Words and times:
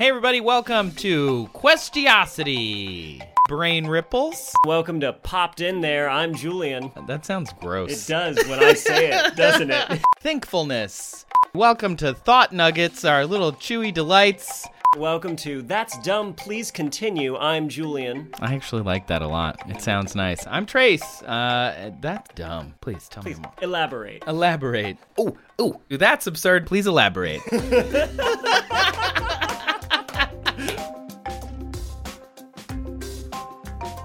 Hey, 0.00 0.08
everybody, 0.08 0.40
welcome 0.40 0.92
to 0.92 1.50
Questiosity. 1.52 3.20
Brain 3.48 3.86
ripples? 3.86 4.50
Welcome 4.66 4.98
to 5.00 5.12
Popped 5.12 5.60
In 5.60 5.82
There. 5.82 6.08
I'm 6.08 6.34
Julian. 6.34 6.90
That 7.06 7.26
sounds 7.26 7.52
gross. 7.60 8.08
It 8.08 8.10
does 8.10 8.38
when 8.48 8.64
I 8.64 8.72
say 8.72 9.10
it, 9.10 9.36
doesn't 9.36 9.70
it? 9.70 10.00
Thinkfulness. 10.20 11.26
Welcome 11.54 11.96
to 11.96 12.14
Thought 12.14 12.50
Nuggets, 12.54 13.04
our 13.04 13.26
little 13.26 13.52
chewy 13.52 13.92
delights. 13.92 14.66
Welcome 14.96 15.36
to 15.36 15.60
That's 15.60 15.98
Dumb, 15.98 16.32
Please 16.32 16.70
Continue. 16.70 17.36
I'm 17.36 17.68
Julian. 17.68 18.30
I 18.40 18.54
actually 18.54 18.80
like 18.82 19.06
that 19.08 19.20
a 19.20 19.28
lot. 19.28 19.60
It 19.68 19.82
sounds 19.82 20.16
nice. 20.16 20.46
I'm 20.46 20.64
Trace. 20.64 21.22
Uh, 21.24 21.90
that's 22.00 22.32
dumb. 22.34 22.72
Please 22.80 23.06
tell 23.06 23.22
Please 23.22 23.36
me 23.36 23.42
more. 23.42 23.52
elaborate. 23.60 24.24
Elaborate. 24.26 24.96
Oh, 25.18 25.36
oh, 25.58 25.82
that's 25.90 26.26
absurd. 26.26 26.66
Please 26.66 26.86
elaborate. 26.86 27.42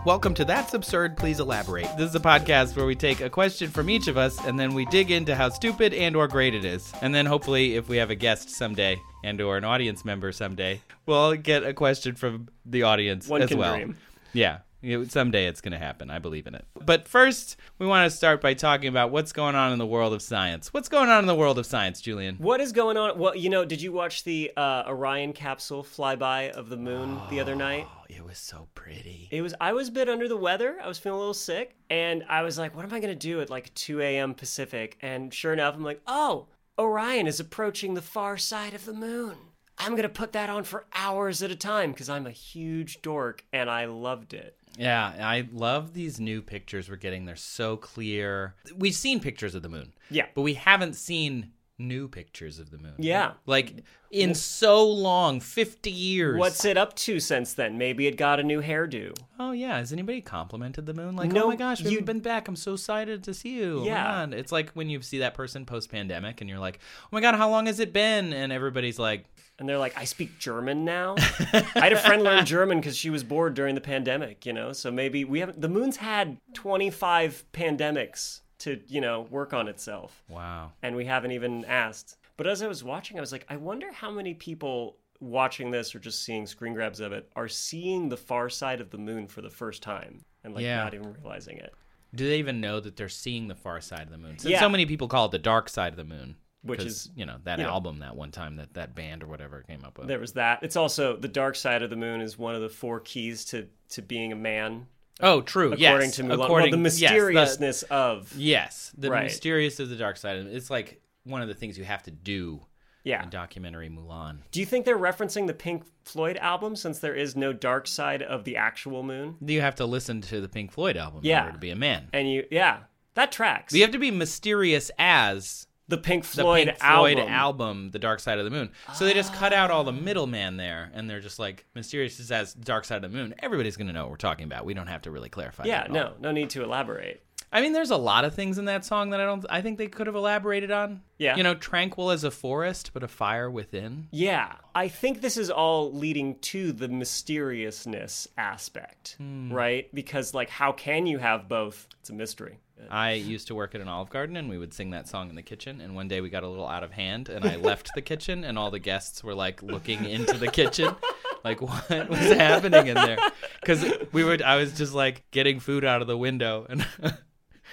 Welcome 0.05 0.35
to 0.35 0.45
That's 0.45 0.75
Absurd, 0.75 1.17
Please 1.17 1.39
Elaborate. 1.39 1.87
This 1.97 2.09
is 2.11 2.15
a 2.15 2.19
podcast 2.19 2.75
where 2.77 2.85
we 2.85 2.93
take 2.93 3.21
a 3.21 3.29
question 3.29 3.71
from 3.71 3.89
each 3.89 4.07
of 4.07 4.17
us 4.17 4.37
and 4.45 4.59
then 4.59 4.75
we 4.75 4.85
dig 4.85 5.09
into 5.09 5.33
how 5.35 5.49
stupid 5.49 5.95
and 5.95 6.15
or 6.15 6.27
great 6.27 6.53
it 6.53 6.63
is. 6.63 6.93
And 7.01 7.13
then 7.13 7.25
hopefully 7.25 7.75
if 7.75 7.89
we 7.89 7.97
have 7.97 8.11
a 8.11 8.15
guest 8.15 8.51
someday 8.51 9.01
and 9.23 9.41
or 9.41 9.57
an 9.57 9.63
audience 9.63 10.05
member 10.05 10.31
someday, 10.31 10.79
we'll 11.07 11.33
get 11.33 11.63
a 11.63 11.73
question 11.73 12.13
from 12.13 12.49
the 12.67 12.83
audience 12.83 13.27
One 13.27 13.41
as 13.41 13.49
can 13.49 13.57
well. 13.57 13.75
dream. 13.75 13.97
Yeah. 14.31 14.59
You 14.85 14.99
know, 14.99 15.03
someday 15.05 15.47
it's 15.47 15.61
going 15.61 15.71
to 15.71 15.79
happen. 15.79 16.11
I 16.11 16.19
believe 16.19 16.45
in 16.45 16.53
it. 16.53 16.63
But 16.79 17.07
first, 17.07 17.57
we 17.79 17.87
want 17.87 18.09
to 18.09 18.15
start 18.15 18.39
by 18.39 18.53
talking 18.53 18.87
about 18.87 19.09
what's 19.09 19.33
going 19.33 19.55
on 19.55 19.71
in 19.73 19.79
the 19.79 19.85
world 19.85 20.13
of 20.13 20.21
science. 20.21 20.71
What's 20.71 20.89
going 20.89 21.09
on 21.09 21.21
in 21.21 21.25
the 21.25 21.33
world 21.33 21.57
of 21.57 21.65
science, 21.65 22.01
Julian? 22.01 22.35
What 22.35 22.61
is 22.61 22.71
going 22.71 22.95
on? 22.95 23.17
Well, 23.17 23.35
you 23.35 23.49
know, 23.49 23.65
did 23.65 23.81
you 23.81 23.91
watch 23.91 24.23
the 24.23 24.51
uh, 24.55 24.83
Orion 24.85 25.33
capsule 25.33 25.83
flyby 25.83 26.51
of 26.51 26.69
the 26.69 26.77
moon 26.77 27.19
the 27.31 27.39
other 27.39 27.55
night? 27.55 27.87
Oh, 27.89 28.03
it 28.07 28.23
was 28.23 28.37
so 28.37 28.67
pretty. 28.75 29.27
It 29.31 29.41
was. 29.41 29.55
I 29.59 29.73
was 29.73 29.87
a 29.87 29.91
bit 29.91 30.07
under 30.07 30.27
the 30.27 30.37
weather. 30.37 30.77
I 30.79 30.87
was 30.87 30.99
feeling 30.99 31.15
a 31.15 31.19
little 31.19 31.33
sick, 31.33 31.75
and 31.89 32.23
I 32.29 32.43
was 32.43 32.59
like, 32.59 32.75
"What 32.75 32.85
am 32.85 32.93
I 32.93 32.99
gonna 32.99 33.15
do 33.15 33.41
at 33.41 33.49
like 33.49 33.73
2 33.73 34.01
a.m. 34.01 34.35
Pacific?" 34.35 34.97
And 35.01 35.33
sure 35.33 35.53
enough, 35.53 35.73
I'm 35.73 35.83
like, 35.83 36.01
"Oh, 36.05 36.45
Orion 36.77 37.25
is 37.25 37.39
approaching 37.39 37.95
the 37.95 38.03
far 38.03 38.37
side 38.37 38.75
of 38.75 38.85
the 38.85 38.93
moon. 38.93 39.35
I'm 39.79 39.95
gonna 39.95 40.09
put 40.09 40.31
that 40.33 40.51
on 40.51 40.63
for 40.63 40.85
hours 40.93 41.41
at 41.41 41.49
a 41.49 41.55
time 41.55 41.91
because 41.91 42.07
I'm 42.07 42.27
a 42.27 42.31
huge 42.31 43.01
dork, 43.01 43.43
and 43.51 43.67
I 43.67 43.85
loved 43.85 44.35
it." 44.35 44.55
Yeah, 44.77 45.13
I 45.19 45.47
love 45.51 45.93
these 45.93 46.19
new 46.19 46.41
pictures 46.41 46.89
we're 46.89 46.95
getting. 46.97 47.25
They're 47.25 47.35
so 47.35 47.77
clear. 47.77 48.55
We've 48.75 48.95
seen 48.95 49.19
pictures 49.19 49.55
of 49.55 49.61
the 49.61 49.69
moon. 49.69 49.93
Yeah. 50.09 50.25
But 50.35 50.41
we 50.41 50.55
haven't 50.55 50.95
seen 50.95 51.51
new 51.77 52.07
pictures 52.07 52.59
of 52.59 52.71
the 52.71 52.77
moon. 52.77 52.93
Yeah. 52.97 53.33
Like 53.45 53.83
in 54.11 54.33
so 54.33 54.87
long, 54.87 55.41
50 55.41 55.91
years. 55.91 56.39
What's 56.39 56.63
it 56.63 56.77
up 56.77 56.95
to 56.97 57.19
since 57.19 57.53
then? 57.53 57.77
Maybe 57.77 58.07
it 58.07 58.15
got 58.15 58.39
a 58.39 58.43
new 58.43 58.61
hairdo. 58.61 59.13
Oh 59.39 59.51
yeah, 59.51 59.77
has 59.77 59.91
anybody 59.91 60.21
complimented 60.21 60.85
the 60.85 60.93
moon? 60.93 61.15
Like, 61.17 61.31
No, 61.33 61.45
oh 61.45 61.47
my 61.49 61.55
gosh, 61.57 61.81
we 61.81 61.89
you- 61.89 61.97
haven't 61.97 62.05
been 62.05 62.19
back. 62.21 62.47
I'm 62.47 62.55
so 62.55 62.73
excited 62.73 63.23
to 63.25 63.33
see 63.33 63.57
you. 63.57 63.83
Yeah. 63.85 64.25
It's 64.31 64.51
like 64.53 64.69
when 64.71 64.89
you 64.89 65.01
see 65.01 65.19
that 65.19 65.33
person 65.33 65.65
post 65.65 65.91
pandemic, 65.91 66.39
and 66.41 66.49
you're 66.49 66.59
like, 66.59 66.79
oh 67.03 67.07
my 67.11 67.19
god, 67.21 67.35
how 67.35 67.49
long 67.49 67.65
has 67.65 67.79
it 67.79 67.91
been? 67.91 68.31
And 68.31 68.53
everybody's 68.53 68.97
like, 68.97 69.25
And 69.59 69.67
they're 69.67 69.77
like, 69.77 69.97
I 69.97 70.05
speak 70.05 70.39
German 70.39 70.85
now. 70.85 71.15
I 71.19 71.63
had 71.75 71.93
a 71.93 71.97
friend 71.97 72.23
learn 72.23 72.45
German 72.45 72.79
because 72.79 72.95
she 72.95 73.09
was 73.09 73.23
bored 73.25 73.53
during 73.53 73.75
the 73.75 73.81
pandemic, 73.81 74.45
you 74.45 74.53
know? 74.53 74.71
So 74.71 74.91
maybe 74.91 75.25
we 75.25 75.39
haven't, 75.41 75.59
the 75.59 75.69
moon's 75.69 75.97
had 75.97 76.37
25 76.53 77.45
pandemics 77.53 78.41
to, 78.59 78.79
you 78.87 79.01
know, 79.01 79.21
work 79.29 79.53
on 79.53 79.67
itself. 79.67 80.23
wow. 80.29 80.71
And 80.81 80.95
we 80.95 81.05
haven't 81.05 81.31
even 81.31 81.65
asked. 81.65 82.17
But 82.37 82.47
as 82.47 82.61
I 82.61 82.67
was 82.67 82.83
watching, 82.83 83.17
I 83.17 83.21
was 83.21 83.31
like, 83.31 83.45
I 83.49 83.55
wonder 83.57 83.91
how 83.91 84.11
many 84.11 84.33
people 84.33 84.97
watching 85.21 85.71
this 85.71 85.95
or 85.95 85.99
just 85.99 86.23
seeing 86.23 86.45
screen 86.45 86.73
grabs 86.73 86.99
of 86.99 87.13
it 87.13 87.29
are 87.35 87.47
seeing 87.47 88.09
the 88.09 88.17
far 88.17 88.49
side 88.49 88.81
of 88.81 88.89
the 88.89 88.97
moon 88.97 89.27
for 89.27 89.41
the 89.41 89.49
first 89.49 89.81
time 89.81 90.19
and 90.43 90.53
like 90.53 90.63
Yeah. 90.63 90.83
not 90.83 90.93
even 90.93 91.13
realizing 91.13 91.57
it. 91.57 91.73
Do 92.13 92.27
they 92.27 92.37
even 92.39 92.59
know 92.61 92.79
that 92.79 92.95
they're 92.97 93.09
seeing 93.09 93.47
the 93.47 93.55
far 93.55 93.79
side 93.81 94.01
of 94.03 94.09
the 94.11 94.17
moon? 94.17 94.37
Since 94.37 94.51
Yeah. 94.51 94.59
so 94.59 94.69
many 94.69 94.85
people 94.85 95.07
call 95.07 95.25
it 95.25 95.31
the 95.31 95.39
dark 95.39 95.69
side 95.69 95.93
of 95.93 95.97
the 95.97 96.03
moon, 96.03 96.35
Which 96.63 96.83
is- 96.83 97.09
you 97.15 97.25
know 97.25 97.37
that 97.43 97.59
album 97.61 97.99
that 97.99 98.15
one 98.15 98.31
time 98.31 98.57
that 98.57 98.73
that 98.73 98.93
band 98.95 99.23
or 99.23 99.27
whatever 99.27 99.61
came 99.63 99.83
up 99.85 99.97
with. 99.97 100.07
There 100.07 100.19
was 100.19 100.33
that. 100.33 100.59
It's 100.63 100.75
also 100.75 101.15
the 101.15 101.27
dark 101.29 101.55
side 101.55 101.81
of 101.83 101.89
the 101.89 101.95
moon 101.95 102.19
is 102.21 102.37
one 102.37 102.55
of 102.55 102.61
the 102.61 102.69
four 102.69 102.99
keys 102.99 103.45
to, 103.45 103.67
to 103.89 104.01
being 104.01 104.31
a 104.33 104.35
man, 104.35 104.87
oh, 105.21 105.41
true. 105.41 105.73
according 105.73 105.79
yes. 106.09 106.15
to 106.17 106.23
Mulan. 106.23 106.43
according 106.43 106.71
well, 106.71 106.83
the 106.83 106.89
yes, 106.89 106.99
the- 106.99 107.05
mysteriousness 107.07 107.83
of 107.83 108.33
Yes, 108.37 108.91
the 108.97 109.09
Right. 109.09 109.23
mysterious 109.23 109.79
of 109.79 109.89
the 109.89 109.95
dark 109.95 110.17
side. 110.17 110.37
It's 110.37 110.69
like 110.69 111.01
one 111.23 111.41
of 111.41 111.47
the 111.47 111.53
things 111.53 111.77
you 111.77 111.83
have 111.85 112.03
to 112.03 112.11
do 112.11 112.61
yeah. 113.03 113.23
in 113.23 113.29
documentary 113.29 113.89
Mulan. 113.89 114.39
Do 114.51 114.59
you 114.59 114.65
think 114.65 114.85
they're 114.85 114.97
referencing 114.97 115.47
the 115.47 115.53
Pink 115.53 115.83
Floyd 116.03 116.37
album 116.37 116.75
since 116.75 116.99
there 116.99 117.15
is 117.15 117.35
no 117.35 117.53
dark 117.53 117.87
side 117.87 118.21
of 118.21 118.43
the 118.43 118.57
actual 118.57 119.03
moon? 119.03 119.35
You 119.45 119.61
have 119.61 119.75
to 119.75 119.85
listen 119.85 120.21
to 120.21 120.41
the 120.41 120.49
Pink 120.49 120.71
Floyd 120.71 120.97
album 120.97 121.19
in 121.19 121.25
Yeah. 121.29 121.41
order 121.41 121.53
to 121.53 121.59
be 121.59 121.69
a 121.71 121.75
man. 121.75 122.09
And 122.13 122.29
you, 122.31 122.45
yeah, 122.51 122.79
that 123.15 123.31
tracks. 123.31 123.73
You 123.73 123.81
have 123.83 123.91
to 123.91 123.99
be 123.99 124.11
mysterious 124.11 124.91
as 124.99 125.67
the 125.87 125.97
Pink 125.97 126.23
the 126.25 126.41
Floyd, 126.41 126.67
Pink 126.67 126.79
Floyd 126.79 127.17
album. 127.19 127.33
album. 127.33 127.91
The 127.91 127.99
Dark 127.99 128.19
Side 128.19 128.39
of 128.39 128.45
the 128.45 128.51
Moon. 128.51 128.71
So 128.93 129.05
they 129.05 129.13
just 129.13 129.33
cut 129.33 129.53
out 129.53 129.69
all 129.71 129.83
the 129.83 129.91
middleman 129.91 130.57
there, 130.57 130.91
and 130.93 131.09
they're 131.09 131.19
just 131.19 131.39
like 131.39 131.65
mysterious 131.75 132.19
is 132.19 132.31
as 132.31 132.53
Dark 132.53 132.85
Side 132.85 133.03
of 133.03 133.11
the 133.11 133.17
Moon. 133.17 133.35
Everybody's 133.39 133.77
gonna 133.77 133.93
know 133.93 134.03
what 134.03 134.11
we're 134.11 134.17
talking 134.17 134.45
about. 134.45 134.65
We 134.65 134.73
don't 134.73 134.87
have 134.87 135.03
to 135.03 135.11
really 135.11 135.29
clarify. 135.29 135.65
Yeah, 135.65 135.87
no, 135.89 136.13
no 136.19 136.31
need 136.31 136.49
to 136.51 136.63
elaborate. 136.63 137.21
I 137.51 137.61
mean, 137.61 137.71
there's 137.71 137.91
a 137.91 137.95
lot 137.97 138.25
of 138.25 138.33
things 138.33 138.57
in 138.57 138.65
that 138.65 138.83
song 138.83 139.11
that 139.11 139.21
I 139.21 139.25
don't. 139.25 139.45
I 139.49 139.61
think 139.61 139.77
they 139.77 139.87
could 139.87 140.07
have 140.07 140.15
elaborated 140.15 140.71
on. 140.71 141.01
Yeah. 141.17 141.37
You 141.37 141.43
know, 141.43 141.53
tranquil 141.55 142.11
as 142.11 142.23
a 142.25 142.31
forest, 142.31 142.91
but 142.93 143.01
a 143.03 143.07
fire 143.07 143.49
within. 143.49 144.07
Yeah, 144.11 144.53
I 144.73 144.89
think 144.89 145.21
this 145.21 145.37
is 145.37 145.49
all 145.49 145.93
leading 145.93 146.39
to 146.39 146.73
the 146.73 146.89
mysteriousness 146.89 148.27
aspect, 148.37 149.15
Hmm. 149.17 149.53
right? 149.53 149.93
Because, 149.93 150.33
like, 150.33 150.49
how 150.49 150.71
can 150.71 151.05
you 151.05 151.19
have 151.19 151.47
both? 151.47 151.87
It's 152.01 152.09
a 152.09 152.13
mystery. 152.13 152.59
I 152.89 153.13
used 153.13 153.47
to 153.47 153.55
work 153.55 153.73
at 153.73 153.81
an 153.81 153.87
Olive 153.87 154.09
Garden, 154.09 154.35
and 154.35 154.49
we 154.49 154.57
would 154.57 154.73
sing 154.73 154.91
that 154.91 155.07
song 155.07 155.29
in 155.29 155.35
the 155.35 155.41
kitchen. 155.41 155.81
And 155.81 155.95
one 155.95 156.07
day 156.07 156.21
we 156.21 156.29
got 156.29 156.43
a 156.43 156.47
little 156.47 156.67
out 156.67 156.83
of 156.83 156.91
hand, 156.91 157.29
and 157.29 157.45
I 157.45 157.55
left 157.69 157.91
the 157.95 158.01
kitchen, 158.01 158.43
and 158.43 158.57
all 158.57 158.71
the 158.71 158.79
guests 158.79 159.23
were 159.23 159.35
like 159.35 159.63
looking 159.63 160.05
into 160.05 160.37
the 160.37 160.47
kitchen, 160.47 160.95
like 161.43 161.61
what 161.61 162.09
was 162.09 162.19
happening 162.19 162.87
in 162.87 162.95
there? 162.95 163.17
Because 163.61 163.85
we 164.11 164.23
would, 164.23 164.41
I 164.41 164.57
was 164.57 164.73
just 164.77 164.93
like 164.93 165.23
getting 165.31 165.59
food 165.59 165.85
out 165.85 166.01
of 166.01 166.07
the 166.07 166.17
window, 166.17 166.65
and 166.69 166.85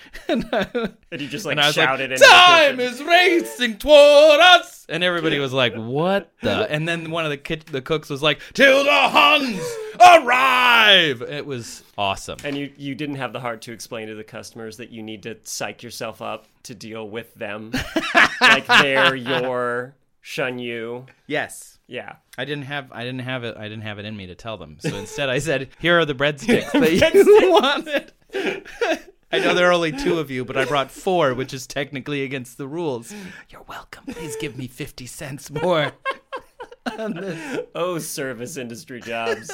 and, 0.29 0.49
I, 0.53 0.67
And 1.11 1.21
you 1.21 1.29
just 1.29 1.45
like 1.45 1.59
and 1.59 1.75
shouted 1.75 2.11
like, 2.11 2.21
"Time 2.21 2.81
is 2.81 3.03
racing 3.03 3.79
toward 3.79 4.41
us," 4.41 4.87
and 4.89 5.03
everybody 5.03 5.39
was 5.39 5.53
like, 5.53 5.75
"What 5.75 6.33
the?" 6.43 6.71
And 6.71 6.87
then 6.87 7.11
one 7.11 7.25
of 7.25 7.31
the 7.31 7.37
kit- 7.37 7.67
the 7.67 7.83
cooks 7.83 8.09
was 8.11 8.23
like, 8.23 8.41
"Till 8.55 8.85
the 8.85 8.91
Huns 8.91 9.63
arrive!" 10.01 11.23
It 11.23 11.47
was 11.47 11.83
awesome. 11.97 12.39
And 12.45 12.57
you, 12.57 12.73
you 12.77 12.95
didn't 12.95 13.17
have 13.17 13.33
the 13.33 13.41
heart 13.41 13.63
to 13.63 13.73
explain 13.73 14.09
to 14.09 14.15
the 14.15 14.25
customers 14.25 14.77
that 14.79 14.91
you 14.91 15.03
need 15.03 15.23
to 15.25 15.37
psych 15.45 15.83
yourself 15.83 16.23
up 16.23 16.47
to 16.65 16.75
deal 16.75 17.09
with 17.09 17.35
them. 17.35 17.73
like 18.41 18.67
they're 18.67 19.15
your 19.15 19.95
shun 20.21 20.59
you. 20.59 21.07
Yes. 21.27 21.79
Yeah. 21.87 22.17
I 22.39 22.45
didn't 22.45 22.65
have 22.65 22.91
I 22.93 23.05
didn't 23.05 23.21
have 23.21 23.45
it 23.45 23.57
I 23.57 23.65
didn't 23.65 23.83
have 23.83 23.99
it 23.99 24.07
in 24.07 24.17
me 24.17 24.27
to 24.29 24.35
tell 24.35 24.57
them. 24.57 24.79
So 24.81 24.97
instead 24.97 25.29
I 25.29 25.39
said, 25.39 25.69
"Here 25.79 25.99
are 25.99 26.05
the 26.05 26.15
breadsticks 26.15 26.73
that 26.73 27.15
you 27.15 27.53
wanted." 27.53 28.13
I 29.33 29.39
know 29.39 29.55
there 29.55 29.69
are 29.69 29.73
only 29.73 29.93
two 29.93 30.19
of 30.19 30.31
you, 30.31 30.45
but 30.45 30.57
I 30.57 30.65
brought 30.67 30.91
four, 30.91 31.33
which 31.35 31.55
is 31.55 31.67
technically 31.67 32.23
against 32.23 32.59
the 32.59 32.67
rules. 32.69 33.15
You're 33.49 33.63
welcome. 33.63 34.05
Please 34.07 34.37
give 34.37 34.57
me 34.59 34.67
50 34.69 35.07
cents 35.07 35.51
more. 35.51 35.93
Oh, 37.75 37.99
service 37.99 38.57
industry 38.57 39.01
jobs. 39.01 39.51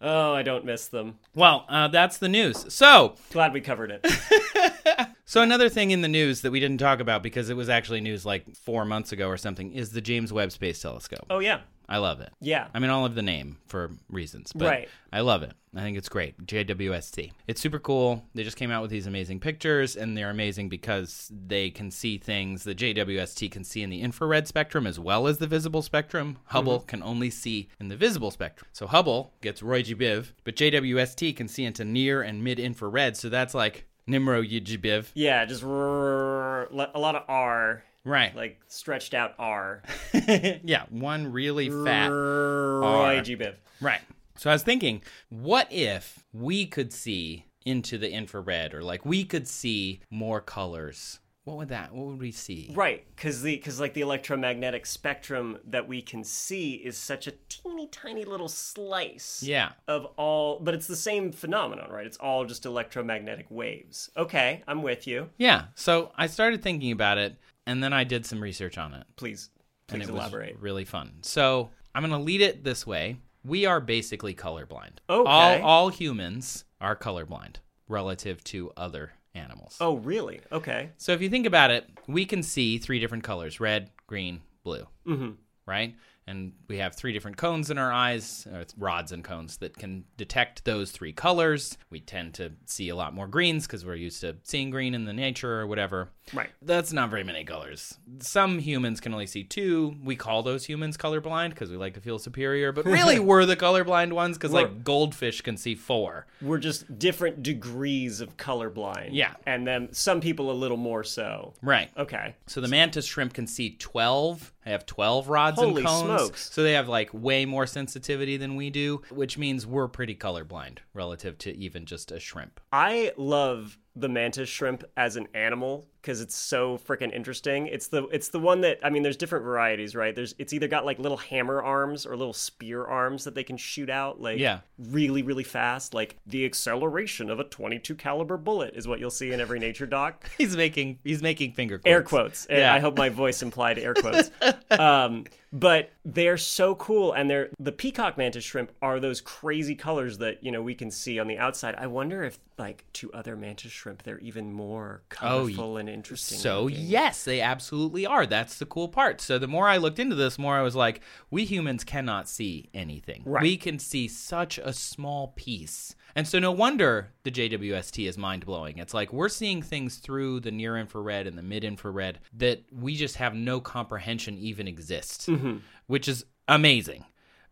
oh, 0.00 0.32
I 0.32 0.42
don't 0.42 0.64
miss 0.64 0.88
them. 0.88 1.18
Well, 1.34 1.66
uh, 1.68 1.88
that's 1.88 2.18
the 2.18 2.28
news. 2.28 2.72
So, 2.74 3.14
Glad 3.32 3.52
we 3.52 3.60
covered 3.60 3.92
it. 3.92 5.08
so 5.24 5.42
another 5.42 5.68
thing 5.68 5.90
in 5.92 6.00
the 6.00 6.08
news 6.08 6.40
that 6.40 6.50
we 6.50 6.58
didn't 6.58 6.78
talk 6.78 7.00
about 7.00 7.22
because 7.22 7.48
it 7.50 7.56
was 7.56 7.68
actually 7.68 8.00
news 8.00 8.24
like 8.26 8.56
4 8.56 8.84
months 8.86 9.12
ago 9.12 9.28
or 9.28 9.36
something 9.36 9.72
is 9.72 9.90
the 9.92 10.00
James 10.00 10.32
Webb 10.32 10.50
Space 10.52 10.80
Telescope. 10.80 11.26
Oh, 11.30 11.38
yeah. 11.38 11.60
I 11.88 11.98
love 11.98 12.20
it. 12.20 12.32
Yeah. 12.40 12.68
I 12.74 12.78
mean, 12.78 12.90
I'll 12.90 13.04
have 13.04 13.14
the 13.14 13.22
name 13.22 13.58
for 13.66 13.90
reasons, 14.08 14.52
but 14.52 14.66
Right. 14.68 14.88
I 15.12 15.20
love 15.20 15.42
it. 15.42 15.52
I 15.74 15.80
think 15.80 15.96
it's 15.98 16.08
great. 16.08 16.46
JWST. 16.46 17.32
It's 17.46 17.60
super 17.60 17.78
cool. 17.78 18.24
They 18.34 18.42
just 18.42 18.56
came 18.56 18.70
out 18.70 18.82
with 18.82 18.90
these 18.90 19.06
amazing 19.06 19.40
pictures, 19.40 19.94
and 19.94 20.16
they're 20.16 20.30
amazing 20.30 20.68
because 20.68 21.30
they 21.46 21.70
can 21.70 21.90
see 21.90 22.18
things 22.18 22.64
the 22.64 22.74
JWST 22.74 23.50
can 23.50 23.62
see 23.62 23.82
in 23.82 23.90
the 23.90 24.00
infrared 24.00 24.48
spectrum 24.48 24.86
as 24.86 24.98
well 24.98 25.26
as 25.26 25.38
the 25.38 25.46
visible 25.46 25.82
spectrum. 25.82 26.38
Hubble 26.46 26.78
mm-hmm. 26.78 26.86
can 26.86 27.02
only 27.02 27.30
see 27.30 27.68
in 27.78 27.88
the 27.88 27.96
visible 27.96 28.30
spectrum. 28.30 28.68
So 28.72 28.86
Hubble 28.86 29.32
gets 29.42 29.62
Roy 29.62 29.82
G. 29.82 29.94
Biv, 29.94 30.32
but 30.44 30.56
JWST 30.56 31.36
can 31.36 31.46
see 31.46 31.64
into 31.64 31.84
near 31.84 32.22
and 32.22 32.42
mid 32.42 32.58
infrared. 32.58 33.16
So 33.16 33.28
that's 33.28 33.54
like 33.54 33.86
Nimro 34.08 34.46
G. 34.48 34.78
Biv. 34.78 35.06
Yeah, 35.14 35.44
just 35.44 35.62
rrrr, 35.62 36.70
le- 36.72 36.90
a 36.94 36.98
lot 37.00 37.16
of 37.16 37.22
R, 37.28 37.82
Right. 38.04 38.34
like 38.36 38.60
stretched 38.68 39.14
out 39.14 39.34
R. 39.38 39.82
yeah, 40.14 40.84
one 40.90 41.32
really 41.32 41.68
fat. 41.68 42.10
Biv. 42.10 43.54
Right. 43.80 44.00
So 44.36 44.50
I 44.50 44.52
was 44.52 44.62
thinking, 44.62 45.02
what 45.28 45.66
if 45.72 46.24
we 46.32 46.66
could 46.66 46.92
see 46.92 47.46
into 47.64 47.98
the 47.98 48.10
infrared 48.12 48.74
or 48.74 48.82
like 48.82 49.04
we 49.04 49.24
could 49.24 49.48
see 49.48 50.00
more 50.10 50.40
colors 50.40 51.18
what 51.46 51.58
would 51.58 51.68
that? 51.68 51.94
What 51.94 52.06
would 52.06 52.18
we 52.18 52.32
see? 52.32 52.72
Right, 52.74 53.06
because 53.14 53.40
the 53.40 53.54
because 53.54 53.78
like 53.78 53.94
the 53.94 54.00
electromagnetic 54.00 54.84
spectrum 54.84 55.58
that 55.68 55.86
we 55.86 56.02
can 56.02 56.24
see 56.24 56.74
is 56.74 56.96
such 56.98 57.28
a 57.28 57.32
teeny 57.48 57.86
tiny 57.86 58.24
little 58.24 58.48
slice. 58.48 59.44
Yeah. 59.44 59.70
Of 59.86 60.06
all, 60.16 60.58
but 60.58 60.74
it's 60.74 60.88
the 60.88 60.96
same 60.96 61.30
phenomenon, 61.30 61.88
right? 61.88 62.04
It's 62.04 62.16
all 62.16 62.44
just 62.46 62.66
electromagnetic 62.66 63.46
waves. 63.48 64.10
Okay, 64.16 64.64
I'm 64.66 64.82
with 64.82 65.06
you. 65.06 65.30
Yeah. 65.38 65.66
So 65.76 66.10
I 66.16 66.26
started 66.26 66.64
thinking 66.64 66.90
about 66.90 67.16
it, 67.16 67.36
and 67.64 67.80
then 67.80 67.92
I 67.92 68.02
did 68.02 68.26
some 68.26 68.40
research 68.40 68.76
on 68.76 68.92
it, 68.94 69.06
Please, 69.14 69.50
and 69.88 70.00
please 70.00 70.08
it 70.08 70.12
elaborate. 70.12 70.54
was 70.54 70.62
really 70.62 70.84
fun. 70.84 71.12
So 71.22 71.70
I'm 71.94 72.02
going 72.02 72.10
to 72.10 72.18
lead 72.18 72.40
it 72.40 72.64
this 72.64 72.84
way. 72.84 73.18
We 73.44 73.66
are 73.66 73.80
basically 73.80 74.34
colorblind. 74.34 74.98
Okay. 75.08 75.30
All 75.30 75.62
all 75.62 75.88
humans 75.90 76.64
are 76.80 76.96
colorblind 76.96 77.58
relative 77.86 78.42
to 78.42 78.72
other 78.76 79.12
animals. 79.36 79.76
Oh, 79.80 79.96
really? 79.96 80.40
Okay. 80.50 80.90
So 80.96 81.12
if 81.12 81.20
you 81.22 81.28
think 81.28 81.46
about 81.46 81.70
it, 81.70 81.86
we 82.06 82.24
can 82.24 82.42
see 82.42 82.78
three 82.78 82.98
different 82.98 83.24
colors: 83.24 83.60
red, 83.60 83.90
green, 84.06 84.40
blue. 84.64 84.86
Mm-hmm. 85.06 85.32
Right? 85.66 85.94
And 86.28 86.52
we 86.68 86.78
have 86.78 86.96
three 86.96 87.12
different 87.12 87.36
cones 87.36 87.70
in 87.70 87.78
our 87.78 87.92
eyes, 87.92 88.48
rods 88.76 89.12
and 89.12 89.22
cones 89.22 89.58
that 89.58 89.76
can 89.76 90.04
detect 90.16 90.64
those 90.64 90.90
three 90.90 91.12
colors. 91.12 91.78
We 91.88 92.00
tend 92.00 92.34
to 92.34 92.52
see 92.64 92.88
a 92.88 92.96
lot 92.96 93.14
more 93.14 93.28
greens 93.28 93.66
because 93.66 93.84
we're 93.84 93.94
used 93.94 94.20
to 94.22 94.36
seeing 94.42 94.70
green 94.70 94.94
in 94.94 95.04
the 95.04 95.12
nature 95.12 95.60
or 95.60 95.66
whatever. 95.68 96.10
Right. 96.32 96.50
That's 96.62 96.92
not 96.92 97.10
very 97.10 97.22
many 97.22 97.44
colors. 97.44 97.96
Some 98.18 98.58
humans 98.58 99.00
can 99.00 99.12
only 99.12 99.26
see 99.26 99.44
two. 99.44 99.96
We 100.02 100.16
call 100.16 100.42
those 100.42 100.64
humans 100.64 100.96
colorblind 100.96 101.50
because 101.50 101.70
we 101.70 101.76
like 101.76 101.94
to 101.94 102.00
feel 102.00 102.18
superior, 102.18 102.72
but 102.72 102.84
really 102.86 103.20
we're 103.20 103.46
the 103.46 103.56
colorblind 103.56 104.12
ones 104.12 104.36
because 104.36 104.52
like 104.52 104.82
goldfish 104.82 105.42
can 105.42 105.56
see 105.56 105.76
four. 105.76 106.26
We're 106.42 106.58
just 106.58 106.98
different 106.98 107.44
degrees 107.44 108.20
of 108.20 108.36
colorblind. 108.36 109.10
Yeah. 109.12 109.34
And 109.46 109.66
then 109.66 109.92
some 109.92 110.20
people 110.20 110.50
a 110.50 110.52
little 110.52 110.76
more 110.76 111.04
so. 111.04 111.54
Right. 111.62 111.90
Okay. 111.96 112.34
So 112.46 112.60
the 112.60 112.68
mantis 112.68 113.06
shrimp 113.06 113.32
can 113.32 113.46
see 113.46 113.76
12. 113.78 114.52
They 114.66 114.72
have 114.72 114.84
12 114.84 115.28
rods 115.28 115.60
Holy 115.60 115.76
and 115.76 115.86
cones. 115.86 116.02
smokes. 116.02 116.52
So 116.52 116.64
they 116.64 116.72
have 116.72 116.88
like 116.88 117.08
way 117.14 117.44
more 117.46 117.66
sensitivity 117.66 118.36
than 118.36 118.56
we 118.56 118.68
do, 118.68 119.00
which 119.10 119.38
means 119.38 119.64
we're 119.64 119.86
pretty 119.86 120.16
colorblind 120.16 120.78
relative 120.92 121.38
to 121.38 121.56
even 121.56 121.86
just 121.86 122.10
a 122.10 122.18
shrimp. 122.18 122.58
I 122.72 123.12
love 123.16 123.78
the 123.94 124.08
mantis 124.08 124.48
shrimp 124.48 124.82
as 124.96 125.14
an 125.14 125.28
animal 125.34 125.86
because 126.06 126.20
it's 126.20 126.36
so 126.36 126.78
freaking 126.78 127.12
interesting. 127.12 127.66
It's 127.66 127.88
the 127.88 128.04
it's 128.12 128.28
the 128.28 128.38
one 128.38 128.60
that 128.60 128.78
I 128.80 128.90
mean, 128.90 129.02
there's 129.02 129.16
different 129.16 129.44
varieties, 129.44 129.96
right? 129.96 130.14
There's 130.14 130.36
it's 130.38 130.52
either 130.52 130.68
got 130.68 130.86
like 130.86 131.00
little 131.00 131.16
hammer 131.16 131.60
arms 131.60 132.06
or 132.06 132.16
little 132.16 132.32
spear 132.32 132.84
arms 132.84 133.24
that 133.24 133.34
they 133.34 133.42
can 133.42 133.56
shoot 133.56 133.90
out 133.90 134.20
like 134.20 134.38
Yeah. 134.38 134.60
really 134.78 135.24
really 135.24 135.42
fast. 135.42 135.94
Like 135.94 136.16
the 136.24 136.44
acceleration 136.44 137.28
of 137.28 137.40
a 137.40 137.44
22 137.44 137.96
caliber 137.96 138.36
bullet 138.36 138.74
is 138.76 138.86
what 138.86 139.00
you'll 139.00 139.10
see 139.10 139.32
in 139.32 139.40
every 139.40 139.58
nature 139.58 139.86
doc. 139.86 140.30
He's 140.38 140.56
making 140.56 141.00
he's 141.02 141.22
making 141.22 141.52
finger 141.54 141.78
quotes. 141.78 141.90
air 141.90 142.02
quotes. 142.02 142.46
Yeah. 142.48 142.72
I 142.72 142.78
hope 142.78 142.96
my 142.96 143.08
voice 143.08 143.42
implied 143.42 143.80
air 143.80 143.94
quotes. 143.94 144.30
um, 144.70 145.24
but 145.52 145.90
they're 146.04 146.36
so 146.36 146.74
cool, 146.74 147.12
and 147.12 147.30
they're 147.30 147.48
the 147.58 147.72
peacock 147.72 148.18
mantis 148.18 148.44
shrimp 148.44 148.72
are 148.82 149.00
those 149.00 149.20
crazy 149.20 149.74
colors 149.74 150.18
that 150.18 150.42
you 150.44 150.52
know 150.52 150.60
we 150.60 150.74
can 150.74 150.90
see 150.90 151.18
on 151.18 151.28
the 151.28 151.38
outside. 151.38 151.74
I 151.78 151.86
wonder 151.86 152.24
if, 152.24 152.38
like, 152.58 152.84
to 152.94 153.12
other 153.12 153.36
mantis 153.36 153.72
shrimp, 153.72 154.02
they're 154.02 154.18
even 154.18 154.52
more 154.52 155.02
colorful 155.08 155.78
and 155.78 155.88
interesting. 155.96 156.38
So 156.38 156.64
looking. 156.64 156.78
yes, 156.80 157.24
they 157.24 157.40
absolutely 157.40 158.06
are. 158.06 158.26
That's 158.26 158.58
the 158.58 158.66
cool 158.66 158.88
part. 158.88 159.20
So 159.20 159.38
the 159.38 159.48
more 159.48 159.66
I 159.68 159.78
looked 159.78 159.98
into 159.98 160.14
this, 160.14 160.38
more 160.38 160.56
I 160.56 160.62
was 160.62 160.76
like, 160.76 161.00
we 161.30 161.44
humans 161.44 161.82
cannot 161.82 162.28
see 162.28 162.68
anything. 162.74 163.22
Right. 163.24 163.42
We 163.42 163.56
can 163.56 163.78
see 163.78 164.06
such 164.06 164.58
a 164.58 164.72
small 164.72 165.32
piece. 165.36 165.94
And 166.14 166.26
so 166.28 166.38
no 166.38 166.52
wonder 166.52 167.12
the 167.24 167.30
JWST 167.30 168.08
is 168.08 168.16
mind 168.16 168.46
blowing. 168.46 168.78
It's 168.78 168.94
like 168.94 169.12
we're 169.12 169.28
seeing 169.28 169.60
things 169.62 169.96
through 169.96 170.40
the 170.40 170.50
near 170.50 170.76
infrared 170.78 171.26
and 171.26 171.36
the 171.36 171.42
mid 171.42 171.64
infrared 171.64 172.20
that 172.34 172.62
we 172.72 172.94
just 172.94 173.16
have 173.16 173.34
no 173.34 173.60
comprehension 173.60 174.38
even 174.38 174.68
exist, 174.68 175.26
Mm-hmm. 175.28 175.56
which 175.88 176.08
is 176.08 176.24
amazing. 176.48 177.04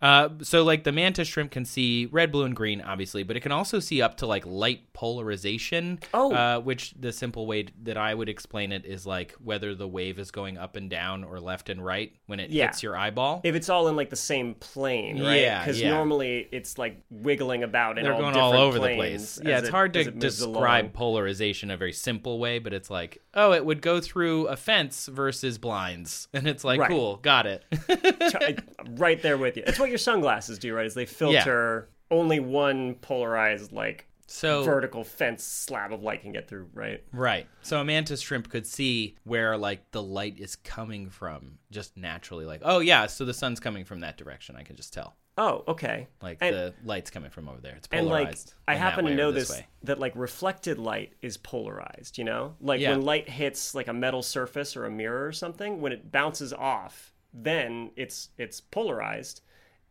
Uh, 0.05 0.29
so 0.43 0.63
like 0.63 0.85
the 0.85 0.93
mantis 0.93 1.27
shrimp 1.27 1.51
can 1.51 1.65
see 1.65 2.07
red, 2.13 2.31
blue, 2.31 2.45
and 2.45 2.55
green, 2.55 2.81
obviously, 2.83 3.23
but 3.23 3.37
it 3.37 3.41
can 3.41 3.53
also 3.53 3.81
see 3.81 4.03
up 4.03 4.19
to 4.19 4.27
like 4.27 4.45
light 4.45 4.93
polarization. 4.93 5.99
Oh. 6.13 6.33
uh, 6.33 6.61
which 6.61 6.93
the 7.01 7.11
simple 7.13 7.47
way 7.47 7.67
that 7.85 7.97
I 7.97 8.15
would 8.15 8.29
explain 8.29 8.71
it 8.71 8.85
is 8.85 9.07
like 9.07 9.33
whether 9.43 9.75
the 9.75 9.89
wave 9.89 10.19
is 10.19 10.31
going 10.31 10.59
up 10.59 10.77
and 10.77 10.91
down 10.91 11.25
or 11.25 11.41
left 11.41 11.69
and 11.71 11.85
right 11.85 12.13
when 12.27 12.39
it 12.39 12.51
Yeah. 12.51 12.67
hits 12.67 12.83
your 12.83 12.97
eyeball. 12.97 13.41
If 13.45 13.55
it's 13.55 13.69
all 13.71 13.89
in 13.89 13.97
like 13.97 14.11
the 14.11 14.17
same 14.17 14.55
plane, 14.55 15.23
right? 15.23 15.41
Yeah, 15.41 15.61
Because 15.65 15.81
yeah. 15.81 15.91
normally 15.91 16.49
it's 16.53 16.77
like 16.79 17.01
wiggling 17.11 17.63
about 17.63 17.97
in 17.99 18.05
They're 18.05 18.13
all 18.13 18.21
going 18.21 18.37
all 18.37 18.53
over 18.53 18.79
the 18.79 18.95
planes 18.95 19.37
place. 19.39 19.41
Yeah, 19.49 19.59
it's 19.59 19.69
it- 19.69 19.71
hard 19.71 19.95
to 19.95 20.11
describe 20.11 20.85
along. 20.85 20.93
polarization 20.93 21.71
in 21.71 21.75
a 21.75 21.79
very 21.79 21.93
simple 21.95 22.39
way, 22.39 22.59
but 22.59 22.75
it's 22.75 22.91
like, 22.91 23.23
oh, 23.33 23.53
it 23.53 23.65
would 23.65 23.81
go 23.81 24.01
through 24.01 24.49
a 24.49 24.57
fence 24.57 25.07
versus 25.07 25.57
blinds, 25.57 26.29
and 26.35 26.47
it's 26.47 26.63
like, 26.63 26.79
Right. 26.81 26.91
cool, 26.91 27.17
got 27.17 27.47
it. 27.47 27.65
Right 28.97 29.21
there 29.23 29.39
with 29.39 29.57
you. 29.57 29.63
It's 29.67 29.79
what 29.79 29.91
your 29.95 29.99
sunglasses 29.99 30.59
do, 30.59 30.75
right? 30.75 30.87
Is 30.87 30.95
they 30.95 31.07
filter 31.07 31.89
only 32.11 32.41
one 32.41 32.97
polarized 32.97 33.71
like 33.73 34.09
so 34.27 34.65
vertical 34.65 35.05
fence 35.05 35.45
slab 35.45 35.93
of 35.93 36.03
light 36.03 36.23
can 36.23 36.33
get 36.33 36.49
through, 36.49 36.69
right? 36.75 37.05
Right. 37.13 37.47
So 37.63 37.81
a 37.81 37.85
mantis 37.85 38.21
shrimp 38.21 38.51
could 38.51 38.67
see 38.67 39.15
where 39.23 39.57
like 39.57 39.89
the 39.93 40.03
light 40.03 40.39
is 40.41 40.57
coming 40.57 41.11
from 41.11 41.59
just 41.71 41.97
naturally 41.97 42.45
like, 42.45 42.61
oh 42.65 42.81
yeah, 42.81 43.07
so 43.07 43.25
the 43.25 43.35
sun's 43.35 43.61
coming 43.61 43.85
from 43.85 44.01
that 44.01 44.17
direction. 44.17 44.57
I 44.57 44.63
can 44.65 44.75
just 44.77 44.93
tell. 44.93 45.15
Oh, 45.39 45.63
okay. 45.69 46.09
Like 46.23 46.39
And- 46.41 46.55
the 46.57 46.75
light's 46.85 47.11
coming 47.11 47.31
from 47.31 47.49
over 47.49 47.61
there. 47.61 47.75
It's 47.77 47.87
polarized. 47.87 48.55
And 48.67 48.77
like 48.77 48.77
I 48.77 48.81
happen 48.81 49.05
to 49.05 49.15
know 49.15 49.31
this 49.31 49.49
this 49.49 49.59
way. 49.59 49.67
that 49.85 49.99
like 50.01 50.13
reflected 50.17 50.79
light 50.79 51.13
is 51.23 51.37
polarized, 51.37 52.19
you 52.19 52.25
know? 52.25 52.55
Like 52.61 52.81
Yeah. 52.81 52.91
when 52.91 53.03
light 53.03 53.29
hits 53.29 53.75
like 53.75 53.89
a 53.89 53.93
metal 53.93 54.23
surface 54.23 54.77
or 54.77 54.85
a 54.87 54.91
mirror 54.91 55.27
or 55.27 55.33
something, 55.33 55.81
when 55.81 55.93
it 55.93 56.11
bounces 56.11 56.53
off, 56.53 57.13
then 57.33 57.91
it's 57.97 58.31
it's 58.39 58.61
polarized. 58.61 59.41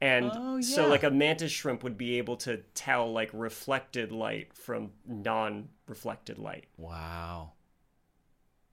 And 0.03 0.31
Oh, 0.35 0.59
so 0.59 0.89
like 0.89 1.03
a 1.03 1.09
mantis 1.09 1.53
shrimp 1.53 1.81
would 1.81 1.97
be 1.97 2.17
able 2.17 2.35
to 2.37 2.57
tell 2.75 3.09
like 3.13 3.29
reflected 3.31 4.11
light 4.11 4.53
from 4.53 4.91
non-reflected 5.07 6.37
light, 6.37 6.65
Wow. 6.77 7.52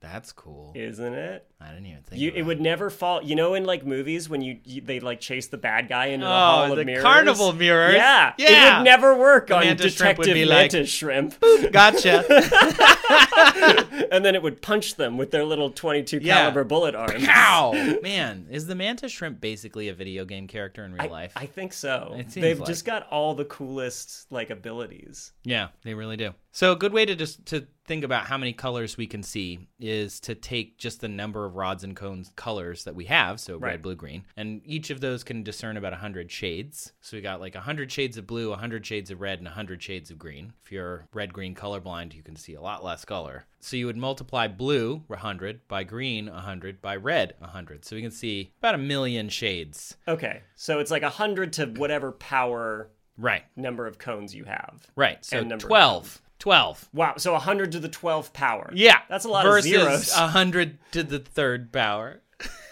That's 0.01 0.31
cool. 0.31 0.71
isn't 0.75 1.13
it? 1.13 1.45
I 1.61 1.69
didn't 1.69 1.85
even 1.85 2.01
think 2.01 2.19
You, 2.19 2.29
of 2.29 2.35
it 2.35 2.39
that. 2.39 2.45
would 2.47 2.59
never 2.61 2.89
fall. 2.89 3.21
You 3.21 3.35
know, 3.35 3.53
in 3.53 3.65
like 3.65 3.85
movies 3.85 4.27
when 4.27 4.41
you, 4.41 4.57
you 4.65 4.81
they 4.81 4.99
like 4.99 5.19
chase 5.21 5.47
the 5.47 5.57
bad 5.59 5.87
guy 5.87 6.07
into 6.07 6.25
the 6.25 6.31
Oh, 6.31 6.35
hall 6.35 6.77
of 6.79 6.85
mirrors, 6.85 7.03
carnival 7.03 7.53
mirrors. 7.53 7.93
Yeah, 7.93 8.33
yeah, 8.39 8.47
it 8.73 8.77
would 8.79 8.83
never 8.85 9.15
work 9.15 9.51
on 9.51 9.63
mantis 9.63 9.93
shrimp 9.95 10.17
would 10.17 10.23
Detective 10.25 10.33
be 10.33 10.45
like, 10.45 10.73
Mantis 10.73 10.89
Shrimp. 10.89 11.35
Gotcha. 11.71 12.23
and 14.11 14.25
then 14.25 14.35
it 14.35 14.41
would 14.41 14.61
punch 14.61 14.95
them 14.95 15.17
with 15.17 15.31
their 15.31 15.45
little 15.45 15.69
22 15.69 16.17
Yeah. 16.21 16.35
caliber 16.37 16.63
bullet 16.63 16.95
arms. 16.95 17.25
Ow! 17.27 17.97
Man, 18.03 18.47
is 18.49 18.65
the 18.67 18.75
mantis 18.75 19.11
shrimp 19.11 19.39
basically 19.39 19.87
a 19.89 19.93
video 19.93 20.25
game 20.25 20.47
character 20.47 20.83
in 20.83 20.93
real 20.93 21.03
I, 21.03 21.07
life? 21.07 21.33
I 21.35 21.45
think 21.45 21.73
so. 21.73 22.15
It 22.17 22.31
seems 22.31 22.43
They've 22.43 22.59
like. 22.59 22.67
just 22.67 22.85
got 22.85 23.07
all 23.09 23.35
the 23.35 23.45
coolest 23.45 24.31
like 24.31 24.49
abilities. 24.49 25.31
Yeah, 25.43 25.67
they 25.83 25.93
really 25.93 26.17
do. 26.17 26.33
So 26.53 26.73
a 26.73 26.75
good 26.75 26.91
way 26.91 27.05
to 27.05 27.15
just 27.15 27.45
to 27.47 27.65
think 27.85 28.03
about 28.03 28.25
how 28.25 28.37
many 28.37 28.51
colors 28.51 28.97
we 28.97 29.07
can 29.07 29.23
see 29.23 29.67
is 29.79 30.19
to 30.21 30.35
take 30.35 30.77
just 30.77 30.99
the 30.99 31.07
number 31.07 31.45
of 31.45 31.55
rods 31.55 31.83
and 31.83 31.95
cones 31.95 32.31
colors 32.35 32.83
that 32.83 32.95
we 32.95 33.05
have, 33.05 33.39
so 33.39 33.57
red, 33.57 33.81
blue, 33.81 33.95
green, 33.95 34.25
and 34.35 34.61
each 34.65 34.89
of 34.89 34.99
those 34.99 35.23
can 35.23 35.43
discern 35.43 35.77
about 35.77 35.93
100 35.93 36.29
shades. 36.29 36.91
So 36.99 37.15
we 37.15 37.21
got 37.21 37.39
like 37.39 37.55
100 37.55 37.89
shades 37.89 38.17
of 38.17 38.27
blue, 38.27 38.49
100 38.49 38.85
shades 38.85 39.11
of 39.11 39.21
red, 39.21 39.39
and 39.39 39.47
100 39.47 39.81
shades 39.81 40.11
of 40.11 40.19
green. 40.19 40.53
If 40.63 40.71
you're 40.71 41.07
red 41.13 41.33
green 41.33 41.55
colorblind, 41.55 42.13
you 42.13 42.21
can 42.23 42.35
see 42.35 42.55
a 42.55 42.61
lot 42.61 42.83
less 42.83 43.05
color. 43.05 43.45
So 43.61 43.77
you 43.77 43.85
would 43.85 43.97
multiply 43.97 44.47
blue 44.47 45.03
100 45.07 45.67
by 45.69 45.83
green 45.85 46.27
100 46.27 46.81
by 46.81 46.97
red 46.97 47.33
100. 47.39 47.85
So 47.85 47.95
we 47.95 48.01
can 48.01 48.11
see 48.11 48.51
about 48.59 48.75
a 48.75 48.79
million 48.79 49.29
shades. 49.29 49.95
Okay, 50.05 50.41
so 50.55 50.79
it's 50.79 50.91
like 50.91 51.03
100 51.03 51.53
to 51.53 51.67
whatever 51.67 52.11
power 52.11 52.89
Right. 53.17 53.43
number 53.55 53.85
of 53.87 53.99
cones 53.99 54.33
you 54.33 54.45
have. 54.45 54.87
Right. 54.95 55.23
So 55.23 55.39
And 55.39 55.49
number 55.49 55.65
of 55.65 55.69
12. 55.69 56.21
12. 56.41 56.89
Wow, 56.91 57.13
so 57.17 57.33
100 57.33 57.71
to 57.73 57.79
the 57.79 57.87
12th 57.87 58.33
power. 58.33 58.69
Yeah, 58.73 58.97
That's 59.09 59.25
a 59.25 59.29
lot 59.29 59.45
versus 59.45 59.71
of 59.71 59.79
zeros. 59.81 60.11
a 60.17 60.27
hundred 60.27 60.79
to 60.91 61.03
the 61.03 61.19
third 61.19 61.71
power. 61.71 62.21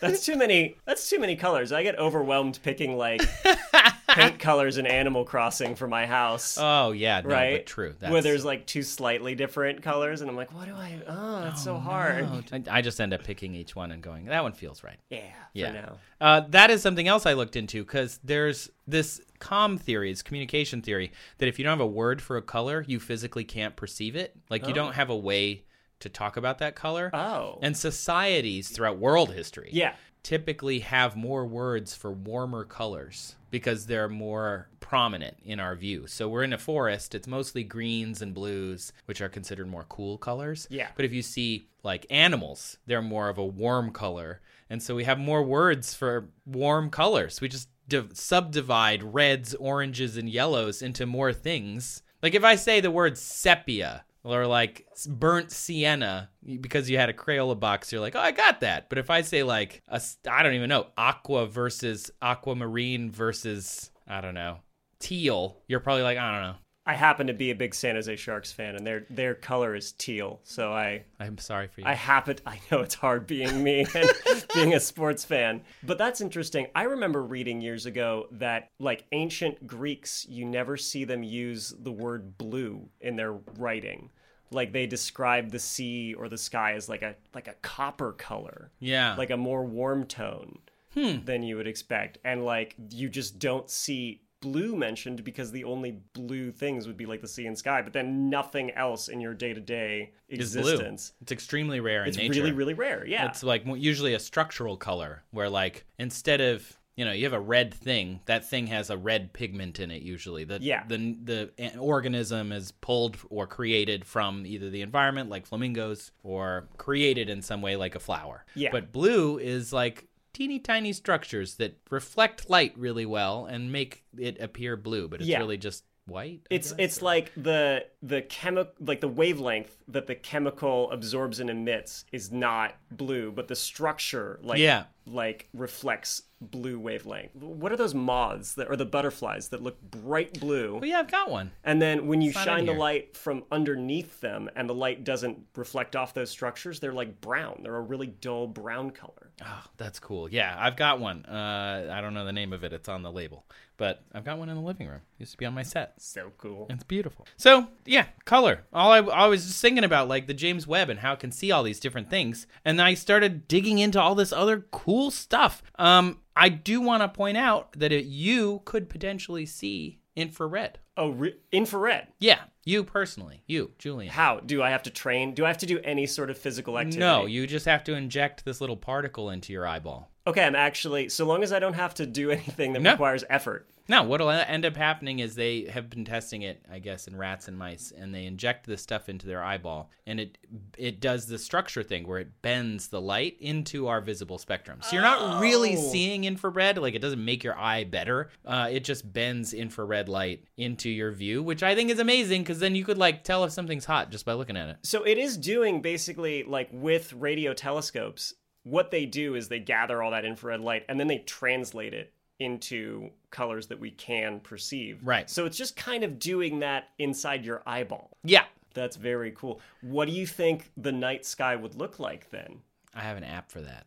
That's 0.02 0.26
too 0.26 0.36
many. 0.36 0.76
That's 0.86 1.08
too 1.08 1.20
many 1.20 1.36
colors. 1.36 1.72
I 1.72 1.84
get 1.84 1.98
overwhelmed 2.00 2.60
picking 2.64 2.98
like 2.98 3.22
paint 4.16 4.39
colors 4.39 4.78
in 4.78 4.86
Animal 4.86 5.25
Crossing 5.25 5.75
for 5.75 5.88
my 5.88 6.06
house. 6.06 6.58
Oh 6.60 6.92
yeah, 6.92 7.22
no, 7.22 7.30
right? 7.30 7.58
but 7.58 7.66
true. 7.66 7.96
That's, 8.00 8.12
Where 8.12 8.22
there's 8.22 8.46
like 8.46 8.66
two 8.66 8.84
slightly 8.84 9.36
different 9.36 9.82
colors, 9.82 10.22
and 10.22 10.30
I'm 10.30 10.36
like, 10.36 10.54
what 10.54 10.66
do 10.66 10.74
I? 10.74 11.00
Oh, 11.08 11.42
that's 11.42 11.63
so 11.63 11.78
hard. 11.78 12.25
Oh, 12.25 12.42
I, 12.51 12.78
I 12.78 12.82
just 12.82 13.00
end 13.00 13.13
up 13.13 13.24
picking 13.24 13.56
each 13.56 13.75
one 13.75 13.92
and 13.92 14.01
going, 14.01 14.25
that 14.25 14.44
one 14.44 14.54
feels 14.54 14.84
right. 14.84 15.00
Yeah, 15.10 15.22
Yeah. 15.54 15.89
Uh, 16.22 16.42
that 16.50 16.70
is 16.70 16.82
something 16.82 17.08
else 17.08 17.25
I 17.25 17.34
looked 17.34 17.56
into 17.56 17.84
because 17.84 18.20
there's 18.24 18.70
this 18.88 19.22
com 19.39 19.78
theory, 19.78 20.12
it's 20.12 20.22
communication 20.22 20.82
theory, 20.82 21.12
that 21.38 21.48
if 21.48 21.58
you 21.58 21.63
don't 21.63 21.72
have 21.72 21.80
a 21.80 21.88
word 21.88 22.22
for 22.22 22.38
a 22.38 22.42
color, 22.42 22.84
you 22.88 23.00
physically 23.00 23.44
can't 23.44 23.75
perceive 23.75 24.16
it. 24.16 24.36
Like 24.50 24.68
you 24.68 24.74
don't 24.74 24.94
have 24.94 25.10
a 25.10 25.18
way 25.18 25.63
to 26.00 26.10
talk 26.10 26.38
about 26.38 26.60
that 26.60 26.75
color. 26.75 27.10
Oh, 27.13 27.60
And 27.62 27.75
societies 27.75 28.70
throughout 28.70 28.98
world 28.98 29.34
history 29.34 29.70
yeah. 29.72 29.96
typically 30.24 30.80
have 30.80 31.16
more 31.16 31.46
words 31.46 31.96
for 31.96 32.12
warmer 32.12 32.63
colors 32.63 33.36
because 33.51 33.86
they're 33.86 34.10
more 34.10 34.70
prominent 34.79 35.38
in 35.44 35.60
our 35.60 35.75
view. 35.75 36.08
So 36.08 36.27
we're 36.27 36.44
in 36.44 36.53
a 36.53 36.58
forest, 36.58 37.15
it's 37.15 37.27
mostly 37.27 37.63
greens 37.63 38.22
and 38.22 38.34
blues, 38.34 38.91
which 39.06 39.22
are 39.22 39.29
considered 39.29 39.68
more 39.68 39.86
cool 39.89 40.18
colors. 40.18 40.68
Yeah. 40.70 40.88
But 40.96 41.06
if 41.06 41.13
you 41.13 41.22
see 41.22 41.70
like 41.84 42.06
animals, 42.10 42.77
they're 42.86 43.01
more 43.01 43.29
of 43.29 43.38
a 43.38 43.46
warm 43.46 43.91
color. 43.91 44.41
And 44.70 44.82
so 44.82 44.96
we 44.96 45.03
have 45.03 45.20
more 45.20 45.44
words 45.44 45.94
for 45.94 46.29
warm 46.46 46.89
colors. 46.89 47.41
We 47.41 47.48
just 47.48 47.70
div- 47.88 48.15
subdivide 48.15 49.03
reds, 49.03 49.56
oranges, 49.56 50.18
and 50.18 50.29
yellows 50.29 50.82
into 50.82 51.06
more 51.06 51.34
things. 51.34 52.03
Like 52.22 52.36
if 52.36 52.44
I 52.44 52.56
say 52.56 52.79
the 52.79 52.91
word 52.91 53.18
sepia, 53.18 54.03
or 54.24 54.46
like 54.48 54.86
burnt 55.08 55.52
sienna 55.52 56.30
because 56.62 56.90
you 56.90 56.98
had 56.98 57.10
a 57.10 57.14
Crayola 57.14 57.60
box, 57.60 57.92
you're 57.92 58.02
like, 58.02 58.16
oh, 58.16 58.20
I 58.20 58.32
got 58.32 58.62
that. 58.62 58.90
But 58.90 58.98
if 58.98 59.10
I 59.10 59.22
say 59.22 59.44
like 59.44 59.82
a, 59.88 60.02
I 60.30 60.44
don't 60.44 60.54
even 60.56 60.70
know, 60.70 60.88
aqua 60.98 61.48
versus 61.48 62.12
aquamarine 62.22 63.12
versus 63.12 63.92
I 64.08 64.22
don't 64.22 64.34
know, 64.34 64.60
teal, 65.00 65.62
you're 65.68 65.80
probably 65.80 66.04
like, 66.04 66.18
I 66.18 66.32
don't 66.32 66.52
know. 66.52 66.56
I 66.89 66.93
happen 66.93 67.27
to 67.27 67.36
be 67.36 67.51
a 67.51 67.55
big 67.55 67.75
San 67.75 67.93
Jose 67.93 68.15
Sharks 68.15 68.51
fan, 68.51 68.75
and 68.75 68.86
their 68.86 69.05
their 69.12 69.36
color 69.36 69.75
is 69.75 69.91
teal. 69.91 70.39
So 70.43 70.74
I 70.74 71.03
I'm 71.19 71.38
sorry 71.38 71.67
for 71.67 71.81
you. 71.81 71.88
I 71.88 71.93
happen. 71.93 72.38
I 72.48 72.60
know 72.72 72.79
it's 72.79 72.96
hard 72.96 73.27
being 73.27 73.63
me 73.63 73.86
and 73.93 74.10
being 74.55 74.74
a 74.74 74.79
sports 74.79 75.24
fan, 75.24 75.62
but 75.84 76.00
that's 76.00 76.19
interesting. 76.19 76.65
I 76.74 76.84
remember 76.84 77.22
reading 77.22 77.62
years 77.62 77.86
ago 77.86 78.25
that 78.31 78.69
like 78.79 79.05
ancient 79.12 79.67
Greeks, 79.67 80.25
you 80.27 80.46
never 80.46 80.77
see 80.77 81.03
them 81.03 81.22
use 81.22 81.75
the 81.77 81.91
word 81.91 82.39
blue 82.39 82.89
in 83.01 83.15
their 83.15 83.34
writing. 83.60 84.10
Like 84.50 84.74
they 84.74 84.88
describe 84.88 85.51
the 85.51 85.60
sea 85.60 86.15
or 86.15 86.27
the 86.27 86.39
sky 86.39 86.74
as 86.74 86.89
like 86.89 87.03
a 87.03 87.13
like 87.36 87.48
a 87.48 87.53
copper 87.62 88.13
color, 88.13 88.72
yeah. 88.79 89.13
like 89.15 89.29
a 89.29 89.38
more 89.38 89.63
warm 89.63 90.08
tone 90.08 90.58
hmm. 90.96 91.24
than 91.24 91.43
you 91.43 91.55
would 91.58 91.67
expect, 91.67 92.17
and 92.25 92.43
like 92.43 92.74
you 92.89 93.10
just 93.10 93.38
don't 93.38 93.69
see 93.69 94.24
blue 94.41 94.75
mentioned 94.75 95.24
because 95.24 95.51
the 95.51 95.63
only 95.63 96.00
blue 96.13 96.51
things 96.51 96.88
would 96.88 96.98
be 96.98 97.05
like 97.05 97.22
the 97.22 97.27
sea 97.27 97.46
and 97.48 97.58
sky, 97.58 97.81
but 97.81 97.93
then 97.93 98.29
nothing 98.29 98.72
else 98.72 99.08
in 99.08 99.19
your 99.19 99.34
day 99.34 99.53
to 99.53 99.60
day 99.62 100.12
existence. 100.29 101.13
It's 101.22 101.31
extremely 101.31 101.79
rare 101.79 102.03
in 102.03 102.10
It's 102.10 102.17
nature. 102.17 102.39
really, 102.41 102.51
really 102.53 102.74
rare. 102.74 103.05
Yeah. 103.05 103.27
It's 103.27 103.43
like 103.43 103.63
usually 103.65 104.13
a 104.13 104.19
structural 104.19 104.77
color 104.77 105.24
where 105.31 105.50
like 105.50 105.86
instead 105.98 106.41
of 106.41 106.77
you 106.96 107.05
know 107.05 107.13
you 107.13 107.24
have 107.24 107.31
a 107.34 107.39
red 107.39 107.74
thing 107.74 108.19
that 108.25 108.50
thing 108.50 108.67
has 108.67 108.89
a 108.89 108.98
red 108.98 109.31
pigment 109.31 109.79
in 109.79 109.89
it 109.89 110.01
usually 110.01 110.43
the 110.43 110.58
Yeah. 110.62 110.84
the 110.86 111.15
the 111.24 111.77
organism 111.77 112.51
is 112.51 112.74
pulled 112.74 113.15
or 113.29 113.48
created 113.48 114.03
from 114.03 114.46
either 114.46 114.69
the 114.69 114.81
environment 114.81 115.29
like 115.29 115.46
flamingos 115.46 116.12
or 116.24 116.67
created 116.77 117.29
in 117.29 117.41
some 117.41 117.62
way 117.62 117.77
like 117.77 117.96
a 117.96 118.00
flower 118.01 118.43
Yeah. 118.53 118.72
but 118.74 118.91
blue 118.91 119.38
is 119.38 119.72
like 119.72 120.09
teeny 120.33 120.59
tiny 120.59 120.93
structures 120.93 121.55
that 121.55 121.77
reflect 121.89 122.50
light 122.50 122.74
really 122.77 123.05
well 123.05 123.45
and 123.45 123.71
make 123.71 124.03
it 124.17 124.39
appear 124.39 124.75
blue 124.77 125.07
but 125.07 125.19
it's 125.21 125.29
Yeah. 125.29 125.39
really 125.39 125.57
just 125.57 125.83
white 126.05 126.41
I 126.51 126.55
It's 126.55 126.71
guess, 126.71 126.79
it's 126.79 127.01
or- 127.01 127.05
like 127.05 127.31
the 127.36 127.86
the 128.01 128.21
chemical 128.24 128.74
like 128.79 129.00
the 129.01 129.07
wavelength 129.07 129.75
that 129.89 130.07
the 130.07 130.15
chemical 130.15 130.89
absorbs 130.91 131.39
and 131.39 131.50
emits 131.51 132.03
is 132.12 132.31
not 132.31 132.75
blue, 132.89 133.31
but 133.31 133.48
the 133.48 133.55
structure 133.55 134.39
like 134.41 134.57
Yeah. 134.59 134.86
like 135.05 135.50
reflects 135.53 136.24
blue 136.41 136.79
wavelength. 136.79 137.36
What 137.36 137.71
are 137.71 137.75
those 137.75 137.93
moths 137.93 138.53
that 138.55 138.69
or 138.69 138.75
the 138.75 138.86
butterflies 138.86 139.50
that 139.50 139.62
look 139.62 139.79
bright 139.81 140.39
blue? 140.39 140.75
well 140.75 140.86
yeah 140.86 141.00
i've 141.00 141.12
got 141.12 141.29
one 141.29 141.51
And 141.63 141.79
then 141.81 142.07
when 142.07 142.21
you 142.21 142.31
shine 142.31 142.65
the 142.65 142.74
light 142.74 143.15
from 143.15 143.43
underneath 143.51 144.19
them 144.21 144.50
and 144.55 144.67
the 144.67 144.74
light 144.74 145.03
doesn't 145.03 145.38
reflect 145.55 145.95
off 145.95 146.13
those 146.15 146.31
structures, 146.31 146.79
they're 146.79 146.93
like 146.93 147.21
brown. 147.21 147.59
They're 147.62 147.75
a 147.75 147.81
really 147.81 148.07
dull 148.07 148.48
brown 148.48 148.89
color. 148.91 149.28
Oh, 149.46 149.63
that's 149.77 150.00
cool. 150.00 150.29
Yeah, 150.29 150.55
I've 150.58 150.75
got 150.75 151.00
one. 151.00 151.25
Uh, 151.25 151.89
I 151.91 152.01
don't 152.01 152.13
know 152.13 152.25
the 152.25 152.34
name 152.34 152.51
of 152.53 152.63
it. 152.63 152.74
It's 152.74 152.89
on 152.89 153.03
the 153.03 153.12
label, 153.12 153.46
but 153.77 154.03
I've 154.13 154.25
got 154.25 154.38
one 154.38 154.50
in 154.50 154.55
the 154.55 154.62
living 154.62 154.88
room. 154.88 155.01
Used 155.17 155.31
to 155.31 155.38
be 155.38 155.46
on 155.46 155.53
my 155.53 155.63
set. 155.63 155.93
So 155.98 156.31
cool. 156.38 156.67
It's 156.69 156.84
beautiful. 156.84 157.25
So 157.38 157.67
yeah, 157.86 158.08
color. 158.25 158.65
All 158.74 158.91
I, 158.91 159.00
I 159.00 159.27
was 159.27 159.46
just 159.46 159.62
thinking 159.62 159.84
about 159.84 160.08
like 160.08 160.27
the 160.27 160.34
James 160.34 160.67
Webb 160.67 160.89
and 160.89 161.00
how 161.00 161.13
it 161.13 161.19
can 161.19 161.31
see 161.31 161.51
all 161.51 161.63
these 161.63 161.79
different 161.79 162.10
things, 162.10 162.48
and 162.65 162.81
I 162.81 162.93
started 162.93 163.48
digging 163.48 163.79
into 163.79 164.01
all 164.01 164.15
this 164.15 164.34
other 164.34 164.65
cool 164.72 165.12
stuff. 165.12 165.63
Um, 165.77 166.19
I 166.36 166.50
do 166.50 166.81
want 166.81 167.03
to 167.03 167.10
point 167.10 167.38
out 167.38 167.72
that 167.74 167.91
it, 167.91 168.05
you 168.05 168.62
could 168.65 168.89
potentially 168.89 169.46
see 169.46 170.00
infrared. 170.15 170.79
Oh, 170.98 171.10
re- 171.10 171.38
infrared. 171.51 172.08
Yeah, 172.19 172.39
you 172.70 172.84
personally, 172.84 173.42
you, 173.48 173.72
Julian. 173.80 174.12
How 174.12 174.40
do 174.40 174.62
I 174.62 174.70
have 174.70 174.84
to 174.84 174.90
train? 174.90 175.34
Do 175.34 175.44
I 175.46 175.48
have 175.48 175.58
to 175.60 175.66
do 175.66 175.80
any 175.84 176.06
sort 176.06 176.30
of 176.30 176.38
physical 176.38 176.78
activity? 176.78 177.00
No, 177.00 177.26
you 177.26 177.48
just 177.48 177.66
have 177.66 177.84
to 177.86 177.94
inject 177.94 178.46
this 178.46 178.62
little 178.62 178.78
particle 178.78 179.30
into 179.30 179.52
your 179.52 179.68
eyeball. 179.68 180.09
Okay, 180.28 180.44
I'm 180.44 180.56
actually 180.56 181.10
so 181.10 181.26
long 181.26 181.44
as 181.44 181.52
I 181.54 181.60
don't 181.60 181.74
have 181.74 181.94
to 181.96 182.06
do 182.06 182.30
anything 182.32 182.74
that 182.74 182.82
No. 182.82 182.92
requires 182.92 183.24
effort. 183.30 183.68
No, 183.88 184.04
what'll 184.04 184.30
end 184.30 184.66
up 184.66 184.76
happening 184.76 185.18
is 185.18 185.34
they 185.34 185.64
have 185.64 185.90
been 185.90 186.06
testing 186.06 186.44
it, 186.44 186.64
I 186.72 186.78
guess, 186.78 187.08
in 187.08 187.16
rats 187.16 187.48
and 187.48 187.58
mice, 187.58 187.92
and 187.98 188.14
they 188.14 188.26
inject 188.26 188.68
this 188.68 188.84
stuff 188.84 189.10
into 189.10 189.26
their 189.26 189.42
eyeball, 189.44 189.90
and 190.06 190.20
it 190.20 190.38
it 190.78 191.00
does 191.00 191.26
the 191.26 191.40
structure 191.40 191.82
thing 191.82 192.08
where 192.08 192.20
it 192.20 192.44
bends 192.44 192.90
the 192.90 193.02
light 193.02 193.38
into 193.40 193.88
our 193.88 194.00
visible 194.00 194.38
spectrum. 194.38 194.80
So 194.84 194.94
you're 194.94 195.02
not 195.02 195.42
really 195.42 195.76
Oh. 195.76 195.92
seeing 195.92 196.26
infrared; 196.26 196.78
like 196.78 196.94
it 196.94 197.00
doesn't 197.02 197.26
make 197.26 197.44
your 197.44 197.58
eye 197.58 197.84
better. 197.84 198.30
Uh, 198.46 198.70
it 198.72 198.84
just 198.84 199.12
bends 199.12 199.56
infrared 199.56 200.08
light 200.08 200.44
into 200.56 200.88
your 200.92 201.12
view, 201.12 201.42
which 201.42 201.64
I 201.64 201.74
think 201.74 201.90
is 201.90 201.98
amazing 201.98 202.44
because 202.44 202.60
then 202.60 202.76
you 202.76 202.86
could 202.86 203.00
like 203.00 203.24
tell 203.24 203.44
if 203.44 203.52
something's 203.52 203.86
hot 203.86 204.12
just 204.12 204.24
by 204.24 204.34
looking 204.34 204.56
at 204.58 204.70
it. 204.70 204.78
So 204.84 205.02
it 205.04 205.18
is 205.18 205.36
doing 205.36 205.82
basically 205.82 206.44
like 206.44 206.70
with 206.72 207.12
radio 207.14 207.56
telescopes. 207.56 208.36
What 208.70 208.92
they 208.92 209.06
do 209.06 209.36
is 209.36 209.48
they 209.48 209.60
gather 209.60 210.02
all 210.02 210.12
that 210.12 210.26
infrared 210.26 210.62
light 210.62 210.86
and 210.88 211.00
then 211.00 211.08
they 211.08 211.20
translate 211.20 211.94
it 211.94 212.14
into 212.40 213.10
colors 213.32 213.68
that 213.68 213.80
we 213.80 213.92
can 213.92 214.40
perceive. 214.40 215.00
Right. 215.04 215.30
So 215.30 215.46
it's 215.46 215.58
just 215.58 215.76
kind 215.76 216.04
of 216.04 216.20
doing 216.20 216.60
that 216.60 216.90
inside 216.98 217.44
your 217.44 217.62
eyeball. 217.66 218.18
Yeah, 218.24 218.46
That's 218.74 218.96
very 218.96 219.32
cool. 219.32 219.60
What 219.82 220.08
do 220.08 220.14
you 220.14 220.26
think 220.26 220.72
the 220.78 220.92
night 220.92 221.26
sky 221.26 221.56
would 221.56 221.76
look 221.76 222.00
like 222.00 222.30
then? 222.30 222.60
I 222.94 223.02
have 223.02 223.18
an 223.18 223.24
app 223.24 223.52
for 223.52 223.62
that. 223.62 223.86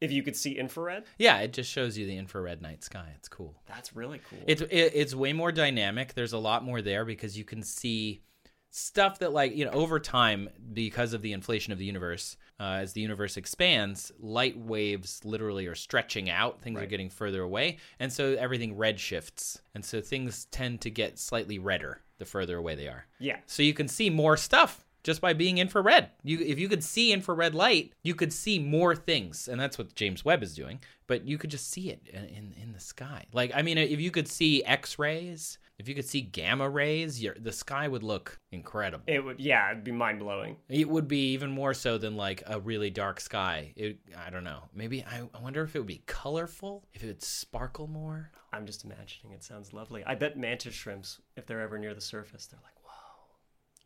If 0.00 0.10
you 0.10 0.22
could 0.22 0.34
see 0.34 0.52
infrared? 0.58 1.04
Yeah, 1.18 1.40
it 1.40 1.52
just 1.52 1.70
shows 1.70 1.98
you 1.98 2.06
the 2.06 2.16
infrared 2.16 2.62
night 2.62 2.82
sky. 2.82 3.12
It's 3.16 3.28
cool. 3.28 3.54
That's 3.66 3.94
really 3.94 4.20
cool. 4.30 4.38
It's 4.46 4.62
it, 4.62 4.92
it's 4.94 5.14
way 5.14 5.34
more 5.34 5.52
dynamic. 5.52 6.14
There's 6.14 6.32
a 6.32 6.38
lot 6.38 6.64
more 6.64 6.80
there 6.80 7.04
because 7.04 7.36
you 7.36 7.44
can 7.44 7.62
see 7.62 8.22
stuff 8.70 9.18
that 9.18 9.32
like 9.32 9.54
you 9.54 9.64
know 9.64 9.70
over 9.72 9.98
time 9.98 10.48
because 10.72 11.12
of 11.12 11.22
the 11.22 11.32
inflation 11.32 11.72
of 11.72 11.78
the 11.78 11.84
universe 11.84 12.36
uh, 12.60 12.78
as 12.80 12.92
the 12.92 13.00
universe 13.00 13.36
expands 13.36 14.12
light 14.20 14.56
waves 14.56 15.20
literally 15.24 15.66
are 15.66 15.74
stretching 15.74 16.30
out 16.30 16.60
things 16.62 16.80
are 16.80 16.86
getting 16.86 17.10
further 17.10 17.42
away 17.42 17.78
and 17.98 18.12
so 18.12 18.36
everything 18.38 18.76
red 18.76 18.98
shifts 19.00 19.60
and 19.74 19.84
so 19.84 20.00
things 20.00 20.44
tend 20.46 20.80
to 20.80 20.90
get 20.90 21.18
slightly 21.18 21.58
redder 21.58 22.00
the 22.18 22.24
further 22.24 22.58
away 22.58 22.76
they 22.76 22.86
are 22.86 23.06
yeah. 23.18 23.38
so 23.46 23.62
you 23.62 23.74
can 23.74 23.88
see 23.88 24.08
more 24.08 24.36
stuff 24.36 24.84
just 25.02 25.20
by 25.20 25.32
being 25.32 25.58
infrared. 25.58 26.08
You 26.22 26.40
if 26.40 26.58
you 26.58 26.68
could 26.68 26.84
see 26.84 27.12
infrared 27.12 27.54
light, 27.54 27.92
you 28.02 28.14
could 28.14 28.32
see 28.32 28.58
more 28.58 28.94
things, 28.94 29.48
and 29.48 29.60
that's 29.60 29.78
what 29.78 29.94
James 29.94 30.24
Webb 30.24 30.42
is 30.42 30.54
doing. 30.54 30.80
But 31.06 31.26
you 31.26 31.38
could 31.38 31.50
just 31.50 31.70
see 31.70 31.90
it 31.90 32.06
in 32.12 32.24
in, 32.24 32.54
in 32.60 32.72
the 32.72 32.80
sky. 32.80 33.26
Like 33.32 33.52
I 33.54 33.62
mean, 33.62 33.78
if 33.78 34.00
you 34.00 34.10
could 34.10 34.28
see 34.28 34.62
X 34.64 34.98
rays, 34.98 35.58
if 35.80 35.88
you 35.88 35.94
could 35.94 36.04
see 36.04 36.20
gamma 36.20 36.68
rays, 36.68 37.22
your, 37.22 37.34
the 37.40 37.52
sky 37.52 37.88
would 37.88 38.02
look 38.02 38.38
incredible. 38.52 39.02
It 39.06 39.24
would 39.24 39.40
yeah, 39.40 39.70
it'd 39.70 39.82
be 39.82 39.92
mind 39.92 40.18
blowing. 40.20 40.56
It 40.68 40.88
would 40.88 41.08
be 41.08 41.32
even 41.32 41.50
more 41.50 41.72
so 41.74 41.96
than 41.98 42.16
like 42.16 42.42
a 42.46 42.60
really 42.60 42.90
dark 42.90 43.18
sky. 43.20 43.72
It, 43.76 43.98
I 44.16 44.30
don't 44.30 44.44
know. 44.44 44.64
Maybe 44.74 45.02
I, 45.04 45.22
I 45.34 45.40
wonder 45.40 45.62
if 45.62 45.74
it 45.74 45.78
would 45.78 45.88
be 45.88 46.02
colorful, 46.06 46.84
if 46.92 47.02
it 47.02 47.06
would 47.06 47.22
sparkle 47.22 47.86
more. 47.86 48.30
I'm 48.52 48.66
just 48.66 48.84
imagining 48.84 49.32
it 49.32 49.42
sounds 49.42 49.72
lovely. 49.72 50.04
I 50.04 50.14
bet 50.16 50.36
mantis 50.36 50.74
shrimps, 50.74 51.20
if 51.36 51.46
they're 51.46 51.60
ever 51.62 51.78
near 51.78 51.94
the 51.94 52.00
surface, 52.00 52.46
they're 52.46 52.60
like, 52.62 52.76
whoa, 52.84 53.36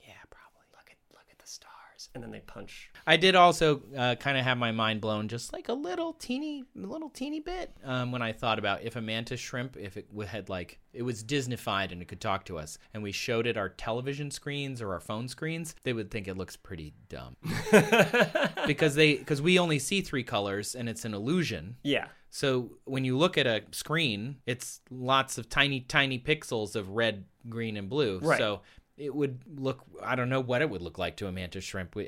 Yeah, 0.06 0.14
probably. 0.30 0.66
look 0.72 0.90
at 0.90 0.96
look 1.12 1.26
at 1.30 1.38
the 1.38 1.46
stars. 1.46 2.03
And 2.14 2.22
then 2.22 2.30
they 2.30 2.40
punch. 2.40 2.90
I 3.06 3.16
did 3.16 3.34
also 3.34 3.82
uh, 3.96 4.14
kind 4.14 4.38
of 4.38 4.44
have 4.44 4.56
my 4.56 4.70
mind 4.70 5.00
blown 5.00 5.28
just 5.28 5.52
like 5.52 5.68
a 5.68 5.72
little 5.72 6.12
teeny, 6.12 6.64
little 6.74 7.10
teeny 7.10 7.40
bit 7.40 7.72
um, 7.84 8.12
when 8.12 8.22
I 8.22 8.32
thought 8.32 8.58
about 8.58 8.82
if 8.82 8.96
a 8.96 9.00
mantis 9.00 9.40
shrimp, 9.40 9.76
if 9.76 9.96
it 9.96 10.06
had 10.28 10.48
like, 10.48 10.78
it 10.92 11.02
was 11.02 11.24
Disneyfied 11.24 11.90
and 11.90 12.00
it 12.00 12.06
could 12.06 12.20
talk 12.20 12.44
to 12.46 12.58
us, 12.58 12.78
and 12.92 13.02
we 13.02 13.10
showed 13.10 13.46
it 13.46 13.56
our 13.56 13.68
television 13.68 14.30
screens 14.30 14.80
or 14.80 14.92
our 14.92 15.00
phone 15.00 15.26
screens, 15.26 15.74
they 15.82 15.92
would 15.92 16.10
think 16.10 16.28
it 16.28 16.36
looks 16.36 16.56
pretty 16.56 16.94
dumb 17.08 17.36
because 18.66 18.94
they 18.94 19.16
because 19.16 19.42
we 19.42 19.58
only 19.58 19.78
see 19.78 20.00
three 20.00 20.22
colors 20.22 20.74
and 20.74 20.88
it's 20.88 21.04
an 21.04 21.14
illusion. 21.14 21.76
Yeah. 21.82 22.06
So 22.30 22.72
when 22.84 23.04
you 23.04 23.16
look 23.16 23.38
at 23.38 23.46
a 23.46 23.62
screen, 23.70 24.38
it's 24.44 24.80
lots 24.90 25.38
of 25.38 25.48
tiny, 25.48 25.80
tiny 25.80 26.18
pixels 26.18 26.74
of 26.74 26.90
red, 26.90 27.26
green, 27.48 27.76
and 27.76 27.88
blue. 27.88 28.18
Right. 28.20 28.38
So 28.38 28.62
it 28.96 29.14
would 29.14 29.40
look. 29.58 29.82
I 30.02 30.14
don't 30.14 30.28
know 30.28 30.40
what 30.40 30.62
it 30.62 30.70
would 30.70 30.82
look 30.82 30.98
like 30.98 31.16
to 31.16 31.26
a 31.26 31.32
mantis 31.32 31.64
shrimp, 31.64 31.96
uh, 31.96 32.02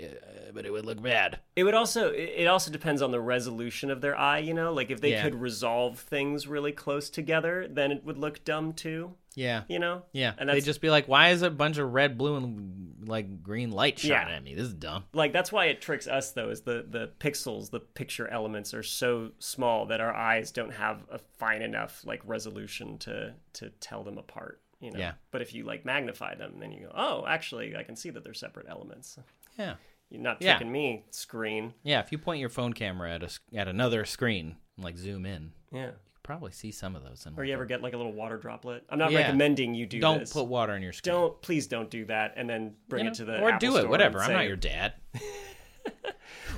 but 0.54 0.64
it 0.64 0.70
would 0.72 0.86
look 0.86 1.02
bad. 1.02 1.40
It 1.56 1.64
would 1.64 1.74
also 1.74 2.10
it 2.12 2.32
it 2.36 2.46
also 2.46 2.70
depends 2.70 3.02
on 3.02 3.10
the 3.10 3.20
resolution 3.20 3.90
of 3.90 4.00
their 4.00 4.16
eye, 4.16 4.38
you 4.38 4.54
know? 4.54 4.72
Like 4.72 4.90
if 4.90 5.00
they 5.00 5.10
Yeah. 5.10 5.22
could 5.24 5.34
resolve 5.34 5.98
things 5.98 6.46
really 6.46 6.72
close 6.72 7.10
together, 7.10 7.66
then 7.68 7.90
it 7.92 8.04
would 8.04 8.18
look 8.18 8.44
dumb 8.44 8.72
too, 8.72 9.14
Yeah. 9.34 9.64
you 9.68 9.78
know? 9.80 10.02
Yeah, 10.12 10.34
And 10.38 10.48
they'd 10.48 10.64
just 10.64 10.80
be 10.80 10.90
like, 10.90 11.08
"Why 11.08 11.30
is 11.30 11.42
a 11.42 11.50
bunch 11.50 11.78
of 11.78 11.92
red, 11.92 12.16
blue, 12.16 12.36
and 12.36 13.04
like 13.08 13.42
green 13.42 13.70
light 13.72 13.98
shining 13.98 14.28
Yeah. 14.28 14.36
at 14.36 14.42
me? 14.44 14.54
This 14.54 14.66
is 14.68 14.74
dumb." 14.74 15.04
like 15.12 15.32
that's 15.32 15.50
why 15.50 15.66
it 15.66 15.80
tricks 15.80 16.06
us 16.06 16.32
though 16.32 16.50
is 16.50 16.60
the 16.62 16.86
the 16.88 17.10
pixels 17.18 17.70
the 17.70 17.80
picture 17.80 18.28
elements 18.28 18.72
are 18.74 18.82
so 18.84 19.32
small 19.40 19.86
that 19.86 20.00
our 20.00 20.14
eyes 20.14 20.52
don't 20.52 20.72
have 20.74 21.04
a 21.10 21.18
fine 21.18 21.62
enough 21.62 22.02
like 22.04 22.20
resolution 22.24 22.96
to 22.98 23.34
to 23.54 23.70
tell 23.80 24.04
them 24.04 24.18
apart 24.18 24.60
you 24.80 24.90
know 24.90 24.98
Yeah. 24.98 25.12
but 25.30 25.42
if 25.42 25.54
you 25.54 25.64
like 25.64 25.84
magnify 25.84 26.34
them 26.34 26.54
then 26.58 26.72
you 26.72 26.80
go 26.86 26.92
oh 26.94 27.24
actually 27.26 27.76
i 27.76 27.82
can 27.82 27.96
see 27.96 28.10
that 28.10 28.22
they're 28.24 28.34
separate 28.34 28.66
elements 28.68 29.18
Yeah, 29.58 29.74
you're 30.10 30.20
not 30.22 30.40
Yeah. 30.42 30.56
tricking 30.56 30.70
me 30.72 31.04
screen 31.10 31.72
yeah. 31.82 32.00
If 32.00 32.12
you 32.12 32.18
point 32.18 32.40
your 32.40 32.48
phone 32.50 32.72
camera 32.72 33.12
at 33.14 33.22
a 33.22 33.30
at 33.58 33.68
another 33.68 34.04
screen 34.04 34.56
and 34.76 34.84
like 34.84 34.96
zoom 34.98 35.24
in, 35.26 35.52
you 35.72 35.78
yeah 35.80 35.86
could 35.90 36.22
probably 36.22 36.52
see 36.52 36.70
some 36.72 36.94
of 36.96 37.02
those. 37.04 37.24
In 37.26 37.34
or 37.36 37.44
you 37.44 37.54
ever 37.54 37.64
get 37.64 37.80
like 37.82 37.94
a 37.94 37.96
little 37.96 38.12
water 38.12 38.36
droplet 38.36 38.84
i'm 38.90 38.98
not 38.98 39.10
Yeah. 39.12 39.20
recommending 39.20 39.74
you 39.74 39.86
do 39.86 39.98
don't 40.00 40.18
this 40.20 40.32
put 40.32 40.44
water 40.46 40.74
in 40.76 40.82
your 40.82 40.92
screen. 40.92 41.14
don't 41.14 41.40
please 41.42 41.66
don't 41.68 41.88
do 41.90 42.04
that 42.06 42.34
and 42.36 42.48
then 42.50 42.74
bring 42.88 43.04
You 43.04 43.10
it 43.12 43.14
to 43.14 43.24
the 43.24 43.40
or 43.40 43.50
Apple 43.52 43.68
do 43.70 43.76
it, 43.78 43.88
whatever. 43.88 44.20
I'm 44.22 44.32
not 44.32 44.46
your 44.46 44.56
dad. 44.56 44.92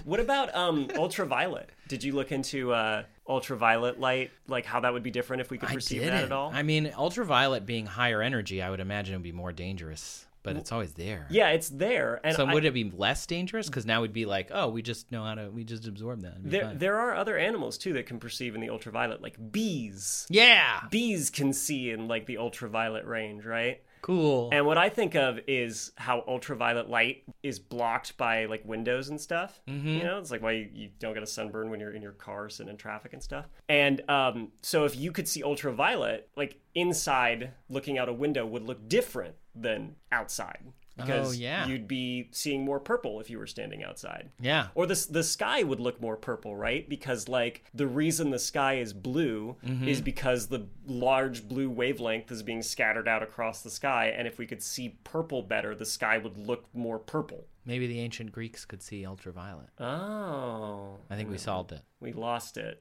What 0.05 0.21
about 0.21 0.55
um 0.55 0.89
ultraviolet? 0.97 1.69
Did 1.89 2.03
you 2.05 2.15
look 2.15 2.33
into 2.33 2.73
uh 2.73 3.03
ultraviolet 3.29 4.01
light, 4.01 4.31
like 4.47 4.65
how 4.65 4.81
that 4.81 4.93
would 4.93 5.03
be 5.03 5.11
different 5.11 5.41
if 5.43 5.51
we 5.51 5.59
could 5.59 5.69
perceive 5.69 6.03
that 6.03 6.25
at 6.25 6.33
all? 6.33 6.51
I 6.53 6.63
mean, 6.63 6.93
ultraviolet 6.97 7.67
being 7.67 7.87
higher 7.87 8.23
energy, 8.23 8.63
I 8.63 8.71
would 8.71 8.81
imagine 8.81 9.15
it 9.15 9.17
would 9.19 9.23
be 9.25 9.33
more 9.33 9.53
dangerous, 9.53 10.25
but 10.43 10.57
it's 10.57 10.73
always 10.73 10.95
there. 10.95 11.27
yeah, 11.29 11.51
it's 11.51 11.69
there, 11.69 12.21
and 12.25 12.35
So 12.35 12.47
I- 12.47 12.55
would 12.55 12.65
it 12.65 12.73
be 12.73 12.91
less 12.91 13.27
dangerous? 13.27 13.67
Because 13.67 13.85
now 13.85 14.01
we'd 14.01 14.15
be 14.15 14.25
like, 14.25 14.49
oh, 14.51 14.69
we 14.69 14.81
just 14.81 15.13
know 15.13 15.25
how 15.25 15.35
to, 15.35 15.51
we 15.51 15.63
just 15.65 15.87
absorb 15.87 16.23
that. 16.23 16.37
There 16.43 16.63
fine. 16.65 16.79
there 16.79 16.99
are 16.99 17.15
other 17.15 17.37
animals 17.37 17.77
too 17.77 17.93
that 17.95 18.07
can 18.07 18.19
perceive 18.19 18.55
in 18.55 18.63
the 18.63 18.71
ultraviolet, 18.71 19.21
like 19.21 19.37
bees. 19.53 20.27
yeah, 20.31 20.81
Bees 20.91 21.29
can 21.29 21.53
see 21.53 21.91
in 21.91 22.09
like 22.09 22.25
the 22.25 22.39
ultraviolet 22.39 23.05
range, 23.05 23.45
right? 23.45 23.83
Cool. 24.03 24.51
And 24.53 24.67
what 24.67 24.79
I 24.79 24.89
think 24.89 25.15
of 25.15 25.41
is 25.47 25.93
how 25.97 26.25
ultraviolet 26.27 26.89
light 26.89 27.25
is 27.43 27.59
blocked 27.59 28.17
by 28.17 28.47
like 28.47 28.65
windows 28.65 29.09
and 29.09 29.21
stuff. 29.21 29.61
Mm-hmm. 29.69 29.89
You 29.89 30.03
know, 30.05 30.19
it's 30.19 30.31
like 30.31 30.43
why 30.43 30.53
you, 30.53 30.69
you 30.73 30.89
don't 30.99 31.15
get 31.15 31.23
a 31.23 31.27
sunburn 31.27 31.71
when 31.71 31.81
you're 31.81 31.93
in 31.93 32.03
your 32.03 32.13
car 32.13 32.49
sitting 32.49 32.71
in 32.71 32.77
traffic 32.77 33.13
and 33.13 33.23
stuff. 33.23 33.47
And 33.69 34.09
um, 34.11 34.53
so 34.63 34.85
if 34.85 34.97
you 34.97 35.13
could 35.13 35.29
see 35.29 35.43
ultraviolet, 35.43 36.29
like 36.37 36.61
inside 36.75 37.53
looking 37.69 37.99
out 37.99 38.09
a 38.09 38.13
window 38.13 38.47
would 38.47 38.63
look 38.63 38.89
different 38.89 39.35
than 39.55 39.97
outside. 40.13 40.61
Because 40.99 41.29
Oh, 41.29 41.33
yeah. 41.33 41.67
you'd 41.67 41.89
be 41.89 42.29
seeing 42.33 42.65
more 42.65 42.81
purple 42.81 43.21
if 43.21 43.31
you 43.31 43.39
were 43.39 43.47
standing 43.47 43.83
outside. 43.85 44.31
yeah, 44.41 44.67
Or 44.75 44.85
the 44.85 45.07
the 45.11 45.23
sky 45.23 45.63
would 45.63 45.81
look 45.81 46.01
more 46.01 46.17
purple, 46.17 46.55
right? 46.57 46.87
Because 46.89 47.29
like 47.29 47.65
the 47.73 47.87
reason 47.87 48.31
the 48.31 48.39
sky 48.39 48.75
is 48.79 48.93
blue 48.93 49.57
Mm-hmm. 49.65 49.89
is 49.89 50.01
because 50.01 50.49
the 50.49 50.67
large 50.87 51.49
blue 51.49 51.71
wavelength 51.71 52.31
is 52.33 52.43
being 52.43 52.63
scattered 52.63 53.09
out 53.09 53.23
across 53.23 53.63
the 53.63 53.71
sky, 53.71 54.09
and 54.17 54.27
if 54.29 54.39
we 54.39 54.47
could 54.47 54.63
see 54.63 54.99
purple 55.05 55.43
better, 55.43 55.75
the 55.75 55.87
sky 55.87 56.19
would 56.19 56.37
look 56.37 56.65
more 56.75 56.99
purple. 56.99 57.47
Maybe 57.69 57.87
the 57.87 58.01
ancient 58.01 58.33
Greeks 58.33 58.65
could 58.65 58.83
see 58.83 59.07
ultraviolet. 59.07 59.69
Oh, 59.79 60.97
I 61.09 61.15
think 61.15 61.31
we 61.31 61.37
mm. 61.37 61.41
solved 61.41 61.71
it 61.71 61.83
we 62.01 62.13
lost 62.13 62.57
it. 62.57 62.81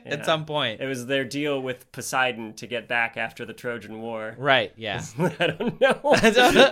at 0.06 0.24
some 0.24 0.44
point. 0.44 0.80
It 0.80 0.86
was 0.86 1.06
their 1.06 1.24
deal 1.24 1.60
with 1.60 1.90
Poseidon 1.92 2.54
to 2.54 2.66
get 2.66 2.88
back 2.88 3.16
after 3.16 3.44
the 3.44 3.52
Trojan 3.52 4.00
War. 4.00 4.34
right? 4.38 4.72
Yeah. 4.76 5.02
I 5.18 5.46
don't 5.48 5.80
know. 5.80 6.16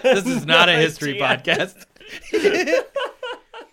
this 0.02 0.26
is 0.26 0.46
not 0.46 0.68
a 0.68 0.74
history 0.74 1.20
idea. 1.20 1.56
podcast. 1.56 1.84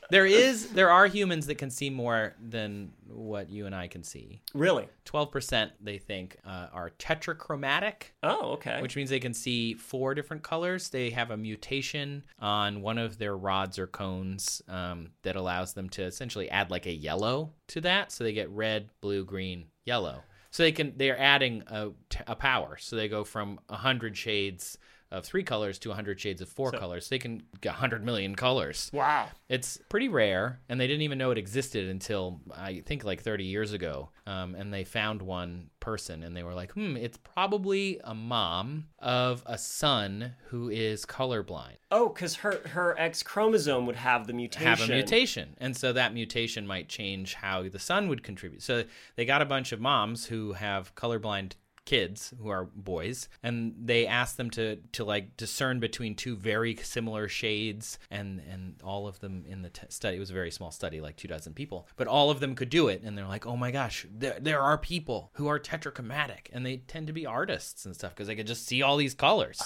there 0.09 0.25
is, 0.25 0.69
there 0.69 0.89
are 0.89 1.07
humans 1.07 1.48
that 1.48 1.55
can 1.55 1.69
see 1.69 1.89
more 1.89 2.36
than 2.41 2.91
what 3.19 3.49
you 3.49 3.65
and 3.65 3.75
I 3.75 3.88
can 3.88 4.03
see. 4.03 4.41
Really? 4.53 4.88
Twelve 5.05 5.31
percent, 5.31 5.71
they 5.81 5.97
think, 5.97 6.38
uh, 6.45 6.67
are 6.73 6.91
tetrachromatic. 6.97 8.13
Oh, 8.23 8.53
okay. 8.53 8.81
which 8.81 8.95
means 8.95 9.09
they 9.09 9.19
can 9.19 9.33
see 9.33 9.73
four 9.73 10.15
different 10.15 10.43
colors. 10.43 10.89
They 10.89 11.09
have 11.11 11.31
a 11.31 11.38
mutation 11.38 12.23
on 12.39 12.81
one 12.81 12.97
of 12.97 13.17
their 13.17 13.35
rods 13.38 13.77
or 13.77 13.88
cones 13.88 14.61
um, 14.67 15.09
that 15.23 15.35
allows 15.35 15.73
them 15.73 15.89
to 15.89 16.03
essentially 16.03 16.49
add 16.49 16.71
like 16.71 16.85
a 16.85 16.93
yellow 16.93 17.53
to 17.67 17.81
that, 17.81 18.11
so 18.11 18.23
they 18.23 18.33
get 18.33 18.49
red, 18.49 18.89
blue, 19.01 19.25
green, 19.25 19.65
yellow. 19.85 20.23
So 20.51 20.63
they 20.63 20.71
can 20.71 20.93
they're 20.97 21.19
adding 21.19 21.63
a, 21.67 21.89
a 22.25 22.35
power. 22.35 22.77
So 22.79 22.95
they 22.95 23.07
go 23.07 23.23
from 23.23 23.59
hundred 23.69 24.17
shades 24.17 24.77
of 25.12 25.25
three 25.25 25.44
colors 25.44 25.80
to 25.80 25.89
100 25.89 26.20
shades 26.20 26.42
of 26.42 26.50
four 26.50 26.72
colors. 26.72 27.10
They 27.10 27.18
can 27.20 27.42
get 27.62 27.72
100 27.72 28.04
million 28.06 28.36
colors. 28.36 28.89
wow. 28.94 29.28
It's 29.48 29.80
pretty 29.89 30.08
rare, 30.10 30.60
and 30.70 30.80
they 30.80 30.86
didn't 30.86 31.01
even 31.01 31.18
know 31.18 31.32
it 31.32 31.38
existed 31.39 31.89
until 31.89 32.39
I 32.56 32.82
think 32.86 33.04
like 33.04 33.22
30 33.24 33.46
years 33.46 33.74
ago. 33.74 34.10
Um, 34.28 34.54
and 34.54 34.72
they 34.72 34.84
found 34.84 35.24
one 35.24 35.72
person, 35.80 36.22
and 36.22 36.38
they 36.38 36.44
were 36.44 36.54
like, 36.54 36.74
"Hmm, 36.74 36.96
it's 36.96 37.18
probably 37.18 38.00
a 38.04 38.13
mom 38.13 38.86
of 39.00 39.41
a 39.48 39.58
son 39.58 40.34
who 40.50 40.69
is 40.69 41.04
colorblind, 41.06 41.78
Oh, 41.89 42.10
because 42.10 42.36
her 42.36 42.60
her 42.67 42.95
X 43.00 43.24
chromosome 43.24 43.88
would 43.88 43.95
have 43.95 44.28
the 44.28 44.34
mutation. 44.34 44.67
have 44.67 44.82
a 44.82 44.88
mutation, 44.88 45.56
and 45.58 45.76
so 45.76 45.91
that 45.93 46.13
mutation 46.13 46.67
might 46.67 46.89
change 46.89 47.34
how 47.34 47.67
the 47.67 47.80
son 47.80 48.08
would 48.10 48.22
contribute." 48.22 48.62
So 48.62 48.84
they 49.15 49.26
got 49.26 49.41
a 49.41 49.45
bunch 49.45 49.72
of 49.72 49.80
moms 49.82 50.26
who 50.28 50.54
have 50.54 50.93
colorblind 50.93 51.54
kids 51.89 52.34
who 52.39 52.49
are 52.49 52.65
boys 52.75 53.28
and 53.41 53.73
they 53.84 54.06
asked 54.06 54.38
them 54.38 54.49
to 54.52 54.75
to 54.91 55.04
like 55.04 55.36
discern 55.38 55.80
between 55.80 56.13
two 56.13 56.36
very 56.36 56.75
similar 56.75 57.28
shades 57.28 57.97
and 58.12 58.39
and 58.52 58.75
all 58.84 59.08
of 59.08 59.19
them 59.21 59.43
in 59.49 59.63
the 59.63 59.69
t- 59.71 59.82
study 59.89 60.17
it 60.17 60.19
was 60.19 60.30
a 60.30 60.34
very 60.34 60.52
small 60.52 60.69
study 60.69 61.02
like 61.02 61.15
two 61.15 61.28
dozen 61.28 61.52
people 61.52 61.88
but 61.95 62.08
all 62.08 62.30
of 62.30 62.39
them 62.39 62.54
could 62.54 62.69
do 62.69 62.89
it 62.89 63.02
and 63.04 63.17
they're 63.17 63.25
like 63.25 63.47
oh 63.47 63.58
my 63.58 63.71
gosh 63.71 64.06
there, 64.15 64.38
there 64.39 64.62
are 64.62 64.78
people 64.78 65.32
who 65.34 65.47
are 65.47 65.58
tetrachromatic 65.58 66.49
and 66.54 66.63
they 66.63 66.78
tend 66.78 67.08
to 67.08 67.13
be 67.13 67.25
artists 67.25 67.86
and 67.88 67.95
stuff 67.95 68.13
because 68.13 68.28
they 68.28 68.36
could 68.36 68.45
just 68.47 68.67
see 68.67 68.84
all 68.84 68.95
these 68.95 69.15
colors 69.15 69.60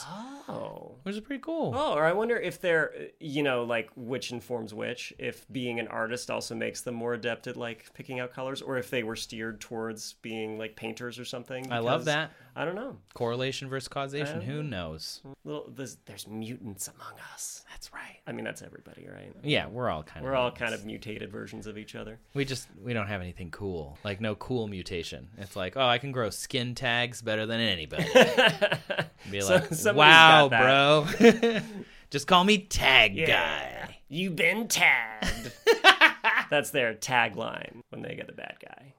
Oh. 0.48 0.96
which 1.04 1.16
is 1.16 1.22
pretty 1.22 1.42
cool 1.42 1.74
Oh, 1.76 1.94
or 1.94 2.04
I 2.06 2.12
wonder 2.14 2.38
if 2.38 2.60
they're, 2.60 2.92
you 3.20 3.44
know, 3.44 3.64
like 3.64 3.90
which 3.96 4.32
informs 4.32 4.74
which. 4.74 5.14
If 5.18 5.46
being 5.52 5.80
an 5.80 5.88
artist 5.88 6.30
also 6.30 6.54
makes 6.54 6.82
them 6.82 6.96
more 6.96 7.14
adept 7.14 7.48
at 7.48 7.56
like 7.56 7.86
picking 7.94 8.20
out 8.20 8.34
colors, 8.34 8.62
or 8.62 8.78
if 8.78 8.90
they 8.90 9.04
were 9.04 9.16
steered 9.16 9.62
towards 9.62 10.14
being 10.22 10.58
like 10.58 10.76
painters 10.76 11.18
or 11.18 11.24
something. 11.26 11.72
i 11.72 11.80
love 11.80 12.02
because- 12.02 12.13
that 12.14 12.32
I 12.56 12.66
don't 12.66 12.76
know. 12.76 12.98
correlation 13.16 13.68
versus 13.68 13.88
causation 13.88 14.40
who 14.42 14.62
knows 14.62 15.22
Little, 15.44 15.66
there's, 15.76 15.98
there's 16.06 16.28
mutants 16.28 16.88
among 16.88 17.14
us. 17.34 17.64
that's 17.72 17.92
right 17.94 18.20
I 18.28 18.32
mean, 18.32 18.46
that's 18.46 18.62
everybody, 18.62 19.08
right? 19.12 19.34
yeah 19.44 19.68
we're 19.68 19.90
all 19.90 20.04
kind 20.04 20.24
We're 20.24 20.34
of 20.34 20.40
all 20.40 20.52
kind 20.52 20.74
of 20.74 20.86
mutated 20.86 21.32
versions 21.32 21.66
of 21.68 21.78
each 21.78 21.96
other. 21.96 22.20
We 22.34 22.46
just 22.46 22.68
we 22.82 22.94
don't 22.94 23.08
have 23.08 23.22
anything 23.22 23.50
cool. 23.52 23.98
Like 24.04 24.22
no 24.22 24.36
cool 24.36 24.68
mutation. 24.68 25.30
It's 25.38 25.56
like, 25.56 25.76
oh, 25.76 25.86
I 25.88 25.98
can 25.98 26.12
grow 26.12 26.30
skin 26.30 26.76
tags 26.76 27.22
better 27.22 27.46
than 27.46 27.60
anybody. 27.60 28.06
Be 29.32 29.42
So- 29.42 29.56
like, 29.56 29.74
somebody's 29.74 29.96
wow, 29.98 30.48
got 30.50 31.20
bro. 31.20 31.62
just 32.12 32.28
call 32.28 32.44
me 32.44 32.60
tag 32.60 33.16
guy. 33.26 33.98
You've 34.10 34.36
been 34.36 34.68
tagged. 34.68 35.52
that's 36.52 36.70
their 36.70 36.94
tagline 36.94 37.82
when 37.90 38.04
they 38.04 38.14
get 38.16 38.28
the 38.28 38.34
bad 38.34 38.58
guy. 38.62 38.94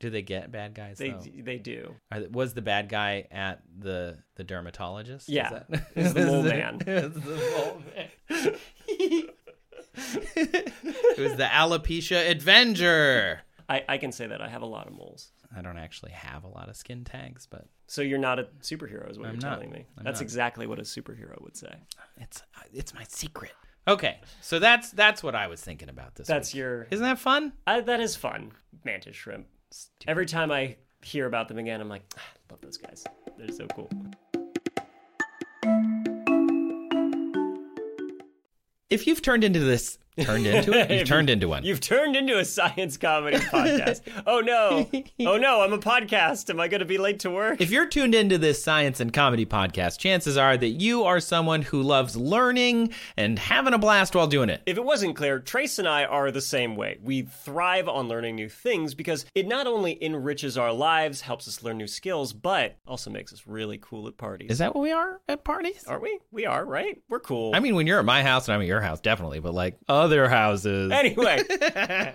Do 0.00 0.10
they 0.10 0.22
get 0.22 0.50
bad 0.50 0.74
guys? 0.74 0.98
They 0.98 1.10
though? 1.10 1.22
they 1.42 1.58
do. 1.58 1.94
Are, 2.10 2.22
was 2.30 2.54
the 2.54 2.62
bad 2.62 2.88
guy 2.88 3.26
at 3.30 3.60
the 3.78 4.18
the 4.36 4.44
dermatologist? 4.44 5.28
Is 5.28 5.34
Yeah. 5.34 5.50
that- 5.68 5.86
It's 5.94 6.12
the 6.14 6.26
mole 6.26 6.42
man. 6.42 6.80
It's 6.86 7.14
the 7.14 7.52
mole 7.56 7.82
man. 7.94 8.08
it 9.94 11.18
was 11.18 11.36
the 11.36 11.44
alopecia 11.44 12.30
Avenger. 12.30 13.40
I, 13.68 13.84
I 13.88 13.98
can 13.98 14.10
say 14.12 14.26
that 14.26 14.40
I 14.40 14.48
have 14.48 14.62
a 14.62 14.66
lot 14.66 14.86
of 14.86 14.94
moles. 14.94 15.30
I 15.54 15.62
don't 15.62 15.78
actually 15.78 16.12
have 16.12 16.44
a 16.44 16.48
lot 16.48 16.68
of 16.68 16.76
skin 16.76 17.04
tags, 17.04 17.46
but 17.46 17.66
So 17.86 18.02
you're 18.02 18.18
not 18.18 18.38
a 18.38 18.44
superhero, 18.62 19.10
is 19.10 19.18
what 19.18 19.28
I'm 19.28 19.34
you're 19.34 19.42
not. 19.42 19.54
telling 19.56 19.70
me. 19.70 19.86
I'm 19.98 20.04
That's 20.04 20.20
not. 20.20 20.24
exactly 20.24 20.66
what 20.66 20.78
a 20.78 20.82
superhero 20.82 21.40
would 21.42 21.56
say. 21.56 21.74
it's 22.16 22.42
uh, 22.56 22.62
it's 22.72 22.94
my 22.94 23.04
secret. 23.08 23.52
Okay, 23.88 24.20
so 24.40 24.58
that's 24.58 24.90
that's 24.90 25.22
what 25.22 25.34
I 25.34 25.46
was 25.48 25.60
thinking 25.60 25.88
about 25.88 26.14
this. 26.14 26.26
That's 26.26 26.52
week. 26.52 26.58
your. 26.58 26.86
Isn't 26.90 27.04
that 27.04 27.18
fun? 27.18 27.52
I, 27.66 27.80
that 27.80 28.00
is 28.00 28.14
fun. 28.14 28.52
Mantis 28.84 29.16
shrimp. 29.16 29.46
Every 30.06 30.26
time 30.26 30.50
I 30.50 30.76
hear 31.02 31.26
about 31.26 31.48
them 31.48 31.58
again, 31.58 31.80
I'm 31.80 31.88
like, 31.88 32.02
ah, 32.16 32.22
love 32.50 32.60
those 32.60 32.76
guys. 32.76 33.04
They're 33.38 33.52
so 33.52 33.66
cool. 33.68 33.90
If 38.88 39.06
you've 39.06 39.22
turned 39.22 39.44
into 39.44 39.60
this 39.60 39.98
Turned 40.20 40.46
into 40.46 40.72
it? 40.72 40.90
You've 40.90 41.08
turned 41.08 41.30
into 41.30 41.48
one. 41.48 41.64
You've 41.64 41.80
turned 41.80 42.16
into 42.16 42.38
a 42.38 42.44
science 42.44 42.96
comedy 42.96 43.36
podcast. 43.52 44.00
oh 44.26 44.40
no. 44.40 44.88
Oh 45.26 45.36
no, 45.36 45.62
I'm 45.62 45.72
a 45.72 45.78
podcast. 45.78 46.50
Am 46.50 46.60
I 46.60 46.68
going 46.68 46.80
to 46.80 46.84
be 46.86 46.98
late 46.98 47.20
to 47.20 47.30
work? 47.30 47.60
If 47.60 47.70
you're 47.70 47.86
tuned 47.86 48.14
into 48.14 48.38
this 48.38 48.62
science 48.62 49.00
and 49.00 49.12
comedy 49.12 49.46
podcast, 49.46 49.98
chances 49.98 50.36
are 50.36 50.56
that 50.56 50.68
you 50.68 51.04
are 51.04 51.20
someone 51.20 51.62
who 51.62 51.82
loves 51.82 52.16
learning 52.16 52.92
and 53.16 53.38
having 53.38 53.74
a 53.74 53.78
blast 53.78 54.14
while 54.14 54.26
doing 54.26 54.50
it. 54.50 54.62
If 54.66 54.76
it 54.76 54.84
wasn't 54.84 55.16
clear, 55.16 55.38
Trace 55.38 55.78
and 55.78 55.88
I 55.88 56.04
are 56.04 56.30
the 56.30 56.40
same 56.40 56.76
way. 56.76 56.98
We 57.02 57.22
thrive 57.22 57.88
on 57.88 58.08
learning 58.08 58.34
new 58.36 58.48
things 58.48 58.94
because 58.94 59.24
it 59.34 59.46
not 59.46 59.66
only 59.66 60.02
enriches 60.02 60.58
our 60.58 60.72
lives, 60.72 61.20
helps 61.20 61.46
us 61.46 61.62
learn 61.62 61.78
new 61.78 61.86
skills, 61.86 62.32
but 62.32 62.76
also 62.86 63.10
makes 63.10 63.32
us 63.32 63.46
really 63.46 63.78
cool 63.80 64.08
at 64.08 64.16
parties. 64.16 64.50
Is 64.50 64.58
that 64.58 64.74
what 64.74 64.82
we 64.82 64.92
are 64.92 65.20
at 65.28 65.44
parties? 65.44 65.84
Aren't 65.86 66.02
we? 66.02 66.18
We 66.30 66.46
are, 66.46 66.64
right? 66.64 67.00
We're 67.08 67.20
cool. 67.20 67.52
I 67.54 67.60
mean, 67.60 67.74
when 67.74 67.86
you're 67.86 67.98
at 67.98 68.04
my 68.04 68.22
house 68.22 68.48
and 68.48 68.54
I'm 68.54 68.60
at 68.60 68.66
your 68.66 68.80
house, 68.80 69.00
definitely, 69.00 69.40
but 69.40 69.54
like 69.54 69.78
other 69.88 70.09
houses. 70.28 70.92
Anyway, 70.92 71.42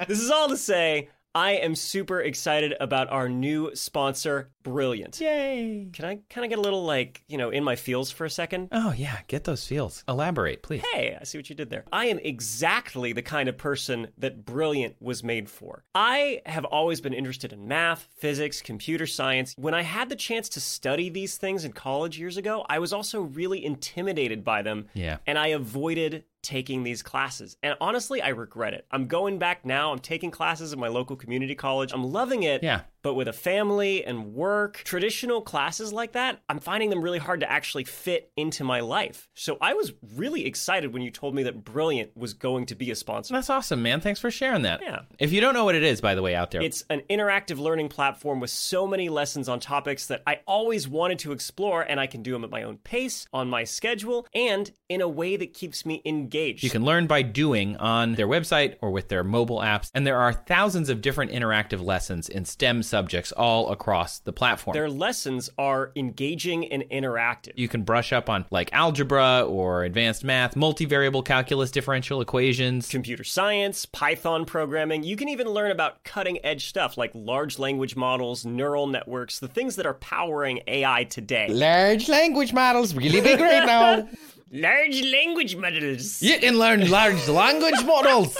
this 0.08 0.22
is 0.22 0.30
all 0.32 0.50
to 0.50 0.58
say 0.58 1.10
I 1.36 1.52
am 1.54 1.76
super 1.76 2.22
excited 2.22 2.76
about 2.80 3.10
our 3.12 3.28
new 3.28 3.76
sponsor, 3.76 4.52
Brilliant. 4.66 5.22
Yay. 5.22 5.90
Can 5.94 6.06
I 6.06 6.20
kind 6.28 6.44
of 6.44 6.50
get 6.50 6.58
a 6.58 6.62
little 6.62 6.86
like, 6.86 7.24
you 7.28 7.38
know, 7.38 7.52
in 7.52 7.64
my 7.64 7.76
feels 7.76 8.10
for 8.10 8.26
a 8.26 8.30
second? 8.32 8.70
Oh, 8.72 8.96
yeah. 8.98 9.20
Get 9.28 9.44
those 9.44 9.68
feels. 9.68 10.04
Elaborate, 10.08 10.64
please. 10.64 10.82
Hey, 10.92 11.16
I 11.22 11.24
see 11.24 11.38
what 11.38 11.48
you 11.52 11.56
did 11.56 11.70
there. 11.70 11.86
I 11.94 12.08
am 12.08 12.18
exactly 12.18 13.14
the 13.14 13.22
kind 13.22 13.48
of 13.48 13.60
person 13.60 14.08
that 14.18 14.44
Brilliant 14.44 14.96
was 15.00 15.24
made 15.24 15.52
for. 15.52 15.84
I 15.94 16.42
have 16.48 16.66
always 16.66 17.00
been 17.00 17.14
interested 17.14 17.54
in 17.54 17.68
math, 17.68 18.10
physics, 18.18 18.60
computer 18.60 19.06
science. 19.06 19.54
When 19.56 19.76
I 19.76 19.84
had 19.84 20.10
the 20.10 20.16
chance 20.16 20.50
to 20.50 20.60
study 20.60 21.10
these 21.10 21.38
things 21.38 21.64
in 21.64 21.72
college 21.72 22.18
years 22.18 22.38
ago, 22.38 22.66
I 22.68 22.80
was 22.80 22.92
also 22.92 23.22
really 23.22 23.64
intimidated 23.64 24.44
by 24.44 24.64
them. 24.64 24.88
Yeah. 24.96 25.18
And 25.28 25.38
I 25.38 25.50
avoided 25.50 26.24
taking 26.46 26.84
these 26.84 27.02
classes. 27.02 27.58
And 27.64 27.76
honestly, 27.82 28.22
I 28.22 28.30
regret 28.30 28.74
it. 28.74 28.86
I'm 28.92 29.08
going 29.08 29.40
back 29.40 29.66
now. 29.66 29.92
I'm 29.92 30.00
taking 30.00 30.32
classes 30.32 30.72
at 30.72 30.80
my 30.80 30.88
local 30.88 31.16
community 31.16 31.56
college. 31.56 31.92
I'm 31.92 32.04
loving 32.04 32.44
it. 32.44 32.64
Yeah. 32.64 32.82
But 33.02 33.14
with 33.14 33.28
a 33.28 33.34
family 33.34 34.04
and 34.04 34.34
work, 34.34 34.78
traditional 34.78 35.42
classes 35.42 35.94
like 35.94 36.14
that, 36.14 36.42
I'm 36.50 36.60
finding 36.60 36.90
them 36.90 37.04
really 37.04 37.20
hard 37.20 37.42
to 37.42 37.52
actually 37.52 37.84
fit 37.84 38.32
into 38.36 38.64
my 38.64 38.80
life. 38.80 39.30
So 39.36 39.60
I 39.62 39.76
was 39.76 39.94
really 40.16 40.48
excited 40.48 40.92
when 40.92 41.04
you 41.04 41.12
told 41.12 41.36
me 41.36 41.44
that 41.44 41.64
Brilliant 41.64 42.18
was 42.18 42.34
going 42.34 42.66
to 42.68 42.76
be 42.76 42.90
a 42.90 42.96
sponsor. 42.96 43.36
That's 43.36 43.52
awesome, 43.52 43.84
man. 43.84 44.02
Thanks 44.02 44.20
for 44.20 44.32
sharing 44.32 44.64
that. 44.64 44.82
Yeah. 44.82 45.02
If 45.20 45.32
you 45.34 45.40
don't 45.40 45.54
know 45.54 45.66
what 45.66 45.76
it 45.76 45.84
is, 45.84 46.02
by 46.02 46.16
the 46.16 46.24
way, 46.24 46.34
out 46.34 46.50
there, 46.50 46.64
It's 46.64 46.84
an 46.90 47.04
interactive 47.08 47.60
learning 47.60 47.90
platform 47.90 48.40
with 48.40 48.50
so 48.50 48.88
many 48.88 49.08
lessons 49.10 49.48
on 49.48 49.60
topics 49.60 50.08
that 50.08 50.24
I 50.26 50.40
always 50.48 50.88
wanted 50.88 51.20
to 51.20 51.32
explore, 51.32 51.84
and 51.84 52.00
I 52.00 52.08
can 52.08 52.24
do 52.24 52.32
them 52.32 52.44
at 52.44 52.50
my 52.50 52.64
own 52.64 52.78
pace, 52.78 53.28
on 53.32 53.48
my 53.48 53.66
schedule, 53.66 54.26
and 54.34 54.72
in 54.90 55.02
a 55.02 55.08
way 55.08 55.38
that 55.38 55.54
keeps 55.54 55.86
me 55.86 56.02
engaged. 56.06 56.35
You 56.36 56.70
can 56.70 56.84
learn 56.84 57.08
by 57.08 57.22
doing 57.22 57.78
on 57.78 58.16
their 58.16 58.28
website 58.28 58.76
or 58.82 58.92
with 58.92 59.08
their 59.08 59.24
mobile 59.24 59.60
apps, 59.60 59.90
and 59.94 60.06
there 60.06 60.20
are 60.20 60.34
thousands 60.34 60.90
of 60.90 61.02
different 61.02 61.32
interactive 61.32 61.84
lessons 61.84 62.28
in 62.30 62.46
STEM 62.46 62.84
subjects 62.84 63.32
all 63.32 63.72
across 63.72 64.20
the 64.20 64.34
platform. 64.34 64.74
Their 64.74 64.90
lessons 64.90 65.50
are 65.58 65.92
engaging 65.96 66.72
and 66.72 66.84
interactive. 66.92 67.54
you 67.56 67.68
can 67.68 67.84
brush 67.84 68.12
up 68.12 68.30
on 68.30 68.46
like 68.52 68.70
algebra 68.74 69.44
or 69.48 69.84
advanced 69.84 70.24
math, 70.24 70.56
multivariable 70.56 71.24
calculus, 71.24 71.72
differential 71.72 72.22
equations. 72.22 72.90
computer 72.90 73.24
science, 73.24 73.86
Python 73.86 74.46
programming. 74.46 75.04
You 75.04 75.16
can 75.16 75.30
even 75.30 75.48
learn 75.48 75.72
about 75.72 76.04
cutting 76.04 76.44
edge 76.44 76.68
stuff 76.68 76.98
like 76.98 77.12
large 77.14 77.60
language 77.60 77.96
models, 77.96 78.46
neural 78.46 78.88
networks, 78.88 79.40
the 79.40 79.48
things 79.48 79.76
that 79.78 79.86
are 79.86 79.94
powering 79.96 80.62
AI 80.68 81.06
today. 81.06 81.48
Large 81.50 82.10
language 82.10 82.54
models, 82.54 82.94
really 82.94 83.22
big 83.22 83.40
right 83.40 83.66
now. 83.66 84.08
Large 84.52 85.02
language 85.04 85.56
models. 85.56 86.22
You 86.22 86.40
can 86.40 86.58
learn 86.58 86.90
large 86.90 87.28
language 87.28 87.84
models. 87.84 88.38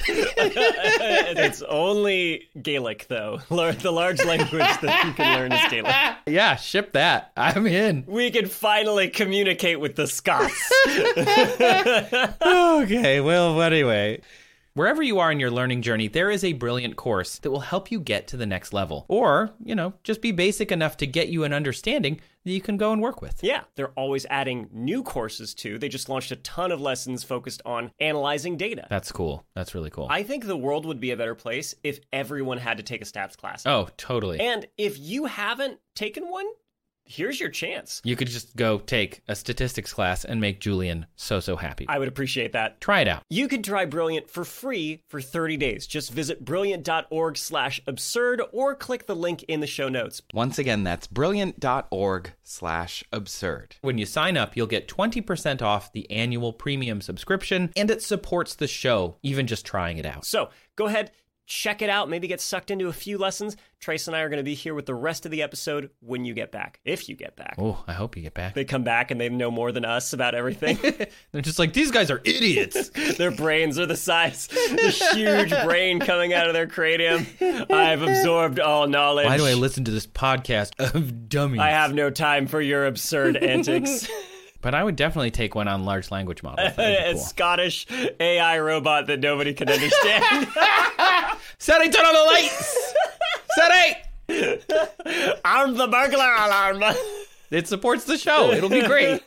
it's 0.08 1.62
only 1.62 2.48
Gaelic, 2.60 3.06
though. 3.08 3.40
The 3.48 3.90
large 3.92 4.24
language 4.24 4.50
that 4.80 5.04
you 5.04 5.12
can 5.12 5.38
learn 5.38 5.52
is 5.52 5.70
Gaelic. 5.70 5.94
Yeah, 6.26 6.56
ship 6.56 6.92
that. 6.92 7.32
I'm 7.36 7.66
in. 7.66 8.04
We 8.06 8.30
can 8.30 8.46
finally 8.46 9.08
communicate 9.08 9.80
with 9.80 9.96
the 9.96 10.06
Scots. 10.06 10.72
okay, 12.42 13.20
well, 13.20 13.60
anyway. 13.60 14.20
Wherever 14.78 15.02
you 15.02 15.18
are 15.18 15.32
in 15.32 15.40
your 15.40 15.50
learning 15.50 15.82
journey, 15.82 16.06
there 16.06 16.30
is 16.30 16.44
a 16.44 16.52
brilliant 16.52 16.94
course 16.94 17.40
that 17.40 17.50
will 17.50 17.58
help 17.58 17.90
you 17.90 17.98
get 17.98 18.28
to 18.28 18.36
the 18.36 18.46
next 18.46 18.72
level. 18.72 19.06
Or, 19.08 19.50
you 19.64 19.74
know, 19.74 19.94
just 20.04 20.22
be 20.22 20.30
basic 20.30 20.70
enough 20.70 20.96
to 20.98 21.06
get 21.08 21.26
you 21.30 21.42
an 21.42 21.52
understanding 21.52 22.20
that 22.44 22.52
you 22.52 22.60
can 22.60 22.76
go 22.76 22.92
and 22.92 23.02
work 23.02 23.20
with. 23.20 23.42
yeah, 23.42 23.62
they're 23.74 23.90
always 23.96 24.24
adding 24.30 24.68
new 24.72 25.02
courses 25.02 25.52
too. 25.52 25.78
They 25.78 25.88
just 25.88 26.08
launched 26.08 26.30
a 26.30 26.36
ton 26.36 26.70
of 26.70 26.80
lessons 26.80 27.24
focused 27.24 27.60
on 27.66 27.90
analyzing 27.98 28.56
data. 28.56 28.86
That's 28.88 29.10
cool. 29.10 29.44
That's 29.52 29.74
really 29.74 29.90
cool. 29.90 30.06
I 30.08 30.22
think 30.22 30.46
the 30.46 30.56
world 30.56 30.86
would 30.86 31.00
be 31.00 31.10
a 31.10 31.16
better 31.16 31.34
place 31.34 31.74
if 31.82 31.98
everyone 32.12 32.58
had 32.58 32.76
to 32.76 32.84
take 32.84 33.02
a 33.02 33.04
stats 33.04 33.36
class. 33.36 33.66
oh, 33.66 33.88
totally. 33.96 34.38
And 34.38 34.64
if 34.76 34.96
you 34.96 35.24
haven't 35.24 35.80
taken 35.96 36.30
one, 36.30 36.46
here's 37.08 37.40
your 37.40 37.50
chance. 37.50 38.00
you 38.04 38.14
could 38.16 38.28
just 38.28 38.54
go 38.54 38.78
take 38.78 39.22
a 39.28 39.34
statistics 39.34 39.92
class 39.92 40.24
and 40.24 40.40
make 40.40 40.60
Julian 40.60 41.06
so, 41.16 41.40
so 41.40 41.56
happy. 41.56 41.86
I 41.88 41.98
would 41.98 42.08
appreciate 42.08 42.52
that. 42.52 42.80
Try 42.80 43.00
it 43.00 43.08
out. 43.08 43.22
You 43.28 43.48
can 43.48 43.62
try 43.62 43.84
Brilliant 43.88 44.30
for 44.30 44.44
free 44.44 45.02
for 45.08 45.20
30 45.20 45.56
days. 45.56 45.86
Just 45.86 46.12
visit 46.12 46.44
brilliant.org 46.44 47.36
slash 47.36 47.80
absurd 47.86 48.42
or 48.52 48.74
click 48.74 49.06
the 49.06 49.16
link 49.16 49.42
in 49.44 49.60
the 49.60 49.66
show 49.66 49.88
notes. 49.88 50.22
Once 50.32 50.58
again, 50.58 50.84
that's 50.84 51.06
brilliant.org 51.06 52.32
slash 52.42 53.02
absurd. 53.12 53.76
When 53.80 53.98
you 53.98 54.06
sign 54.06 54.36
up, 54.36 54.56
you'll 54.56 54.66
get 54.66 54.88
20% 54.88 55.62
off 55.62 55.92
the 55.92 56.10
annual 56.10 56.52
premium 56.52 57.00
subscription, 57.00 57.72
and 57.76 57.90
it 57.90 58.02
supports 58.02 58.54
the 58.54 58.68
show, 58.68 59.16
even 59.22 59.46
just 59.46 59.66
trying 59.66 59.98
it 59.98 60.06
out. 60.06 60.24
So 60.24 60.50
go 60.76 60.86
ahead, 60.86 61.10
check 61.48 61.80
it 61.80 61.88
out, 61.88 62.10
maybe 62.10 62.28
get 62.28 62.40
sucked 62.40 62.70
into 62.70 62.88
a 62.88 62.92
few 62.92 63.16
lessons. 63.16 63.56
Trace 63.80 64.06
and 64.06 64.14
I 64.14 64.20
are 64.20 64.28
going 64.28 64.38
to 64.38 64.44
be 64.44 64.54
here 64.54 64.74
with 64.74 64.86
the 64.86 64.94
rest 64.94 65.24
of 65.24 65.32
the 65.32 65.42
episode 65.42 65.90
when 66.00 66.24
you 66.24 66.34
get 66.34 66.52
back, 66.52 66.78
if 66.84 67.08
you 67.08 67.16
get 67.16 67.36
back. 67.36 67.54
Oh, 67.58 67.82
I 67.86 67.94
hope 67.94 68.16
you 68.16 68.22
get 68.22 68.34
back. 68.34 68.54
They 68.54 68.66
come 68.66 68.84
back 68.84 69.10
and 69.10 69.20
they 69.20 69.28
know 69.30 69.50
more 69.50 69.72
than 69.72 69.84
us 69.84 70.12
about 70.12 70.34
everything. 70.34 70.78
They're 71.32 71.40
just 71.40 71.58
like, 71.58 71.72
these 71.72 71.90
guys 71.90 72.10
are 72.10 72.20
idiots. 72.24 72.90
their 73.16 73.30
brains 73.30 73.78
are 73.78 73.86
the 73.86 73.96
size, 73.96 74.48
the 74.48 75.12
huge 75.14 75.50
brain 75.64 76.00
coming 76.00 76.34
out 76.34 76.48
of 76.48 76.52
their 76.52 76.66
cranium. 76.66 77.26
I've 77.40 78.02
absorbed 78.02 78.60
all 78.60 78.86
knowledge. 78.86 79.26
Why 79.26 79.38
do 79.38 79.46
I 79.46 79.54
listen 79.54 79.84
to 79.84 79.90
this 79.90 80.06
podcast 80.06 80.78
of 80.94 81.30
dummies? 81.30 81.60
I 81.60 81.70
have 81.70 81.94
no 81.94 82.10
time 82.10 82.46
for 82.46 82.60
your 82.60 82.84
absurd 82.84 83.36
antics. 83.36 84.06
But 84.60 84.74
I 84.74 84.82
would 84.82 84.96
definitely 84.96 85.30
take 85.30 85.54
one 85.54 85.68
on 85.68 85.84
large 85.84 86.10
language 86.10 86.42
models. 86.42 86.72
A 86.78 87.12
cool. 87.12 87.20
Scottish 87.20 87.86
AI 88.18 88.58
robot 88.58 89.06
that 89.06 89.20
nobody 89.20 89.54
can 89.54 89.70
understand. 89.70 90.48
Sari, 91.58 91.88
turn 91.90 92.06
on 92.06 92.14
the 92.14 92.22
lights! 92.32 92.94
Sari! 93.56 95.38
Arm 95.44 95.74
the 95.76 95.88
burglar 95.88 96.32
alarm. 96.34 96.82
It 97.50 97.66
supports 97.66 98.04
the 98.04 98.16
show. 98.16 98.50
It'll 98.52 98.68
be 98.68 98.82
great. 98.86 99.22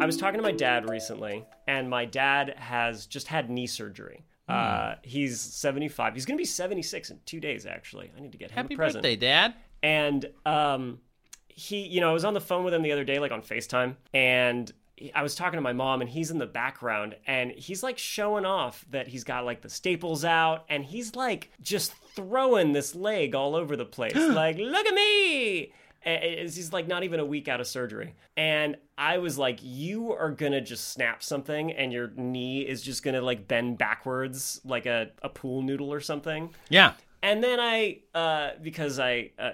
I 0.00 0.06
was 0.06 0.16
talking 0.16 0.38
to 0.38 0.42
my 0.42 0.52
dad 0.52 0.88
recently, 0.88 1.44
and 1.66 1.88
my 1.88 2.04
dad 2.04 2.54
has 2.58 3.06
just 3.06 3.26
had 3.28 3.48
knee 3.50 3.66
surgery. 3.66 4.24
Hmm. 4.48 4.54
Uh, 4.54 4.94
he's 5.02 5.40
75. 5.40 6.14
He's 6.14 6.24
going 6.26 6.36
to 6.36 6.40
be 6.40 6.46
76 6.46 7.10
in 7.10 7.20
two 7.24 7.40
days, 7.40 7.64
actually. 7.66 8.10
I 8.16 8.20
need 8.20 8.32
to 8.32 8.38
get 8.38 8.50
him 8.50 8.56
Happy 8.56 8.74
a 8.74 8.76
present. 8.76 9.02
birthday, 9.02 9.16
Dad. 9.16 9.54
And 9.82 10.26
um, 10.44 10.98
he, 11.48 11.86
you 11.86 12.00
know, 12.00 12.10
I 12.10 12.12
was 12.12 12.24
on 12.24 12.34
the 12.34 12.40
phone 12.40 12.64
with 12.64 12.74
him 12.74 12.82
the 12.82 12.92
other 12.92 13.04
day, 13.04 13.18
like 13.18 13.32
on 13.32 13.40
FaceTime, 13.42 13.96
and 14.12 14.70
I 15.14 15.22
was 15.22 15.34
talking 15.34 15.56
to 15.56 15.62
my 15.62 15.72
mom, 15.72 16.00
and 16.00 16.10
he's 16.10 16.30
in 16.30 16.38
the 16.38 16.46
background, 16.46 17.16
and 17.26 17.50
he's 17.50 17.82
like 17.82 17.98
showing 17.98 18.44
off 18.44 18.84
that 18.90 19.08
he's 19.08 19.24
got 19.24 19.44
like 19.44 19.60
the 19.62 19.68
staples 19.68 20.24
out, 20.24 20.64
and 20.68 20.84
he's 20.84 21.16
like 21.16 21.50
just 21.60 21.92
throwing 22.14 22.72
this 22.72 22.94
leg 22.94 23.34
all 23.34 23.56
over 23.56 23.76
the 23.76 23.84
place, 23.84 24.14
like, 24.16 24.56
look 24.58 24.86
at 24.86 24.94
me. 24.94 25.72
And 26.06 26.22
he's 26.22 26.72
like 26.72 26.86
not 26.86 27.02
even 27.02 27.18
a 27.18 27.24
week 27.24 27.48
out 27.48 27.60
of 27.62 27.66
surgery. 27.66 28.14
And 28.36 28.76
I 28.98 29.18
was 29.18 29.38
like, 29.38 29.58
you 29.62 30.12
are 30.12 30.30
gonna 30.30 30.60
just 30.60 30.92
snap 30.92 31.22
something, 31.22 31.72
and 31.72 31.92
your 31.92 32.10
knee 32.14 32.60
is 32.60 32.82
just 32.82 33.02
gonna 33.02 33.22
like 33.22 33.48
bend 33.48 33.78
backwards 33.78 34.60
like 34.64 34.86
a, 34.86 35.10
a 35.22 35.28
pool 35.28 35.62
noodle 35.62 35.92
or 35.92 36.00
something. 36.00 36.50
Yeah. 36.68 36.92
And 37.24 37.42
then 37.42 37.58
I, 37.58 38.00
uh, 38.14 38.50
because 38.60 39.00
I 39.00 39.30
uh, 39.38 39.52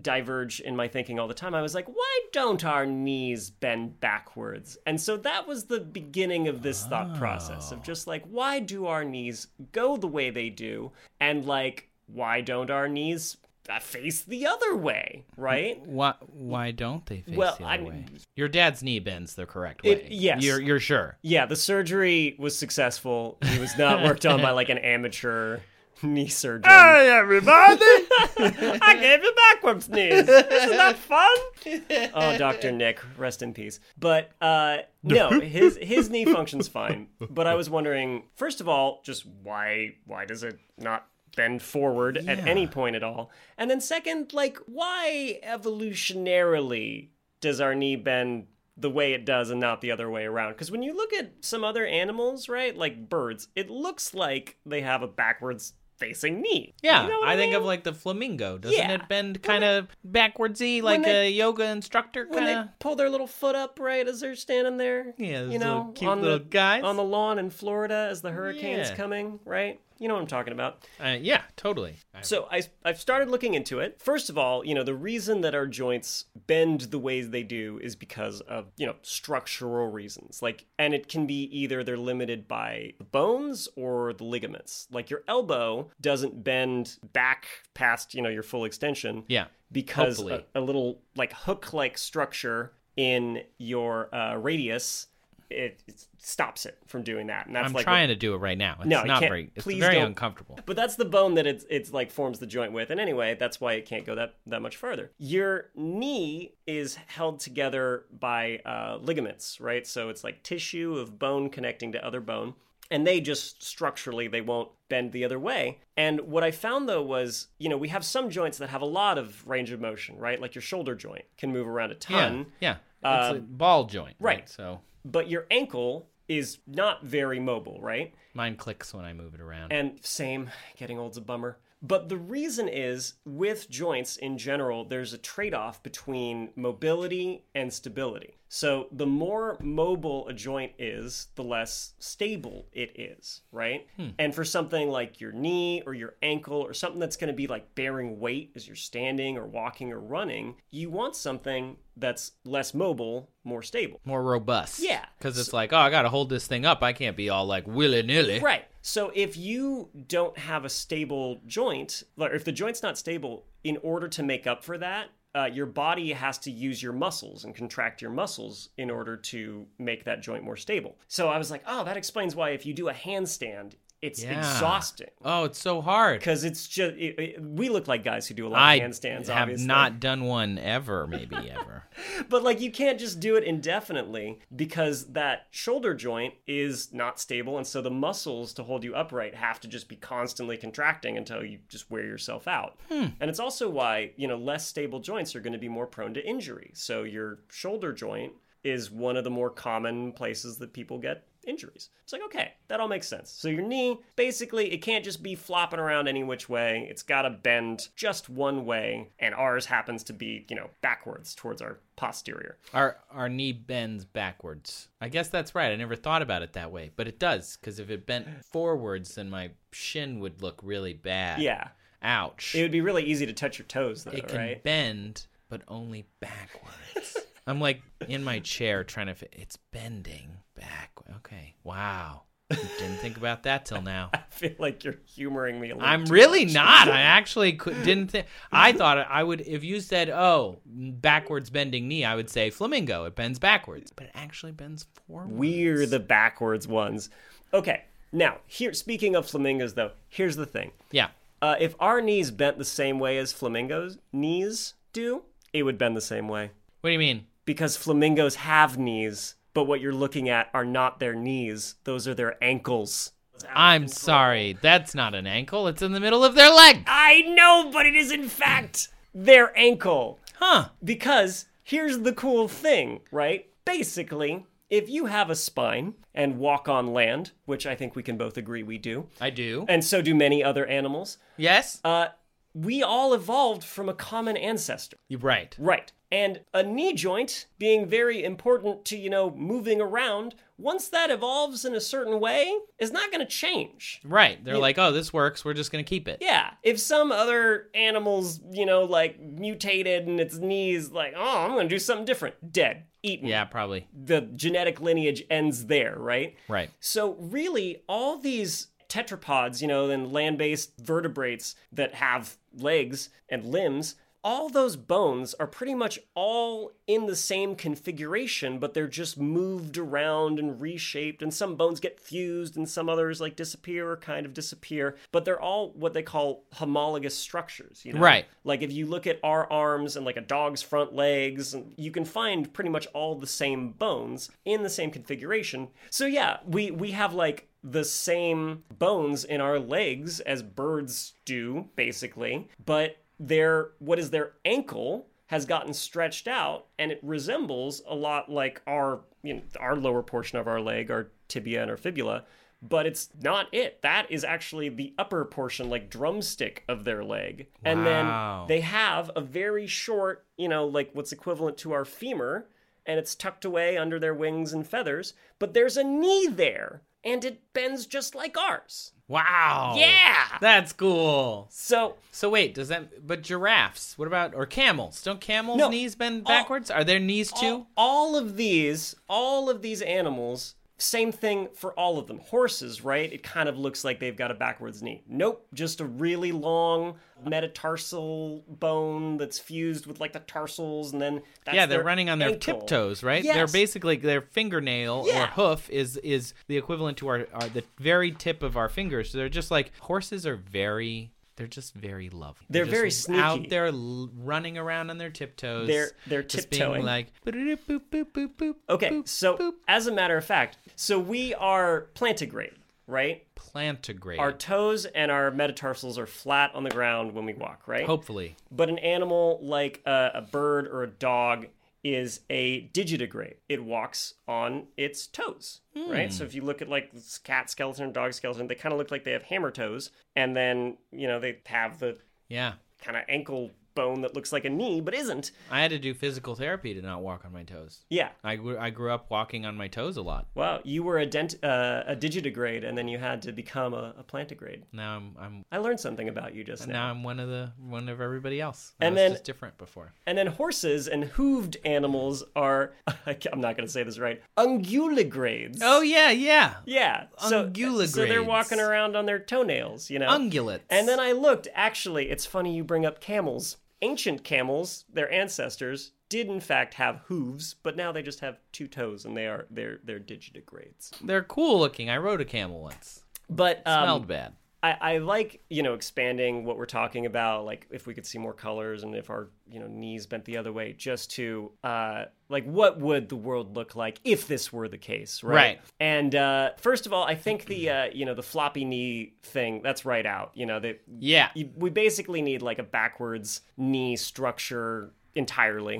diverge 0.00 0.60
in 0.60 0.74
my 0.74 0.88
thinking 0.88 1.18
all 1.20 1.28
the 1.28 1.34
time, 1.34 1.54
I 1.54 1.60
was 1.60 1.74
like, 1.74 1.86
why 1.86 2.20
don't 2.32 2.64
our 2.64 2.86
knees 2.86 3.50
bend 3.50 4.00
backwards? 4.00 4.78
And 4.86 4.98
so 4.98 5.18
that 5.18 5.46
was 5.46 5.64
the 5.66 5.80
beginning 5.80 6.48
of 6.48 6.62
this 6.62 6.86
thought 6.86 7.14
process 7.18 7.72
of 7.72 7.82
just 7.82 8.06
like, 8.06 8.24
why 8.24 8.58
do 8.58 8.86
our 8.86 9.04
knees 9.04 9.48
go 9.72 9.98
the 9.98 10.06
way 10.08 10.30
they 10.30 10.48
do? 10.48 10.92
And 11.20 11.44
like, 11.44 11.90
why 12.06 12.40
don't 12.40 12.70
our 12.70 12.88
knees 12.88 13.36
uh, 13.68 13.78
face 13.80 14.22
the 14.22 14.46
other 14.46 14.74
way, 14.74 15.26
right? 15.36 15.78
Why? 15.86 16.14
Why 16.32 16.70
don't 16.70 17.04
they 17.04 17.20
face 17.20 17.36
Well, 17.36 17.54
the 17.58 17.64
other 17.64 17.70
I'm- 17.72 17.84
way? 17.84 18.04
Your 18.34 18.48
dad's 18.48 18.82
knee 18.82 18.98
bends 18.98 19.34
the 19.34 19.44
correct 19.44 19.82
It- 19.84 20.04
way. 20.04 20.08
yes. 20.10 20.42
You're 20.42 20.60
you're 20.60 20.80
sure. 20.80 21.18
Yeah, 21.20 21.44
the 21.44 21.54
surgery 21.54 22.34
was 22.38 22.56
successful. 22.58 23.36
He 23.44 23.58
was 23.58 23.76
not 23.76 24.02
worked 24.02 24.24
on 24.24 24.40
by 24.40 24.52
like 24.52 24.70
an 24.70 24.78
amateur 24.78 25.60
knee 26.02 26.28
surgeon. 26.28 26.70
Hey, 26.70 27.10
everybody! 27.10 27.80
I 27.82 28.96
gave 29.00 29.22
you 29.22 29.32
backwards 29.34 29.88
knees. 29.88 30.12
Isn't 30.12 30.26
that 30.28 30.96
fun? 30.96 32.10
Oh, 32.14 32.36
Dr. 32.38 32.72
Nick, 32.72 33.00
rest 33.18 33.42
in 33.42 33.52
peace. 33.52 33.80
But 33.98 34.32
uh, 34.40 34.78
no, 35.02 35.28
his 35.40 35.78
his 35.80 36.10
knee 36.10 36.24
functions 36.24 36.68
fine. 36.68 37.08
But 37.28 37.46
I 37.46 37.54
was 37.54 37.68
wondering, 37.68 38.24
first 38.36 38.60
of 38.60 38.68
all, 38.68 39.00
just 39.04 39.26
why 39.42 39.96
why 40.06 40.24
does 40.24 40.42
it 40.42 40.58
not 40.78 41.06
bend 41.36 41.62
forward 41.62 42.16
at 42.16 42.46
any 42.46 42.66
point 42.66 42.96
at 42.96 43.02
all? 43.02 43.30
And 43.58 43.70
then 43.70 43.80
second, 43.80 44.32
like 44.32 44.58
why 44.66 45.40
evolutionarily 45.44 47.08
does 47.40 47.60
our 47.60 47.74
knee 47.74 47.96
bend 47.96 48.46
the 48.76 48.90
way 48.90 49.12
it 49.12 49.26
does 49.26 49.50
and 49.50 49.60
not 49.60 49.80
the 49.80 49.90
other 49.92 50.10
way 50.10 50.24
around? 50.24 50.52
Because 50.52 50.70
when 50.70 50.82
you 50.82 50.96
look 50.96 51.12
at 51.12 51.32
some 51.40 51.64
other 51.64 51.86
animals, 51.86 52.48
right, 52.48 52.76
like 52.76 53.08
birds, 53.08 53.48
it 53.54 53.68
looks 53.68 54.14
like 54.14 54.56
they 54.64 54.80
have 54.80 55.02
a 55.02 55.08
backwards 55.08 55.74
facing 56.00 56.40
me. 56.40 56.74
Yeah, 56.82 57.04
You 57.04 57.08
know 57.10 57.20
I 57.22 57.36
think 57.36 57.50
mean? 57.52 57.60
of 57.60 57.64
like 57.66 57.84
the 57.84 57.92
flamingo. 57.92 58.58
Doesn't 58.58 58.76
Yeah. 58.76 58.92
it 58.92 59.08
bend 59.08 59.42
kind 59.42 59.62
of 59.62 59.86
backwardsy, 60.10 60.82
like 60.82 61.02
they- 61.04 61.28
a 61.28 61.30
yoga 61.30 61.66
instructor 61.66 62.26
kind 62.26 62.46
they 62.46 62.54
of? 62.54 62.78
pull 62.80 62.96
their 62.96 63.10
little 63.10 63.26
foot 63.28 63.54
up 63.54 63.78
right 63.78 64.08
as 64.08 64.20
they're 64.20 64.34
standing 64.34 64.78
there. 64.78 65.14
Yeah, 65.18 65.42
you 65.44 65.58
know, 65.58 65.92
cute 65.94 66.10
on 66.10 66.22
little 66.22 66.38
the, 66.38 66.44
guys. 66.46 66.82
on 66.82 66.96
the 66.96 67.04
lawn 67.04 67.38
in 67.38 67.50
Florida 67.50 68.08
as 68.10 68.22
the 68.22 68.30
hurricane's 68.32 68.90
Yeah. 68.90 68.96
coming, 68.96 69.38
right? 69.44 69.78
You 70.00 70.08
know 70.08 70.14
what 70.14 70.22
I'm 70.22 70.26
talking 70.26 70.54
about. 70.54 70.88
Uh, 70.98 71.18
yeah, 71.20 71.42
totally. 71.56 71.96
So 72.22 72.48
I, 72.50 72.62
I've 72.84 72.98
started 72.98 73.28
looking 73.28 73.52
into 73.52 73.80
it. 73.80 74.00
First 74.00 74.30
of 74.30 74.38
all, 74.38 74.64
you 74.64 74.74
know, 74.74 74.82
the 74.82 74.94
reason 74.94 75.42
that 75.42 75.54
our 75.54 75.66
joints 75.66 76.24
bend 76.46 76.80
the 76.80 76.98
ways 76.98 77.28
they 77.28 77.42
do 77.42 77.78
is 77.82 77.94
because 77.96 78.40
of, 78.40 78.68
you 78.78 78.86
know, 78.86 78.96
structural 79.02 79.88
reasons. 79.88 80.40
Like, 80.40 80.64
and 80.78 80.94
it 80.94 81.08
can 81.08 81.26
be 81.26 81.42
either 81.56 81.84
they're 81.84 81.98
limited 81.98 82.48
by 82.48 82.94
the 82.96 83.04
bones 83.04 83.68
or 83.76 84.14
the 84.14 84.24
ligaments. 84.24 84.88
Like 84.90 85.10
your 85.10 85.22
elbow 85.28 85.90
doesn't 86.00 86.42
bend 86.42 86.96
back 87.12 87.46
past, 87.74 88.14
you 88.14 88.22
know, 88.22 88.30
your 88.30 88.42
full 88.42 88.64
extension 88.64 89.24
yeah, 89.28 89.48
because 89.70 90.18
a, 90.22 90.44
a 90.54 90.62
little 90.62 91.02
like 91.14 91.34
hook-like 91.34 91.98
structure 91.98 92.72
in 92.96 93.42
your 93.58 94.14
uh, 94.14 94.34
radius 94.36 95.08
it, 95.50 95.82
it 95.86 96.06
stops 96.18 96.64
it 96.64 96.78
from 96.86 97.02
doing 97.02 97.26
that. 97.26 97.46
And 97.46 97.56
that's 97.56 97.66
I'm 97.66 97.72
like 97.72 97.84
trying 97.84 98.08
to 98.08 98.16
do 98.16 98.34
it 98.34 98.38
right 98.38 98.56
now. 98.56 98.76
It's 98.78 98.86
No, 98.86 99.02
not 99.02 99.20
very. 99.20 99.50
It's 99.54 99.64
please 99.64 99.80
very 99.80 99.96
don't. 99.96 100.06
uncomfortable. 100.06 100.58
but 100.64 100.76
that's 100.76 100.96
the 100.96 101.04
bone 101.04 101.34
that 101.34 101.46
it's 101.46 101.64
it's 101.68 101.92
like 101.92 102.10
forms 102.10 102.38
the 102.38 102.46
joint 102.46 102.72
with. 102.72 102.90
And 102.90 103.00
anyway, 103.00 103.36
that's 103.38 103.60
why 103.60 103.74
it 103.74 103.86
can't 103.86 104.06
go 104.06 104.14
that 104.14 104.36
that 104.46 104.62
much 104.62 104.76
further. 104.76 105.10
Your 105.18 105.70
knee 105.74 106.54
is 106.66 106.94
held 107.06 107.40
together 107.40 108.04
by 108.18 108.60
uh, 108.64 108.98
ligaments, 109.00 109.60
right? 109.60 109.86
So 109.86 110.08
it's 110.08 110.22
like 110.24 110.42
tissue 110.42 110.94
of 110.96 111.18
bone 111.18 111.50
connecting 111.50 111.92
to 111.92 112.06
other 112.06 112.20
bone. 112.20 112.54
And 112.92 113.06
they 113.06 113.20
just 113.20 113.62
structurally 113.62 114.26
they 114.26 114.40
won't 114.40 114.70
bend 114.88 115.12
the 115.12 115.24
other 115.24 115.38
way. 115.38 115.78
And 115.96 116.22
what 116.22 116.42
I 116.42 116.50
found 116.50 116.88
though 116.88 117.02
was, 117.02 117.46
you 117.58 117.68
know, 117.68 117.76
we 117.76 117.88
have 117.88 118.04
some 118.04 118.30
joints 118.30 118.58
that 118.58 118.68
have 118.70 118.82
a 118.82 118.86
lot 118.86 119.16
of 119.16 119.46
range 119.46 119.70
of 119.70 119.80
motion, 119.80 120.16
right? 120.18 120.40
Like 120.40 120.54
your 120.56 120.62
shoulder 120.62 120.96
joint 120.96 121.24
can 121.38 121.52
move 121.52 121.68
around 121.68 121.92
a 121.92 121.94
ton. 121.94 122.46
Yeah, 122.60 122.76
yeah. 123.02 123.30
It's 123.30 123.38
a 123.38 123.40
ball 123.40 123.84
joint, 123.84 124.16
right. 124.18 124.38
right? 124.38 124.48
So 124.48 124.80
But 125.04 125.28
your 125.28 125.46
ankle 125.50 126.08
is 126.28 126.58
not 126.66 127.02
very 127.02 127.40
mobile, 127.40 127.80
right? 127.80 128.14
mine 128.34 128.54
clicks 128.56 128.94
when 128.94 129.04
I 129.04 129.12
move 129.12 129.34
it 129.34 129.40
around. 129.40 129.72
And 129.72 129.98
same, 130.04 130.50
getting 130.76 130.98
old's 130.98 131.16
a 131.16 131.20
bummer. 131.20 131.58
But 131.82 132.08
the 132.08 132.16
reason 132.16 132.68
is 132.68 133.14
with 133.24 133.70
joints 133.70 134.16
in 134.16 134.36
general, 134.36 134.84
there's 134.84 135.12
a 135.12 135.18
trade 135.18 135.54
off 135.54 135.82
between 135.82 136.50
mobility 136.54 137.44
and 137.54 137.72
stability. 137.72 138.36
So 138.52 138.88
the 138.90 139.06
more 139.06 139.56
mobile 139.60 140.26
a 140.26 140.32
joint 140.32 140.72
is, 140.76 141.28
the 141.36 141.44
less 141.44 141.92
stable 142.00 142.66
it 142.72 142.98
is, 142.98 143.42
right? 143.52 143.86
Hmm. 143.96 144.08
And 144.18 144.34
for 144.34 144.44
something 144.44 144.90
like 144.90 145.20
your 145.20 145.30
knee 145.30 145.84
or 145.86 145.94
your 145.94 146.16
ankle 146.20 146.56
or 146.60 146.74
something 146.74 146.98
that's 146.98 147.16
going 147.16 147.28
to 147.28 147.36
be 147.36 147.46
like 147.46 147.76
bearing 147.76 148.18
weight 148.18 148.50
as 148.56 148.66
you're 148.66 148.74
standing 148.74 149.38
or 149.38 149.46
walking 149.46 149.92
or 149.92 150.00
running, 150.00 150.56
you 150.72 150.90
want 150.90 151.14
something 151.14 151.76
that's 151.96 152.32
less 152.44 152.74
mobile, 152.74 153.30
more 153.44 153.62
stable. 153.62 154.00
More 154.04 154.22
robust. 154.22 154.80
Yeah. 154.80 155.04
Because 155.16 155.38
it's 155.38 155.52
like, 155.52 155.72
oh, 155.72 155.78
I 155.78 155.90
got 155.90 156.02
to 156.02 156.08
hold 156.08 156.28
this 156.28 156.48
thing 156.48 156.66
up. 156.66 156.82
I 156.82 156.92
can't 156.92 157.16
be 157.16 157.30
all 157.30 157.46
like 157.46 157.68
willy 157.68 158.02
nilly. 158.02 158.40
Right. 158.40 158.64
So 158.82 159.12
if 159.14 159.36
you 159.36 159.90
don't 160.08 160.36
have 160.38 160.64
a 160.64 160.70
stable 160.70 161.40
joint, 161.46 162.02
or 162.18 162.32
if 162.32 162.44
the 162.44 162.52
joint's 162.52 162.82
not 162.82 162.98
stable, 162.98 163.44
in 163.62 163.78
order 163.82 164.08
to 164.08 164.22
make 164.22 164.46
up 164.46 164.64
for 164.64 164.78
that, 164.78 165.08
uh, 165.34 165.48
your 165.52 165.66
body 165.66 166.12
has 166.12 166.38
to 166.38 166.50
use 166.50 166.82
your 166.82 166.92
muscles 166.92 167.44
and 167.44 167.54
contract 167.54 168.02
your 168.02 168.10
muscles 168.10 168.70
in 168.78 168.90
order 168.90 169.16
to 169.16 169.66
make 169.78 170.04
that 170.04 170.22
joint 170.22 170.42
more 170.42 170.56
stable. 170.56 170.96
So 171.06 171.28
I 171.28 171.38
was 171.38 171.50
like, 171.50 171.62
oh, 171.66 171.84
that 171.84 171.96
explains 171.96 172.34
why 172.34 172.50
if 172.50 172.66
you 172.66 172.74
do 172.74 172.88
a 172.88 172.94
handstand, 172.94 173.74
it's 174.02 174.22
Yeah. 174.22 174.38
exhausting. 174.38 175.10
Oh, 175.24 175.44
it's 175.44 175.58
so 175.58 175.80
hard. 175.82 176.20
Because 176.20 176.42
it's 176.44 176.66
just, 176.66 176.94
it, 176.96 177.18
it- 177.18 177.42
we 177.42 177.68
look 177.68 177.86
like 177.88 178.02
guys 178.02 178.26
who 178.26 178.34
do 178.34 178.46
a 178.46 178.48
lot 178.50 178.60
I 178.60 178.74
of 178.76 178.90
handstands, 178.90 179.28
I 179.28 179.34
have 179.34 179.42
obviously. 179.42 179.66
not 179.66 180.00
done 180.08 180.24
one 180.24 180.58
ever, 180.58 181.06
maybe 181.06 181.36
ever. 181.50 181.84
But 182.30 182.42
like 182.42 182.60
you 182.60 182.70
can't 182.70 182.98
just 182.98 183.20
do 183.20 183.36
it 183.36 183.44
indefinitely 183.44 184.38
because 184.54 185.12
that 185.12 185.46
shoulder 185.50 185.92
joint 185.94 186.34
is 186.46 186.92
not 186.94 187.20
stable 187.20 187.58
and 187.58 187.66
so 187.66 187.82
the 187.82 187.90
muscles 187.90 188.52
to 188.54 188.62
hold 188.62 188.84
you 188.84 188.94
upright 188.94 189.34
have 189.34 189.60
to 189.60 189.68
just 189.68 189.88
be 189.88 189.96
constantly 189.96 190.56
contracting 190.56 191.16
until 191.18 191.44
you 191.44 191.58
just 191.68 191.90
wear 191.90 192.04
yourself 192.04 192.48
out. 192.48 192.78
Hmm. 192.90 193.06
And 193.20 193.28
it's 193.28 193.40
also 193.40 193.68
why, 193.68 194.12
you 194.16 194.28
know, 194.28 194.36
less 194.36 194.66
stable 194.66 195.00
joints 195.00 195.34
are 195.36 195.40
going 195.40 195.52
to 195.52 195.58
be 195.58 195.68
more 195.68 195.86
prone 195.86 196.14
to 196.14 196.26
injury. 196.26 196.70
So 196.74 197.02
your 197.02 197.40
shoulder 197.50 197.92
joint 197.92 198.32
is 198.64 198.90
one 198.90 199.16
of 199.16 199.24
the 199.24 199.30
more 199.30 199.50
common 199.50 200.12
places 200.12 200.58
that 200.58 200.72
people 200.72 200.98
get 200.98 201.24
injuries. 201.50 201.90
It's 202.02 202.12
like, 202.12 202.22
okay, 202.22 202.52
that 202.68 202.80
all 202.80 202.88
makes 202.88 203.08
sense. 203.08 203.30
So 203.30 203.48
your 203.48 203.62
knee, 203.62 203.98
basically, 204.16 204.72
it 204.72 204.78
can't 204.78 205.04
just 205.04 205.22
be 205.22 205.34
flopping 205.34 205.80
around 205.80 206.08
any 206.08 206.24
which 206.24 206.48
way. 206.48 206.86
It's 206.88 207.02
got 207.02 207.22
to 207.22 207.30
bend 207.30 207.88
just 207.96 208.30
one 208.30 208.64
way, 208.64 209.10
and 209.18 209.34
ours 209.34 209.66
happens 209.66 210.04
to 210.04 210.12
be, 210.12 210.46
you 210.48 210.56
know, 210.56 210.70
backwards 210.80 211.34
towards 211.34 211.60
our 211.60 211.78
posterior. 211.96 212.56
Our 212.72 212.96
our 213.10 213.28
knee 213.28 213.52
bends 213.52 214.04
backwards. 214.04 214.88
I 215.00 215.08
guess 215.08 215.28
that's 215.28 215.54
right. 215.54 215.72
I 215.72 215.76
never 215.76 215.96
thought 215.96 216.22
about 216.22 216.42
it 216.42 216.54
that 216.54 216.72
way, 216.72 216.90
but 216.96 217.06
it 217.06 217.18
does 217.18 217.58
because 217.58 217.78
if 217.78 217.90
it 217.90 218.06
bent 218.06 218.44
forwards, 218.44 219.16
then 219.16 219.28
my 219.28 219.50
shin 219.72 220.20
would 220.20 220.40
look 220.40 220.60
really 220.62 220.94
bad. 220.94 221.42
Yeah. 221.42 221.68
Ouch. 222.02 222.54
It 222.54 222.62
would 222.62 222.70
be 222.70 222.80
really 222.80 223.02
easy 223.02 223.26
to 223.26 223.32
touch 223.34 223.58
your 223.58 223.66
toes, 223.66 224.04
though, 224.04 224.12
it 224.12 224.26
can 224.26 224.38
right? 224.38 224.62
bend, 224.62 225.26
but 225.50 225.60
only 225.68 226.06
backwards. 226.20 227.18
I'm 227.46 227.60
like 227.60 227.82
in 228.08 228.24
my 228.24 228.38
chair 228.38 228.84
trying 228.84 229.08
to. 229.08 229.14
Fit. 229.14 229.34
It's 229.36 229.56
bending 229.56 230.30
back. 230.60 230.90
Okay. 231.16 231.54
Wow. 231.64 232.22
Didn't 232.50 232.96
think 232.96 233.16
about 233.16 233.44
that 233.44 233.64
till 233.64 233.80
now. 233.80 234.10
I 234.14 234.22
feel 234.30 234.54
like 234.58 234.82
you're 234.82 234.96
humoring 235.06 235.60
me 235.60 235.70
a 235.70 235.74
little. 235.74 235.88
I'm 235.88 236.04
really 236.06 236.44
much. 236.46 236.54
not. 236.54 236.88
I 236.88 237.02
actually 237.02 237.52
could, 237.52 237.80
didn't 237.84 238.08
think. 238.08 238.26
I 238.50 238.72
thought 238.72 238.98
I 238.98 239.22
would. 239.22 239.40
If 239.42 239.62
you 239.62 239.80
said, 239.80 240.10
"Oh, 240.10 240.58
backwards 240.66 241.48
bending 241.48 241.86
knee," 241.86 242.04
I 242.04 242.16
would 242.16 242.28
say 242.28 242.50
flamingo. 242.50 243.04
It 243.04 243.14
bends 243.14 243.38
backwards, 243.38 243.92
but 243.94 244.06
it 244.06 244.12
actually 244.14 244.52
bends 244.52 244.86
forward. 245.06 245.30
We're 245.30 245.86
the 245.86 246.00
backwards 246.00 246.66
ones. 246.66 247.08
Okay. 247.54 247.84
Now, 248.12 248.38
here, 248.46 248.72
speaking 248.72 249.14
of 249.14 249.28
flamingos, 249.28 249.74
though, 249.74 249.92
here's 250.08 250.34
the 250.34 250.46
thing. 250.46 250.72
Yeah. 250.90 251.08
Uh, 251.40 251.54
if 251.60 251.76
our 251.78 252.00
knees 252.00 252.32
bent 252.32 252.58
the 252.58 252.64
same 252.64 252.98
way 252.98 253.16
as 253.18 253.32
flamingos' 253.32 253.98
knees 254.12 254.74
do, 254.92 255.22
it 255.52 255.62
would 255.62 255.78
bend 255.78 255.96
the 255.96 256.00
same 256.00 256.26
way. 256.26 256.50
What 256.80 256.90
do 256.90 256.92
you 256.92 256.98
mean? 256.98 257.26
Because 257.44 257.76
flamingos 257.76 258.34
have 258.36 258.76
knees, 258.78 259.36
but 259.54 259.64
what 259.64 259.80
you're 259.80 259.92
looking 259.92 260.28
at 260.28 260.48
are 260.54 260.64
not 260.64 261.00
their 261.00 261.14
knees, 261.14 261.76
those 261.84 262.06
are 262.08 262.14
their 262.14 262.42
ankles. 262.42 263.12
I'm 263.54 263.88
sorry. 263.88 264.56
That's 264.60 264.94
not 264.94 265.14
an 265.14 265.26
ankle. 265.26 265.66
It's 265.66 265.80
in 265.82 265.92
the 265.92 266.00
middle 266.00 266.22
of 266.24 266.34
their 266.34 266.50
leg. 266.50 266.84
I 266.86 267.22
know, 267.22 267.70
but 267.72 267.86
it 267.86 267.94
is 267.94 268.10
in 268.12 268.28
fact 268.28 268.88
their 269.14 269.56
ankle. 269.58 270.18
Huh. 270.38 270.68
Because 270.84 271.46
here's 271.62 272.00
the 272.00 272.12
cool 272.12 272.48
thing, 272.48 273.00
right? 273.10 273.46
Basically, 273.64 274.44
if 274.68 274.88
you 274.90 275.06
have 275.06 275.30
a 275.30 275.34
spine 275.34 275.94
and 276.14 276.38
walk 276.38 276.68
on 276.68 276.92
land, 276.92 277.32
which 277.46 277.66
I 277.66 277.74
think 277.74 277.96
we 277.96 278.02
can 278.02 278.18
both 278.18 278.36
agree 278.36 278.62
we 278.62 278.76
do, 278.78 279.06
I 279.20 279.30
do. 279.30 279.64
and 279.68 279.82
so 279.84 280.02
do 280.02 280.14
many 280.14 280.44
other 280.44 280.66
animals, 280.66 281.16
Yes. 281.38 281.80
uh, 281.82 282.08
we 282.52 282.82
all 282.82 283.14
evolved 283.14 283.64
from 283.64 283.88
a 283.88 283.94
common 283.94 284.36
ancestor. 284.36 284.98
You're 285.08 285.20
right. 285.20 285.54
Right. 285.58 285.92
And 286.12 286.40
a 286.52 286.62
knee 286.64 286.92
joint 286.92 287.46
being 287.58 287.86
very 287.86 288.24
important 288.24 288.84
to, 288.86 288.98
you 288.98 289.08
know, 289.08 289.30
moving 289.30 289.80
around, 289.80 290.34
once 290.58 290.88
that 290.88 291.08
evolves 291.08 291.64
in 291.64 291.74
a 291.74 291.80
certain 291.80 292.18
way, 292.18 292.52
is 292.80 292.90
not 292.90 293.12
going 293.12 293.24
to 293.24 293.30
change. 293.30 294.00
Right. 294.04 294.44
They're 294.44 294.58
like, 294.58 294.76
oh, 294.76 294.90
this 294.90 295.12
works. 295.12 295.44
We're 295.44 295.54
just 295.54 295.70
gonna 295.70 295.84
keep 295.84 296.08
it. 296.08 296.18
Yeah. 296.20 296.50
If 296.64 296.80
some 296.80 297.12
other 297.12 297.68
animal's, 297.74 298.40
you 298.50 298.66
know, 298.66 298.82
like 298.82 299.20
mutated 299.20 300.08
and 300.08 300.18
its 300.18 300.36
knees, 300.36 300.90
like, 300.90 301.14
oh, 301.16 301.44
I'm 301.44 301.52
going 301.52 301.68
to 301.68 301.74
do 301.74 301.78
something 301.78 302.04
different, 302.04 302.52
dead, 302.52 302.86
eaten. 303.02 303.28
Yeah, 303.28 303.44
probably. 303.44 303.86
The 303.94 304.22
genetic 304.22 304.80
lineage 304.80 305.22
ends 305.30 305.66
there, 305.66 305.94
right? 305.96 306.34
Right. 306.48 306.70
So 306.80 307.14
really, 307.20 307.82
all 307.88 308.18
these 308.18 308.66
tetrapods, 308.88 309.62
you 309.62 309.68
know, 309.68 309.88
and 309.90 310.12
land-based 310.12 310.72
vertebrates 310.80 311.54
that 311.72 311.94
have 311.94 312.36
legs 312.52 313.10
and 313.28 313.44
limbs, 313.44 313.94
all 314.22 314.48
those 314.48 314.76
bones 314.76 315.34
are 315.34 315.46
pretty 315.46 315.74
much 315.74 315.98
all 316.14 316.72
in 316.86 317.06
the 317.06 317.16
same 317.16 317.54
configuration, 317.54 318.58
but 318.58 318.74
they're 318.74 318.86
just 318.86 319.18
moved 319.18 319.78
around 319.78 320.38
and 320.38 320.60
reshaped. 320.60 321.22
And 321.22 321.32
some 321.32 321.56
bones 321.56 321.80
get 321.80 321.98
fused, 321.98 322.56
and 322.56 322.68
some 322.68 322.88
others 322.88 323.20
like 323.20 323.36
disappear 323.36 323.90
or 323.90 323.96
kind 323.96 324.26
of 324.26 324.34
disappear. 324.34 324.96
But 325.12 325.24
they're 325.24 325.40
all 325.40 325.70
what 325.70 325.94
they 325.94 326.02
call 326.02 326.44
homologous 326.52 327.16
structures. 327.16 327.84
You 327.84 327.94
know? 327.94 328.00
Right. 328.00 328.26
Like 328.44 328.62
if 328.62 328.72
you 328.72 328.86
look 328.86 329.06
at 329.06 329.20
our 329.22 329.50
arms 329.50 329.96
and 329.96 330.04
like 330.04 330.16
a 330.16 330.22
dog's 330.22 330.62
front 330.62 330.94
legs, 330.94 331.56
you 331.76 331.90
can 331.90 332.04
find 332.04 332.52
pretty 332.52 332.70
much 332.70 332.86
all 332.92 333.14
the 333.14 333.26
same 333.26 333.70
bones 333.72 334.30
in 334.44 334.62
the 334.62 334.70
same 334.70 334.90
configuration. 334.90 335.68
So 335.90 336.06
yeah, 336.06 336.38
we 336.46 336.70
we 336.70 336.90
have 336.90 337.14
like 337.14 337.48
the 337.62 337.84
same 337.84 338.64
bones 338.78 339.24
in 339.24 339.40
our 339.40 339.58
legs 339.58 340.20
as 340.20 340.42
birds 340.42 341.12
do, 341.24 341.68
basically, 341.76 342.48
but 342.64 342.96
their 343.20 343.72
what 343.78 343.98
is 343.98 344.10
their 344.10 344.32
ankle 344.44 345.06
has 345.26 345.46
gotten 345.46 345.72
stretched 345.72 346.26
out 346.26 346.66
and 346.78 346.90
it 346.90 346.98
resembles 347.02 347.82
a 347.86 347.94
lot 347.94 348.28
like 348.28 348.60
our 348.66 349.02
you 349.22 349.34
know, 349.34 349.42
our 349.60 349.76
lower 349.76 350.02
portion 350.02 350.38
of 350.38 350.48
our 350.48 350.60
leg, 350.60 350.90
our 350.90 351.12
tibia 351.28 351.60
and 351.62 351.70
our 351.70 351.76
fibula, 351.76 352.24
but 352.62 352.86
it's 352.86 353.10
not 353.20 353.46
it. 353.52 353.80
That 353.82 354.10
is 354.10 354.24
actually 354.24 354.70
the 354.70 354.94
upper 354.98 355.24
portion, 355.24 355.68
like 355.70 355.90
drumstick 355.90 356.64
of 356.68 356.84
their 356.84 357.04
leg. 357.04 357.48
And 357.64 357.86
then 357.86 358.06
they 358.48 358.60
have 358.60 359.10
a 359.14 359.20
very 359.20 359.66
short, 359.66 360.26
you 360.36 360.48
know, 360.48 360.66
like 360.66 360.90
what's 360.94 361.12
equivalent 361.12 361.58
to 361.58 361.72
our 361.72 361.84
femur, 361.84 362.48
and 362.86 362.98
it's 362.98 363.14
tucked 363.14 363.44
away 363.44 363.76
under 363.76 363.98
their 363.98 364.14
wings 364.14 364.52
and 364.52 364.66
feathers, 364.66 365.14
but 365.38 365.54
there's 365.54 365.76
a 365.76 365.84
knee 365.84 366.26
there, 366.26 366.82
and 367.04 367.24
it 367.24 367.40
bends 367.52 367.86
just 367.86 368.14
like 368.14 368.36
ours. 368.38 368.92
Wow. 369.08 369.74
Yeah! 369.76 370.38
That's 370.40 370.72
cool. 370.72 371.48
So 371.50 371.96
So 372.12 372.30
wait, 372.30 372.54
does 372.54 372.68
that 372.68 373.06
but 373.06 373.22
giraffes? 373.22 373.98
What 373.98 374.06
about 374.06 374.34
or 374.34 374.46
camels? 374.46 375.02
Don't 375.02 375.20
camels 375.20 375.58
No. 375.58 375.68
knees 375.68 375.96
bend 375.96 376.22
All- 376.26 376.32
backwards? 376.32 376.70
Are 376.70 376.84
their 376.84 377.00
knees 377.00 377.32
too? 377.32 377.66
all, 377.76 378.12
all 378.12 378.16
of 378.16 378.36
these, 378.36 378.94
all 379.08 379.50
of 379.50 379.62
these 379.62 379.82
animals, 379.82 380.54
same 380.80 381.12
thing 381.12 381.48
for 381.54 381.72
all 381.74 381.98
of 381.98 382.06
them. 382.06 382.18
Horses, 382.18 382.82
right? 382.82 383.12
It 383.12 383.22
kind 383.22 383.48
of 383.48 383.58
looks 383.58 383.84
like 383.84 384.00
they've 384.00 384.16
got 384.16 384.30
a 384.30 384.34
backwards 384.34 384.82
knee. 384.82 385.02
Nope, 385.06 385.46
just 385.52 385.80
a 385.80 385.84
really 385.84 386.32
long 386.32 386.96
metatarsal 387.24 388.44
bone 388.48 389.18
that's 389.18 389.38
fused 389.38 389.86
with 389.86 390.00
like 390.00 390.12
the 390.12 390.20
tarsals, 390.20 390.92
and 390.92 391.00
then 391.00 391.22
that's 391.44 391.54
yeah, 391.54 391.66
they're 391.66 391.78
their 391.78 391.86
running 391.86 392.08
on 392.08 392.18
their 392.18 392.30
ankle. 392.30 392.60
tiptoes, 392.60 393.02
right? 393.02 393.22
They're 393.22 393.46
basically 393.46 393.96
their 393.96 394.22
fingernail 394.22 395.06
or 395.12 395.26
hoof 395.26 395.68
is 395.70 395.96
is 395.98 396.34
the 396.46 396.56
equivalent 396.56 396.96
to 396.98 397.08
our, 397.08 397.26
our 397.34 397.48
the 397.48 397.64
very 397.78 398.10
tip 398.12 398.42
of 398.42 398.56
our 398.56 398.68
fingers. 398.68 399.10
So 399.10 399.18
they're 399.18 399.28
just 399.28 399.50
like 399.50 399.72
horses 399.80 400.26
are 400.26 400.36
very 400.36 401.12
they're 401.40 401.48
just 401.48 401.74
very 401.74 402.10
lovely. 402.10 402.46
They're 402.50 402.64
just 402.66 402.76
very 402.76 402.90
sneaky. 402.90 403.20
out 403.20 403.48
there 403.48 403.66
l- 403.68 404.10
running 404.14 404.58
around 404.58 404.90
on 404.90 404.98
their 404.98 405.08
tiptoes. 405.08 405.66
They're- 405.68 405.90
they're 406.06 406.22
tiptoeing. 406.22 406.84
like 406.84 407.12
boop 407.24 407.58
boop 407.66 407.80
boop 407.90 408.12
boop 408.12 408.34
boop. 408.36 408.54
Okay, 408.68 409.02
so 409.06 409.54
as 409.66 409.86
a 409.86 409.92
matter 409.92 410.18
of 410.18 410.24
fact, 410.24 410.58
so 410.76 410.98
we 410.98 411.32
are 411.34 411.86
plantigrade, 411.94 412.52
right? 412.86 413.26
plantigrade. 413.54 414.18
Our 414.18 414.32
toes 414.32 414.84
and 414.84 415.10
our 415.10 415.30
metatarsals 415.30 415.96
are 415.98 416.06
flat 416.06 416.54
on 416.54 416.62
the 416.62 416.70
ground 416.70 417.14
when 417.14 417.24
we 417.24 417.32
walk, 417.32 417.66
right? 417.66 417.86
Hopefully, 417.86 418.36
But 418.52 418.68
an 418.68 418.78
animal 418.78 419.38
like 419.42 419.80
a, 419.86 420.10
a 420.16 420.20
bird 420.22 420.68
or 420.68 420.82
a 420.82 420.86
dog 420.90 421.46
is 421.82 422.20
a 422.28 422.68
digitigrade. 422.74 423.36
It 423.48 423.64
walks 423.64 424.14
on 424.28 424.66
its 424.76 425.06
toes, 425.06 425.60
right? 425.74 426.12
So 426.12 426.24
if 426.24 426.34
you 426.34 426.42
look 426.42 426.60
at 426.60 426.68
like 426.68 426.92
this 426.92 427.18
cat 427.18 427.48
skeleton 427.50 427.88
or 427.88 427.92
dog 427.92 428.12
skeleton, 428.12 428.46
they 428.46 428.54
kind 428.54 428.72
of 428.72 428.78
look 428.78 428.90
like 428.90 429.04
they 429.04 429.12
have 429.12 429.22
hammer 429.22 429.50
toes, 429.50 429.90
and 430.14 430.36
then 430.36 430.76
you 430.92 431.08
know 431.08 431.20
they 431.20 431.38
have 431.46 431.78
the 431.78 431.96
yeah. 432.28 432.54
kind 432.82 432.96
of 432.96 433.04
ankle 433.08 433.50
bone 433.74 434.00
that 434.02 434.14
looks 434.14 434.32
like 434.32 434.44
a 434.44 434.50
knee 434.50 434.80
but 434.80 434.94
isn't. 434.94 435.30
I 435.50 435.60
had 435.62 435.70
to 435.70 435.78
do 435.78 435.94
physical 435.94 436.34
therapy 436.34 436.74
to 436.74 436.82
not 436.82 437.02
walk 437.02 437.24
on 437.24 437.32
my 437.32 437.42
toes. 437.42 437.84
Yeah. 437.88 438.10
I 438.24 438.36
grew, 438.36 438.58
I 438.58 438.70
grew 438.70 438.92
up 438.92 439.10
walking 439.10 439.46
on 439.46 439.56
my 439.56 439.68
toes 439.68 439.96
a 439.96 440.02
lot. 440.02 440.26
Wow, 440.34 440.60
you 440.64 440.82
were 440.82 440.98
a 440.98 441.06
dent 441.06 441.36
uh, 441.42 441.82
a 441.86 441.96
digitigrade, 441.96 442.66
and 442.68 442.76
then 442.76 442.88
you 442.88 442.98
had 442.98 443.22
to 443.22 443.32
become 443.32 443.74
a, 443.74 443.94
a 443.98 444.02
plantigrade. 444.04 444.62
Now 444.72 444.96
I'm 444.96 445.14
I'm 445.18 445.44
I 445.52 445.58
learned 445.58 445.80
something 445.80 446.08
about 446.08 446.34
you 446.34 446.44
just 446.44 446.66
now. 446.66 446.72
now 446.74 446.90
I'm 446.90 447.02
one 447.02 447.20
of 447.20 447.28
the 447.28 447.52
one 447.58 447.88
of 447.88 448.00
everybody 448.00 448.40
else. 448.40 448.72
I 448.80 448.86
And 448.86 448.96
then- 448.96 449.12
just 449.12 449.24
different 449.24 449.56
before. 449.58 449.92
And 450.06 450.16
then 450.18 450.26
horses 450.26 450.88
and 450.88 451.04
hooved 451.04 451.56
animals 451.64 452.24
are, 452.34 452.72
I'm 453.06 453.40
not 453.40 453.56
going 453.56 453.66
to 453.66 453.72
say 453.72 453.82
this 453.82 453.98
right, 453.98 454.20
unguligrades. 454.36 455.58
Oh 455.62 455.80
yeah, 455.82 456.10
yeah. 456.10 456.54
yeah. 456.64 457.04
So, 457.18 457.46
Unguligrades. 457.48 457.88
so 457.94 458.06
they're 458.06 458.22
walking 458.22 458.60
around 458.60 458.96
on 458.96 459.06
their 459.06 459.18
toenails, 459.18 459.90
you 459.90 459.98
know? 459.98 460.08
Ungulates. 460.08 460.60
and 460.70 460.88
then 460.88 460.98
I 461.00 461.12
looked, 461.12 461.48
actually, 461.54 462.10
it's 462.10 462.26
funny 462.26 462.54
you 462.54 462.64
bring 462.64 462.84
up 462.86 463.00
camels. 463.00 463.56
Ancient 463.82 464.24
camels, 464.24 464.84
their 464.92 465.10
ancestors, 465.12 465.92
did 466.08 466.26
in 466.28 466.40
fact 466.40 466.74
have 466.74 467.00
hooves, 467.06 467.54
but 467.62 467.76
now 467.76 467.92
they 467.92 468.02
just 468.02 468.20
have 468.20 468.38
two 468.52 468.68
toes 468.68 469.04
and 469.04 469.16
they 469.16 469.26
are 469.26 469.46
they're 469.50 469.78
they're 469.84 470.00
digitigrades. 470.00 470.90
they're 471.02 471.22
cool 471.22 471.58
looking. 471.58 471.88
I 471.88 471.96
rode 471.98 472.20
a 472.20 472.24
camel 472.24 472.60
once. 472.60 473.04
But 473.28 473.62
um, 473.66 473.84
Smelled 473.84 474.08
bad. 474.08 474.34
I, 474.62 474.76
I 474.80 474.98
like 474.98 475.42
you 475.48 475.62
know 475.62 475.72
expanding 475.74 476.44
what 476.44 476.58
we're 476.58 476.66
talking 476.66 477.06
about 477.06 477.46
like 477.46 477.66
if 477.70 477.86
we 477.86 477.94
could 477.94 478.04
see 478.04 478.18
more 478.18 478.34
colors 478.34 478.82
and 478.82 478.94
if 478.94 479.08
our 479.08 479.28
you 479.50 479.58
know 479.58 479.66
knees 479.66 480.06
bent 480.06 480.24
the 480.26 480.36
other 480.36 480.52
way 480.52 480.74
just 480.74 481.10
to 481.12 481.50
uh 481.64 482.04
like 482.28 482.44
what 482.44 482.78
would 482.78 483.08
the 483.08 483.16
world 483.16 483.56
look 483.56 483.74
like 483.74 484.00
if 484.04 484.28
this 484.28 484.52
were 484.52 484.68
the 484.68 484.76
case 484.78 485.22
right, 485.22 485.34
Right. 485.34 485.60
and 485.80 486.14
uh 486.14 486.50
first 486.58 486.84
of 486.86 486.92
all 486.92 487.04
i 487.04 487.14
think 487.14 487.46
the 487.46 487.70
uh 487.70 487.84
you 487.92 488.04
know 488.04 488.14
the 488.14 488.22
floppy 488.22 488.64
knee 488.66 489.14
thing 489.22 489.62
that's 489.62 489.84
right 489.86 490.04
out 490.04 490.32
you 490.34 490.44
know 490.44 490.60
that 490.60 490.82
Yeah. 490.98 491.30
you, 491.34 491.48
we 491.56 491.70
basically 491.70 492.20
need 492.20 492.42
like 492.42 492.58
a 492.58 492.62
backwards 492.64 493.40
knee 493.56 493.96
structure 493.96 494.92
entirely 495.14 495.78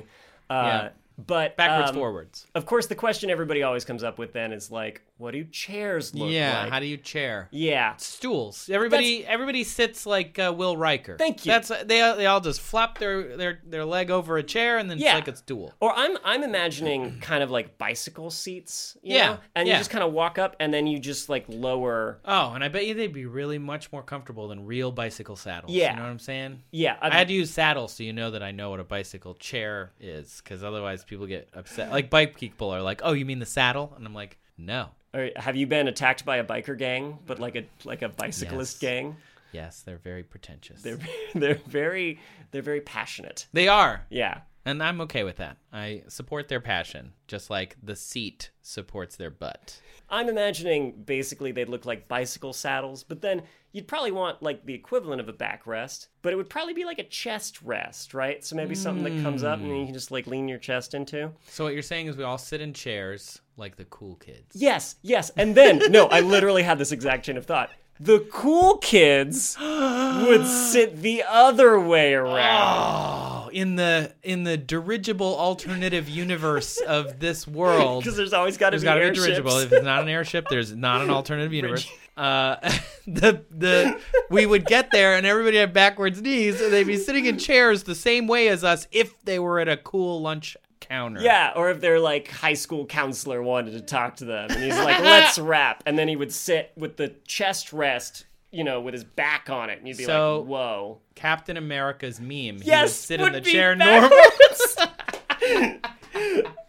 uh 0.49 0.53
Yeah. 0.53 0.89
But 1.27 1.55
Backwards, 1.57 1.89
um, 1.91 1.95
forwards. 1.95 2.47
of 2.55 2.65
course 2.65 2.87
the 2.87 2.95
question 2.95 3.29
everybody 3.29 3.63
always 3.63 3.85
comes 3.85 4.03
up 4.03 4.17
with 4.19 4.33
then 4.33 4.51
is 4.51 4.71
like 4.71 5.01
what 5.17 5.31
do 5.31 5.43
chairs 5.45 6.15
look 6.15 6.31
Yeah. 6.31 6.61
like 6.63 6.71
How 6.71 6.79
do 6.79 6.85
you 6.87 6.97
chair? 6.97 7.47
yeah 7.51 7.95
Stools. 7.97 8.69
Everybody, 8.71 9.25
everybody 9.25 9.63
sits 9.63 10.05
like 10.05 10.39
uh, 10.39 10.53
Will 10.55 10.75
Riker. 10.77 11.15
Thank 11.17 11.45
you. 11.45 11.51
That's 11.51 11.67
they. 11.69 11.99
They 12.17 12.25
all 12.25 12.41
just 12.41 12.59
flop 12.61 12.97
their 12.97 13.35
their 13.37 13.59
their 13.65 13.85
leg 13.85 14.09
over 14.09 14.37
a 14.37 14.43
chair 14.43 14.77
and 14.79 14.89
then 14.89 14.97
Yeah. 14.97 15.17
it's 15.17 15.27
like 15.27 15.35
a 15.35 15.37
stool. 15.37 15.73
Or 15.79 15.93
I'm 15.95 16.17
I'm 16.23 16.43
imagining 16.43 17.19
kind 17.21 17.43
of 17.43 17.51
like 17.51 17.77
bicycle 17.77 18.31
seats, 18.31 18.97
you 19.03 19.15
Yeah, 19.15 19.27
know? 19.27 19.37
and 19.55 19.67
yeah. 19.67 19.75
you 19.75 19.79
just 19.79 19.89
kind 19.91 20.03
of 20.03 20.11
walk 20.13 20.39
up 20.39 20.55
and 20.59 20.73
then 20.73 20.87
you 20.87 20.97
just 20.99 21.29
like 21.29 21.45
lower. 21.47 22.19
Oh, 22.25 22.53
and 22.53 22.63
I 22.63 22.67
bet 22.69 22.85
you 22.87 22.93
they'd 22.95 23.13
be 23.13 23.25
really 23.27 23.57
much 23.59 23.91
more 23.91 24.01
comfortable 24.03 24.47
than 24.47 24.65
real 24.65 24.91
bicycle 24.91 25.35
saddles. 25.35 25.71
Yeah. 25.71 25.91
You 25.91 25.97
know 25.97 26.03
what 26.03 26.09
I'm 26.09 26.19
saying? 26.19 26.63
Yeah, 26.71 26.97
I 27.01 27.09
had 27.15 27.27
to 27.27 27.33
use 27.33 27.51
saddles 27.51 27.93
so 27.93 28.03
you 28.03 28.13
know 28.13 28.31
that 28.31 28.41
I 28.43 28.51
know 28.51 28.71
what 28.71 28.79
a 28.79 28.83
bicycle 28.83 29.35
chair 29.35 29.91
is, 29.99 30.41
because 30.43 30.63
otherwise 30.63 31.03
people 31.11 31.27
get 31.27 31.49
upset. 31.53 31.91
Like 31.91 32.09
bike 32.09 32.35
people 32.35 32.71
are 32.71 32.81
like, 32.81 33.01
"Oh, 33.03 33.11
you 33.11 33.25
mean 33.25 33.37
the 33.39 33.45
saddle?" 33.45 33.93
And 33.95 34.05
I'm 34.07 34.15
like, 34.15 34.39
"No." 34.57 34.89
Or 35.13 35.29
have 35.35 35.55
you 35.57 35.67
been 35.67 35.87
attacked 35.89 36.23
by 36.25 36.37
a 36.37 36.43
biker 36.43 36.75
gang, 36.77 37.19
but 37.27 37.37
like 37.37 37.55
a 37.57 37.65
like 37.83 38.01
a 38.01 38.09
bicyclist 38.09 38.81
Yes. 38.81 38.89
gang? 38.91 39.17
Yes, 39.51 39.81
they're 39.81 39.97
very 39.97 40.23
pretentious. 40.23 40.81
They're 40.81 40.97
they're 41.35 41.55
very 41.67 42.19
they're 42.51 42.61
very 42.61 42.81
passionate. 42.81 43.45
They 43.53 43.67
are, 43.67 44.05
Yeah. 44.09 44.39
And 44.65 44.81
I'm 44.81 45.01
okay 45.01 45.23
with 45.23 45.37
that. 45.37 45.57
I 45.71 46.03
support 46.07 46.47
their 46.47 46.61
passion, 46.61 47.13
just 47.27 47.49
like 47.49 47.77
the 47.81 47.95
seat 47.95 48.51
supports 48.61 49.15
their 49.15 49.29
butt. 49.29 49.79
I'm 50.09 50.27
imagining 50.27 51.03
basically 51.05 51.51
they'd 51.51 51.69
look 51.69 51.85
like 51.85 52.07
bicycle 52.07 52.51
saddles, 52.53 53.03
but 53.03 53.21
then 53.21 53.43
you'd 53.71 53.87
probably 53.87 54.11
want 54.11 54.43
like 54.43 54.65
the 54.65 54.73
equivalent 54.73 55.21
of 55.21 55.29
a 55.29 55.33
backrest, 55.33 56.07
but 56.21 56.33
it 56.33 56.35
would 56.35 56.49
probably 56.49 56.73
be 56.73 56.83
like 56.83 56.99
a 56.99 57.03
chest 57.03 57.61
rest, 57.61 58.13
right? 58.13 58.43
So 58.43 58.55
maybe 58.55 58.75
something 58.75 59.03
that 59.03 59.23
comes 59.23 59.43
up 59.43 59.59
and 59.59 59.71
then 59.71 59.77
you 59.77 59.85
can 59.85 59.93
just 59.93 60.11
like 60.11 60.27
lean 60.27 60.47
your 60.47 60.57
chest 60.57 60.93
into. 60.93 61.31
So 61.47 61.63
what 61.63 61.73
you're 61.73 61.81
saying 61.81 62.07
is 62.07 62.17
we 62.17 62.25
all 62.25 62.37
sit 62.37 62.59
in 62.59 62.73
chairs 62.73 63.39
like 63.55 63.77
the 63.77 63.85
cool 63.85 64.15
kids. 64.15 64.53
Yes, 64.53 64.95
yes. 65.01 65.31
And 65.37 65.55
then, 65.55 65.81
no, 65.91 66.07
I 66.07 66.19
literally 66.19 66.63
had 66.63 66.77
this 66.77 66.91
exact 66.91 67.25
chain 67.25 67.37
of 67.37 67.45
thought. 67.45 67.71
The 67.99 68.27
cool 68.31 68.77
kids 68.77 69.55
would 69.61 70.45
sit 70.45 71.01
the 71.01 71.23
other 71.27 71.79
way 71.79 72.13
around. 72.15 72.67
Oh, 72.67 73.30
in 73.51 73.75
the 73.75 74.13
in 74.23 74.43
the 74.43 74.57
dirigible 74.57 75.37
alternative 75.37 76.09
universe 76.09 76.79
of 76.81 77.19
this 77.19 77.47
world, 77.47 78.03
Because 78.03 78.17
there's 78.17 78.33
always 78.33 78.57
got 78.57 78.71
to 78.71 78.77
be 78.77 78.83
got 78.83 78.95
to 78.95 79.01
be 79.01 79.07
a 79.07 79.13
dirigible. 79.13 79.57
If 79.57 79.71
it's 79.71 79.83
not 79.85 80.01
an 80.01 80.09
airship, 80.09 80.47
there's 80.49 80.73
not 80.73 81.01
an 81.01 81.09
alternative 81.09 81.53
universe. 81.61 81.89
Uh, 82.17 82.55
the 83.07 83.43
the 83.49 83.99
we 84.29 84.45
would 84.45 84.65
get 84.65 84.91
there 84.91 85.15
and 85.15 85.25
everybody 85.25 85.57
had 85.57 85.73
backwards 85.73 86.21
knees 86.21 86.59
and 86.61 86.71
they'd 86.71 86.87
be 86.87 86.97
sitting 86.97 87.25
in 87.25 87.37
chairs 87.37 87.83
the 87.83 87.95
same 87.95 88.27
way 88.27 88.47
as 88.49 88.63
us 88.63 88.87
if 88.91 89.19
they 89.23 89.39
were 89.39 89.59
at 89.59 89.69
a 89.69 89.77
cool 89.77 90.21
lunch 90.21 90.57
counter. 90.81 91.21
Yeah, 91.21 91.53
or 91.55 91.69
if 91.71 91.79
their 91.79 91.99
like 91.99 92.29
high 92.29 92.53
school 92.55 92.85
counselor 92.85 93.41
wanted 93.41 93.71
to 93.71 93.81
talk 93.81 94.17
to 94.17 94.25
them, 94.25 94.49
and 94.51 94.63
he's 94.63 94.77
like, 94.77 94.99
"Let's 94.99 95.39
rap," 95.53 95.83
and 95.85 95.97
then 95.97 96.07
he 96.07 96.15
would 96.17 96.33
sit 96.33 96.73
with 96.75 96.97
the 96.97 97.15
chest 97.25 97.71
rest, 97.71 98.25
you 98.51 98.63
know, 98.63 98.81
with 98.81 98.93
his 98.93 99.03
back 99.03 99.49
on 99.49 99.69
it, 99.69 99.79
and 99.79 99.87
you'd 99.87 99.97
be 99.97 100.03
So- 100.03 100.39
like, 100.39 100.47
"Whoa." 100.49 101.01
Captain 101.15 101.57
America's 101.57 102.19
meme. 102.19 102.29
He 102.29 102.51
would 102.53 102.65
Yes, 102.65 102.93
sit 102.93 103.19
would 103.19 103.27
in 103.27 103.33
the 103.33 103.41
be 103.41 103.51
chair 103.51 103.75
normal. 103.75 104.09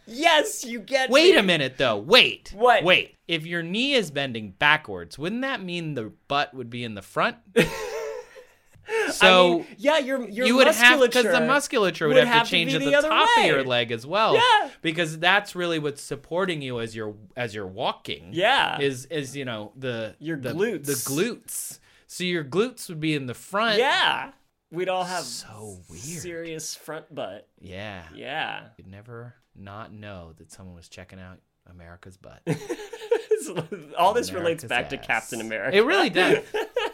Yes, 0.05 0.63
you 0.63 0.79
get. 0.79 1.09
Wait 1.09 1.33
me. 1.33 1.37
a 1.39 1.43
minute 1.43 1.77
though. 1.77 1.97
Wait. 1.97 2.51
What? 2.53 2.83
Wait. 2.83 3.15
If 3.27 3.45
your 3.45 3.63
knee 3.63 3.93
is 3.93 4.11
bending 4.11 4.51
backwards, 4.51 5.17
wouldn't 5.17 5.41
that 5.41 5.61
mean 5.63 5.95
the 5.95 6.11
butt 6.27 6.53
would 6.53 6.69
be 6.69 6.83
in 6.83 6.93
the 6.93 7.01
front? 7.01 7.37
So 9.11 9.59
mean, 9.59 9.67
yeah, 9.77 9.97
your 9.99 10.27
your 10.29 10.45
you 10.45 10.55
would 10.55 10.67
have 10.67 10.75
musculature 10.75 11.21
because 11.23 11.39
the 11.39 11.45
musculature 11.45 12.07
would, 12.07 12.15
would 12.15 12.27
have, 12.27 12.45
to 12.45 12.51
change 12.51 12.71
be 12.71 12.75
at 12.75 12.79
the 12.79 13.01
the 13.01 13.07
top 13.07 13.29
way. 13.37 13.43
of 13.49 13.55
your 13.55 13.63
leg 13.63 13.91
as 13.91 14.05
well. 14.05 14.33
Yeah. 14.35 14.69
because 14.81 15.17
that's 15.19 15.55
really 15.55 15.79
what's 15.79 16.01
supporting 16.01 16.61
you 16.61 16.79
as 16.79 16.95
you're 16.95 17.15
as 17.37 17.55
you're 17.55 17.67
walking. 17.67 18.29
Yeah. 18.33 18.79
is 18.81 19.05
is 19.05 19.35
you 19.37 19.45
know 19.45 19.71
the 19.77 20.15
Your 20.19 20.37
the, 20.37 20.49
glutes. 20.53 20.85
the 20.85 20.93
glutes. 20.93 21.79
So 22.07 22.23
your 22.25 22.43
glutes 22.43 22.89
would 22.89 22.99
be 22.99 23.13
in 23.15 23.25
the 23.27 23.33
front. 23.33 23.79
Yeah, 23.79 24.31
we'd 24.71 24.89
all 24.89 25.03
have 25.05 25.23
So 25.23 25.79
weird. 25.89 26.01
serious 26.03 26.75
front 26.75 27.13
butt. 27.13 27.47
yeah. 27.59 28.03
Yeah, 28.13 28.65
You'd 28.77 28.87
never 28.87 29.35
not 29.55 29.93
know 29.93 30.33
that 30.37 30.51
someone 30.51 30.75
was 30.75 30.89
checking 30.89 31.19
out 31.19 31.39
America's 31.69 32.17
butt. 32.17 32.41
all 33.97 34.13
this 34.13 34.31
relates 34.31 34.63
America's 34.63 34.69
back 34.69 34.89
to. 34.89 34.97
Captain 34.97 35.41
America. 35.41 35.77
It 35.77 35.85
really 35.85 36.09
does. 36.09 36.39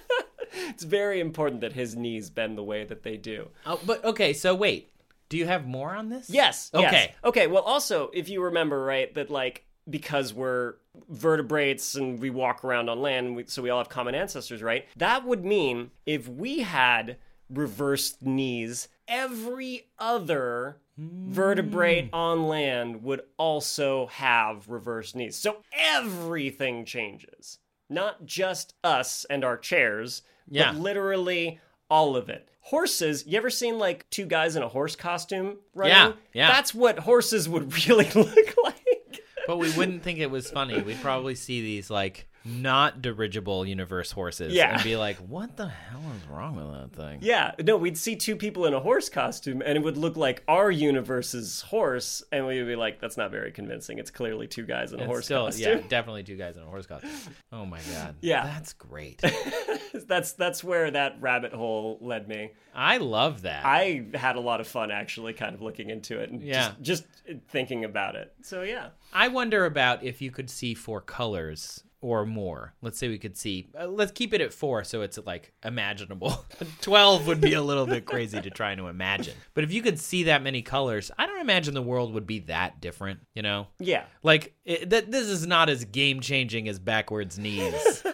it's 0.70 0.84
very 0.84 1.20
important 1.20 1.62
that 1.62 1.74
his 1.74 1.96
knees 1.96 2.30
bend 2.30 2.58
the 2.58 2.64
way 2.64 2.84
that 2.84 3.04
they 3.04 3.18
do. 3.18 3.50
oh, 3.66 3.80
but 3.86 4.04
okay, 4.04 4.34
so 4.34 4.56
wait. 4.56 4.92
Do 5.30 5.38
you 5.38 5.46
have 5.46 5.68
more 5.68 5.95
on 5.95 6.10
this? 6.10 6.28
Yes. 6.28 6.72
yes. 6.74 6.88
Okay. 6.88 7.16
Okay. 7.24 7.45
Well, 7.45 7.62
also, 7.62 8.10
if 8.16 8.30
you 8.30 8.41
remember, 8.41 8.84
right, 8.84 9.14
that 9.14 9.30
like 9.30 9.64
because 9.88 10.34
we're 10.34 10.76
vertebrates 11.10 11.95
and 11.95 12.20
we 12.20 12.30
walk 12.30 12.64
around 12.64 12.89
on 12.89 13.00
land, 13.02 13.36
we, 13.36 13.45
so 13.47 13.62
we 13.62 13.70
all 13.70 13.78
have 13.80 13.89
common 13.89 14.16
ancestors, 14.16 14.62
right? 14.62 14.88
That 14.97 15.26
would 15.26 15.45
mean 15.45 15.91
if 16.06 16.28
we 16.28 16.60
had 16.60 17.18
reversed 17.50 18.22
knees, 18.22 18.88
every 19.08 19.88
other 19.97 20.78
hmm. 20.95 21.32
vertebrate 21.32 22.10
on 22.14 22.47
land 22.47 23.04
would 23.04 23.22
also 23.38 24.08
have 24.08 24.70
reversed 24.70 25.16
knees. 25.16 25.36
So 25.36 25.58
everything 25.74 26.86
changes. 26.86 27.60
Not 27.89 28.26
just 28.26 28.76
us 28.84 29.26
and 29.30 29.43
our 29.43 29.58
chairs, 29.58 30.22
Yeah. 30.50 30.72
literally 30.72 31.60
all 31.89 32.16
of 32.16 32.30
it. 32.30 32.47
Horses, 32.62 33.26
you 33.26 33.38
ever 33.38 33.50
seen 33.50 33.80
like 33.80 34.08
two 34.10 34.26
guys 34.26 34.56
in 34.56 34.62
a 34.64 34.68
horse 34.68 34.95
costume 34.95 35.58
running? 35.74 35.95
Yeah, 35.95 36.12
yeah. 36.34 36.47
That's 36.52 36.74
what 36.74 37.00
horses 37.00 37.50
would 37.50 37.74
really 37.88 38.10
look 38.14 38.56
like. 38.64 39.22
But 39.47 39.58
we 39.58 39.72
wouldn't 39.72 40.04
think 40.04 40.20
it 40.20 40.30
was 40.30 40.52
funny. 40.52 40.80
We'd 40.80 41.02
probably 41.02 41.34
see 41.34 41.62
these 41.62 41.89
like 41.89 42.28
not 42.46 43.02
dirigible 43.02 43.66
universe 43.66 44.12
horses 44.12 44.54
Yeah. 44.54 44.74
and 44.76 44.84
be 44.84 44.96
like, 44.96 45.18
"What 45.18 45.58
the 45.58 45.68
hell 45.68 46.02
is 46.16 46.28
wrong 46.28 46.56
with 46.56 46.72
that 46.92 46.96
thing?" 47.02 47.20
Yeah, 47.22 47.52
no, 47.64 47.78
we'd 47.78 47.98
see 47.98 48.16
two 48.16 48.36
people 48.36 48.66
in 48.66 48.74
a 48.74 48.80
horse 48.80 49.10
costume 49.10 49.62
and 49.66 49.78
it 49.78 49.84
would 49.84 49.98
look 49.98 50.16
like 50.18 50.44
our 50.48 50.72
universe's 50.72 51.62
horse, 51.62 52.24
and 52.32 52.46
we'd 52.48 52.64
be 52.66 52.76
like, 52.76 53.00
that's 53.00 53.18
not 53.18 53.32
very 53.32 53.52
convincing. 53.52 54.00
It's 54.00 54.12
clearly 54.12 54.48
two 54.48 54.66
guys 54.66 54.94
in 54.94 55.00
a 55.00 55.04
It's 55.04 55.08
horse 55.08 55.26
still, 55.26 55.46
costume. 55.46 55.78
yeah, 55.80 55.88
definitely 55.88 56.24
two 56.24 56.38
guys 56.38 56.56
in 56.58 56.64
a 56.64 56.66
horse 56.68 56.86
costume. 56.86 57.10
Oh 57.52 57.66
my 57.66 57.80
god, 57.94 58.16
Yeah. 58.22 58.44
that's 58.44 58.74
great. 58.74 59.22
that's 60.08 60.34
that's 60.34 60.64
where 60.64 60.92
that 60.92 61.18
rabbit 61.20 61.54
hole 61.54 61.98
led 62.02 62.28
me. 62.28 62.52
I 62.74 62.98
love 62.98 63.42
that. 63.42 63.66
I 63.66 64.06
had 64.14 64.36
a 64.36 64.40
lot 64.40 64.62
of 64.62 64.68
fun 64.68 64.92
actually 64.92 65.34
kind 65.34 65.54
of 65.56 65.62
looking 65.62 65.90
into 65.90 66.20
it 66.20 66.30
and 66.30 66.42
Yeah. 66.42 66.74
just, 66.82 67.06
just 67.26 67.40
thinking 67.50 67.84
about 67.86 68.16
it. 68.16 68.34
So 68.44 68.62
yeah. 68.62 68.90
I 69.14 69.28
wonder 69.28 69.66
about 69.66 70.04
if 70.04 70.22
you 70.22 70.32
could 70.32 70.50
see 70.50 70.74
four 70.74 71.02
colors 71.02 71.84
or 72.02 72.26
more. 72.26 72.74
Let's 72.82 72.97
say 72.97 73.10
we 73.10 73.18
could 73.18 73.36
see. 73.38 73.68
Uh, 73.80 73.88
let's 73.88 74.12
keep 74.12 74.34
it 74.34 74.41
at 74.41 74.54
four, 74.54 74.84
so 74.84 75.02
it's 75.02 75.20
like 75.26 75.52
imaginable. 75.66 76.45
Twelve 76.82 77.28
would 77.28 77.41
be 77.41 77.54
a 77.54 77.62
little 77.62 77.86
bit 77.86 78.06
crazy 78.06 78.41
to 78.41 78.50
try 78.50 78.76
to 78.76 78.88
imagine. 78.88 79.34
But 79.54 79.64
if 79.66 79.74
you 79.74 79.82
could 79.82 80.00
see 80.00 80.24
that 80.24 80.41
many 80.41 80.62
colors, 80.62 81.12
I 81.18 81.26
don't 81.26 81.41
imagine 81.41 81.74
the 81.74 81.82
world 81.82 82.14
would 82.14 82.26
be 82.28 82.39
that 82.39 82.80
different. 82.82 83.20
You 83.36 83.41
know, 83.41 83.68
Yeah. 83.80 84.06
like 84.24 84.54
it, 84.66 84.89
that. 84.91 85.12
This 85.12 85.28
is 85.28 85.45
not 85.45 85.70
as 85.70 85.84
game 85.86 86.22
changing 86.22 86.68
as 86.70 86.80
backwards 86.80 87.38
knees. 87.38 88.04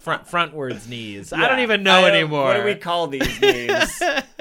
Front 0.00 0.26
frontwards 0.26 0.88
knees. 0.88 1.32
I 1.32 1.46
don't 1.46 1.60
even 1.60 1.84
know 1.84 2.00
don't- 2.00 2.10
anymore. 2.14 2.44
What 2.46 2.56
do 2.56 2.64
we 2.64 2.74
call 2.74 3.06
these 3.06 3.22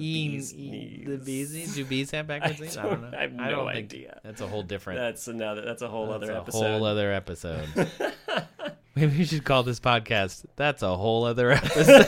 knees? 0.00 0.54
E- 0.54 0.56
bee's 0.56 1.00
e-. 1.00 1.04
The 1.06 1.18
bees? 1.18 1.74
Do 1.74 1.84
bees 1.84 2.10
have 2.12 2.26
backwards 2.26 2.60
knees? 2.60 2.76
I 2.76 2.82
don't 2.82 3.02
know. 3.02 3.16
I 3.16 3.22
have 3.22 3.32
I 3.32 3.50
no 3.50 3.50
don't 3.50 3.72
think 3.72 3.92
idea. 3.92 4.20
that's 4.24 4.40
a 4.40 4.46
whole 4.46 4.62
different. 4.62 4.98
that's 5.00 5.28
another 5.28 5.62
that's 5.62 5.82
a 5.82 5.88
whole 5.88 6.06
That's 6.08 6.24
other 6.24 6.32
a 6.32 6.36
episode. 6.38 6.58
whole 6.62 6.84
other 6.84 7.12
episode. 7.12 7.68
Maybe 8.94 9.18
we 9.18 9.24
should 9.26 9.44
call 9.44 9.62
this 9.62 9.78
podcast. 9.80 10.44
That's 10.56 10.82
a 10.82 10.96
whole 10.96 11.24
other 11.24 11.50
episode. 11.52 12.06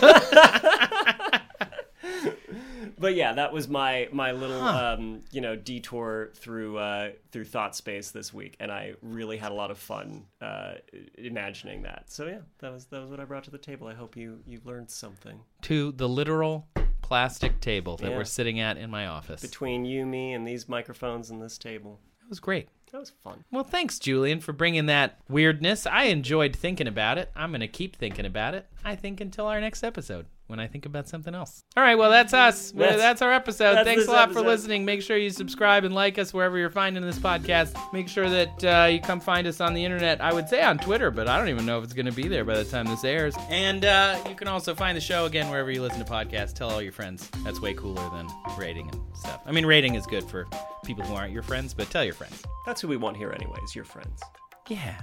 but 2.98 3.14
yeah, 3.14 3.34
that 3.34 3.52
was 3.52 3.68
my 3.68 4.08
my 4.10 4.32
little 4.32 4.60
um, 4.62 5.20
you 5.30 5.40
know 5.40 5.54
detour 5.54 6.30
through 6.34 6.78
uh, 6.78 7.10
through 7.30 7.44
thought 7.44 7.76
space 7.76 8.10
this 8.10 8.32
week, 8.34 8.56
and 8.58 8.72
I 8.72 8.94
really 9.02 9.36
had 9.36 9.52
a 9.52 9.54
lot 9.54 9.70
of 9.70 9.78
fun 9.78 10.24
uh, 10.40 10.74
imagining 11.16 11.82
that. 11.82 12.04
So 12.08 12.26
yeah, 12.26 12.38
that 12.60 12.72
was 12.72 12.86
that 12.86 13.00
was 13.00 13.10
what 13.10 13.20
I 13.20 13.24
brought 13.24 13.44
to 13.44 13.50
the 13.50 13.58
table. 13.58 13.86
I 13.86 13.94
hope 13.94 14.16
you 14.16 14.40
you 14.46 14.60
learned 14.64 14.90
something 14.90 15.40
to 15.62 15.92
the 15.92 16.08
literal 16.08 16.66
plastic 17.08 17.60
table 17.60 17.96
that 17.96 18.10
Yeah. 18.10 18.16
we're 18.18 18.24
sitting 18.24 18.60
at 18.60 18.76
in 18.76 18.90
my 18.90 19.06
office. 19.06 19.40
between 19.40 19.86
you, 19.86 20.04
me, 20.04 20.34
and 20.34 20.46
these 20.46 20.68
microphones 20.68 21.30
and 21.30 21.40
this 21.40 21.56
table. 21.56 22.00
It 22.22 22.28
was 22.28 22.38
great. 22.38 22.68
That 22.92 22.98
was 22.98 23.10
fun. 23.24 23.44
Well, 23.50 23.64
thanks, 23.64 23.98
Julian, 23.98 24.40
for 24.40 24.52
bringing 24.52 24.86
that 24.86 25.18
weirdness. 25.28 25.86
I 25.86 26.04
enjoyed 26.04 26.54
thinking 26.54 26.86
about 26.86 27.16
it. 27.16 27.30
I'm 27.34 27.50
going 27.50 27.60
to 27.60 27.68
keep 27.68 27.96
thinking 27.96 28.26
about 28.26 28.54
it. 28.54 28.66
I 28.84 28.94
think 28.94 29.20
until 29.22 29.46
our 29.46 29.60
next 29.60 29.82
episode 29.82 30.26
when 30.48 30.58
I 30.58 30.66
think 30.66 30.86
about 30.86 31.08
something 31.08 31.34
else. 31.34 31.62
All 31.76 31.82
right, 31.82 31.96
well, 31.96 32.10
that's 32.10 32.34
us. 32.34 32.72
That's- 32.72 32.98
That's, 32.98 33.22
our 33.22 33.32
episode. 33.32 33.74
that's 33.74 33.86
Thanks 33.86 34.06
a 34.06 34.10
lot 34.10 34.32
for 34.32 34.40
listening. 34.40 34.84
Make 34.84 35.02
sure 35.02 35.16
you 35.16 35.30
subscribe 35.30 35.84
and 35.84 35.94
like 35.94 36.18
us 36.18 36.34
wherever 36.34 36.58
you're 36.58 36.70
finding 36.70 37.02
this 37.04 37.18
podcast. 37.18 37.76
Make 37.92 38.08
sure 38.08 38.28
that 38.28 38.64
uh, 38.64 38.86
you 38.86 39.00
come 39.00 39.20
find 39.20 39.46
us 39.46 39.60
on 39.60 39.74
the 39.74 39.84
internet. 39.84 40.20
I 40.20 40.32
would 40.32 40.48
say 40.48 40.62
on 40.62 40.78
Twitter, 40.78 41.10
but 41.10 41.28
I 41.28 41.38
don't 41.38 41.48
even 41.48 41.64
know 41.66 41.78
if 41.78 41.84
it's 41.84 41.92
going 41.92 42.06
to 42.06 42.12
be 42.12 42.28
there 42.28 42.44
by 42.44 42.56
the 42.56 42.64
time 42.64 42.86
this 42.86 43.04
airs. 43.04 43.34
And 43.50 43.84
uh, 43.84 44.18
you 44.28 44.34
can 44.34 44.48
also 44.48 44.74
find 44.74 44.96
the 44.96 45.00
show 45.02 45.26
again 45.26 45.48
wherever 45.50 45.70
you 45.70 45.82
listen 45.82 45.98
to 46.04 46.10
podcasts. 46.10 46.54
Tell 46.54 46.70
all 46.70 46.82
your 46.82 46.92
friends. 46.92 47.30
That's 47.44 47.60
way 47.60 47.74
cooler 47.74 48.02
than 48.10 48.26
rating 48.58 48.88
and 48.90 49.00
stuff. 49.14 49.42
I 49.46 49.52
mean, 49.52 49.66
rating 49.66 49.94
is 49.94 50.06
good 50.06 50.24
for 50.24 50.46
people 50.84 51.04
who 51.04 51.14
aren't 51.14 51.32
your 51.32 51.42
friends, 51.42 51.74
but 51.74 51.90
tell 51.90 52.04
your 52.04 52.14
friends. 52.14 52.42
That's 52.66 52.80
who 52.80 52.88
we 52.88 52.96
want 52.96 53.16
here, 53.18 53.32
anyways. 53.32 53.74
Your 53.74 53.84
friends. 53.84 54.22
Yeah. 54.68 54.98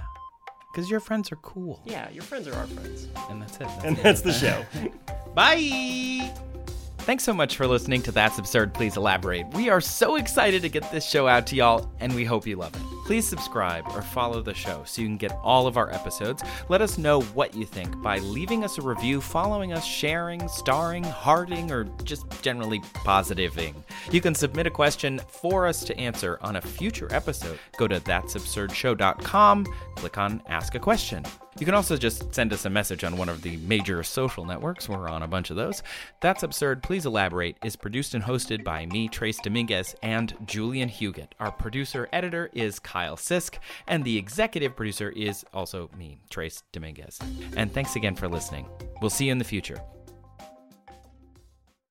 Because 0.76 0.90
your 0.90 1.00
friends 1.00 1.32
are 1.32 1.36
cool. 1.36 1.80
Yeah, 1.86 2.10
your 2.10 2.22
friends 2.22 2.46
are 2.48 2.52
our 2.52 2.66
friends, 2.66 3.08
And 3.30 3.40
that's 3.40 3.54
it. 3.56 3.60
That's 3.60 3.84
and 3.86 3.96
it. 3.96 4.02
that's 4.02 4.20
the 4.20 4.30
show. 4.34 4.62
Bye. 5.34 6.30
Thanks 7.06 7.22
so 7.22 7.32
much 7.32 7.56
for 7.56 7.68
listening 7.68 8.02
to 8.02 8.10
That's 8.10 8.36
Absurd, 8.36 8.74
Please 8.74 8.96
Elaborate. 8.96 9.46
We 9.54 9.68
are 9.68 9.80
so 9.80 10.16
excited 10.16 10.60
to 10.62 10.68
get 10.68 10.90
this 10.90 11.08
show 11.08 11.28
out 11.28 11.46
to 11.46 11.54
y'all, 11.54 11.88
and 12.00 12.12
we 12.12 12.24
hope 12.24 12.48
you 12.48 12.56
love 12.56 12.74
it. 12.74 12.82
Please 13.06 13.24
subscribe 13.24 13.84
or 13.94 14.02
follow 14.02 14.42
the 14.42 14.52
show 14.52 14.82
so 14.84 15.02
you 15.02 15.06
can 15.06 15.16
get 15.16 15.30
all 15.44 15.68
of 15.68 15.76
our 15.76 15.94
episodes. 15.94 16.42
Let 16.68 16.82
us 16.82 16.98
know 16.98 17.20
what 17.20 17.54
you 17.54 17.64
think 17.64 18.02
by 18.02 18.18
leaving 18.18 18.64
us 18.64 18.78
a 18.78 18.82
review, 18.82 19.20
following 19.20 19.72
us, 19.72 19.84
sharing, 19.84 20.48
starring, 20.48 21.04
hearting, 21.04 21.70
or 21.70 21.84
just 22.02 22.26
generally 22.42 22.80
positiving. 22.92 23.84
You 24.10 24.20
can 24.20 24.34
submit 24.34 24.66
a 24.66 24.70
question 24.70 25.20
for 25.28 25.68
us 25.68 25.84
to 25.84 25.96
answer 25.96 26.40
on 26.42 26.56
a 26.56 26.60
future 26.60 27.06
episode. 27.12 27.60
Go 27.76 27.86
to 27.86 28.00
that'sabsurdshow.com, 28.00 29.66
click 29.94 30.18
on 30.18 30.42
Ask 30.48 30.74
a 30.74 30.80
Question. 30.80 31.24
You 31.58 31.64
can 31.64 31.74
also 31.74 31.96
just 31.96 32.34
send 32.34 32.52
us 32.52 32.66
a 32.66 32.70
message 32.70 33.02
on 33.02 33.16
one 33.16 33.30
of 33.30 33.40
the 33.40 33.56
major 33.58 34.02
social 34.02 34.44
networks. 34.44 34.90
We're 34.90 35.08
on 35.08 35.22
a 35.22 35.26
bunch 35.28 35.48
of 35.48 35.56
those. 35.56 35.82
That's 36.20 36.42
Absurd, 36.42 36.82
Please 36.82 37.06
Elaborate 37.06 37.56
is 37.64 37.76
produced 37.76 38.14
and 38.14 38.22
hosted 38.22 38.62
by 38.62 38.84
me, 38.84 39.08
Trace 39.08 39.38
Dominguez, 39.38 39.96
and 40.02 40.34
Julian 40.44 40.90
Huguet. 40.90 41.34
Our 41.40 41.50
producer 41.50 42.10
editor 42.12 42.50
is 42.52 42.78
Kyle 42.78 43.16
Sisk, 43.16 43.58
and 43.86 44.04
the 44.04 44.18
executive 44.18 44.76
producer 44.76 45.08
is 45.10 45.46
also 45.54 45.88
me, 45.96 46.18
Trace 46.28 46.62
Dominguez. 46.72 47.18
And 47.56 47.72
thanks 47.72 47.96
again 47.96 48.16
for 48.16 48.28
listening. 48.28 48.68
We'll 49.00 49.08
see 49.08 49.26
you 49.26 49.32
in 49.32 49.38
the 49.38 49.44
future. 49.44 49.80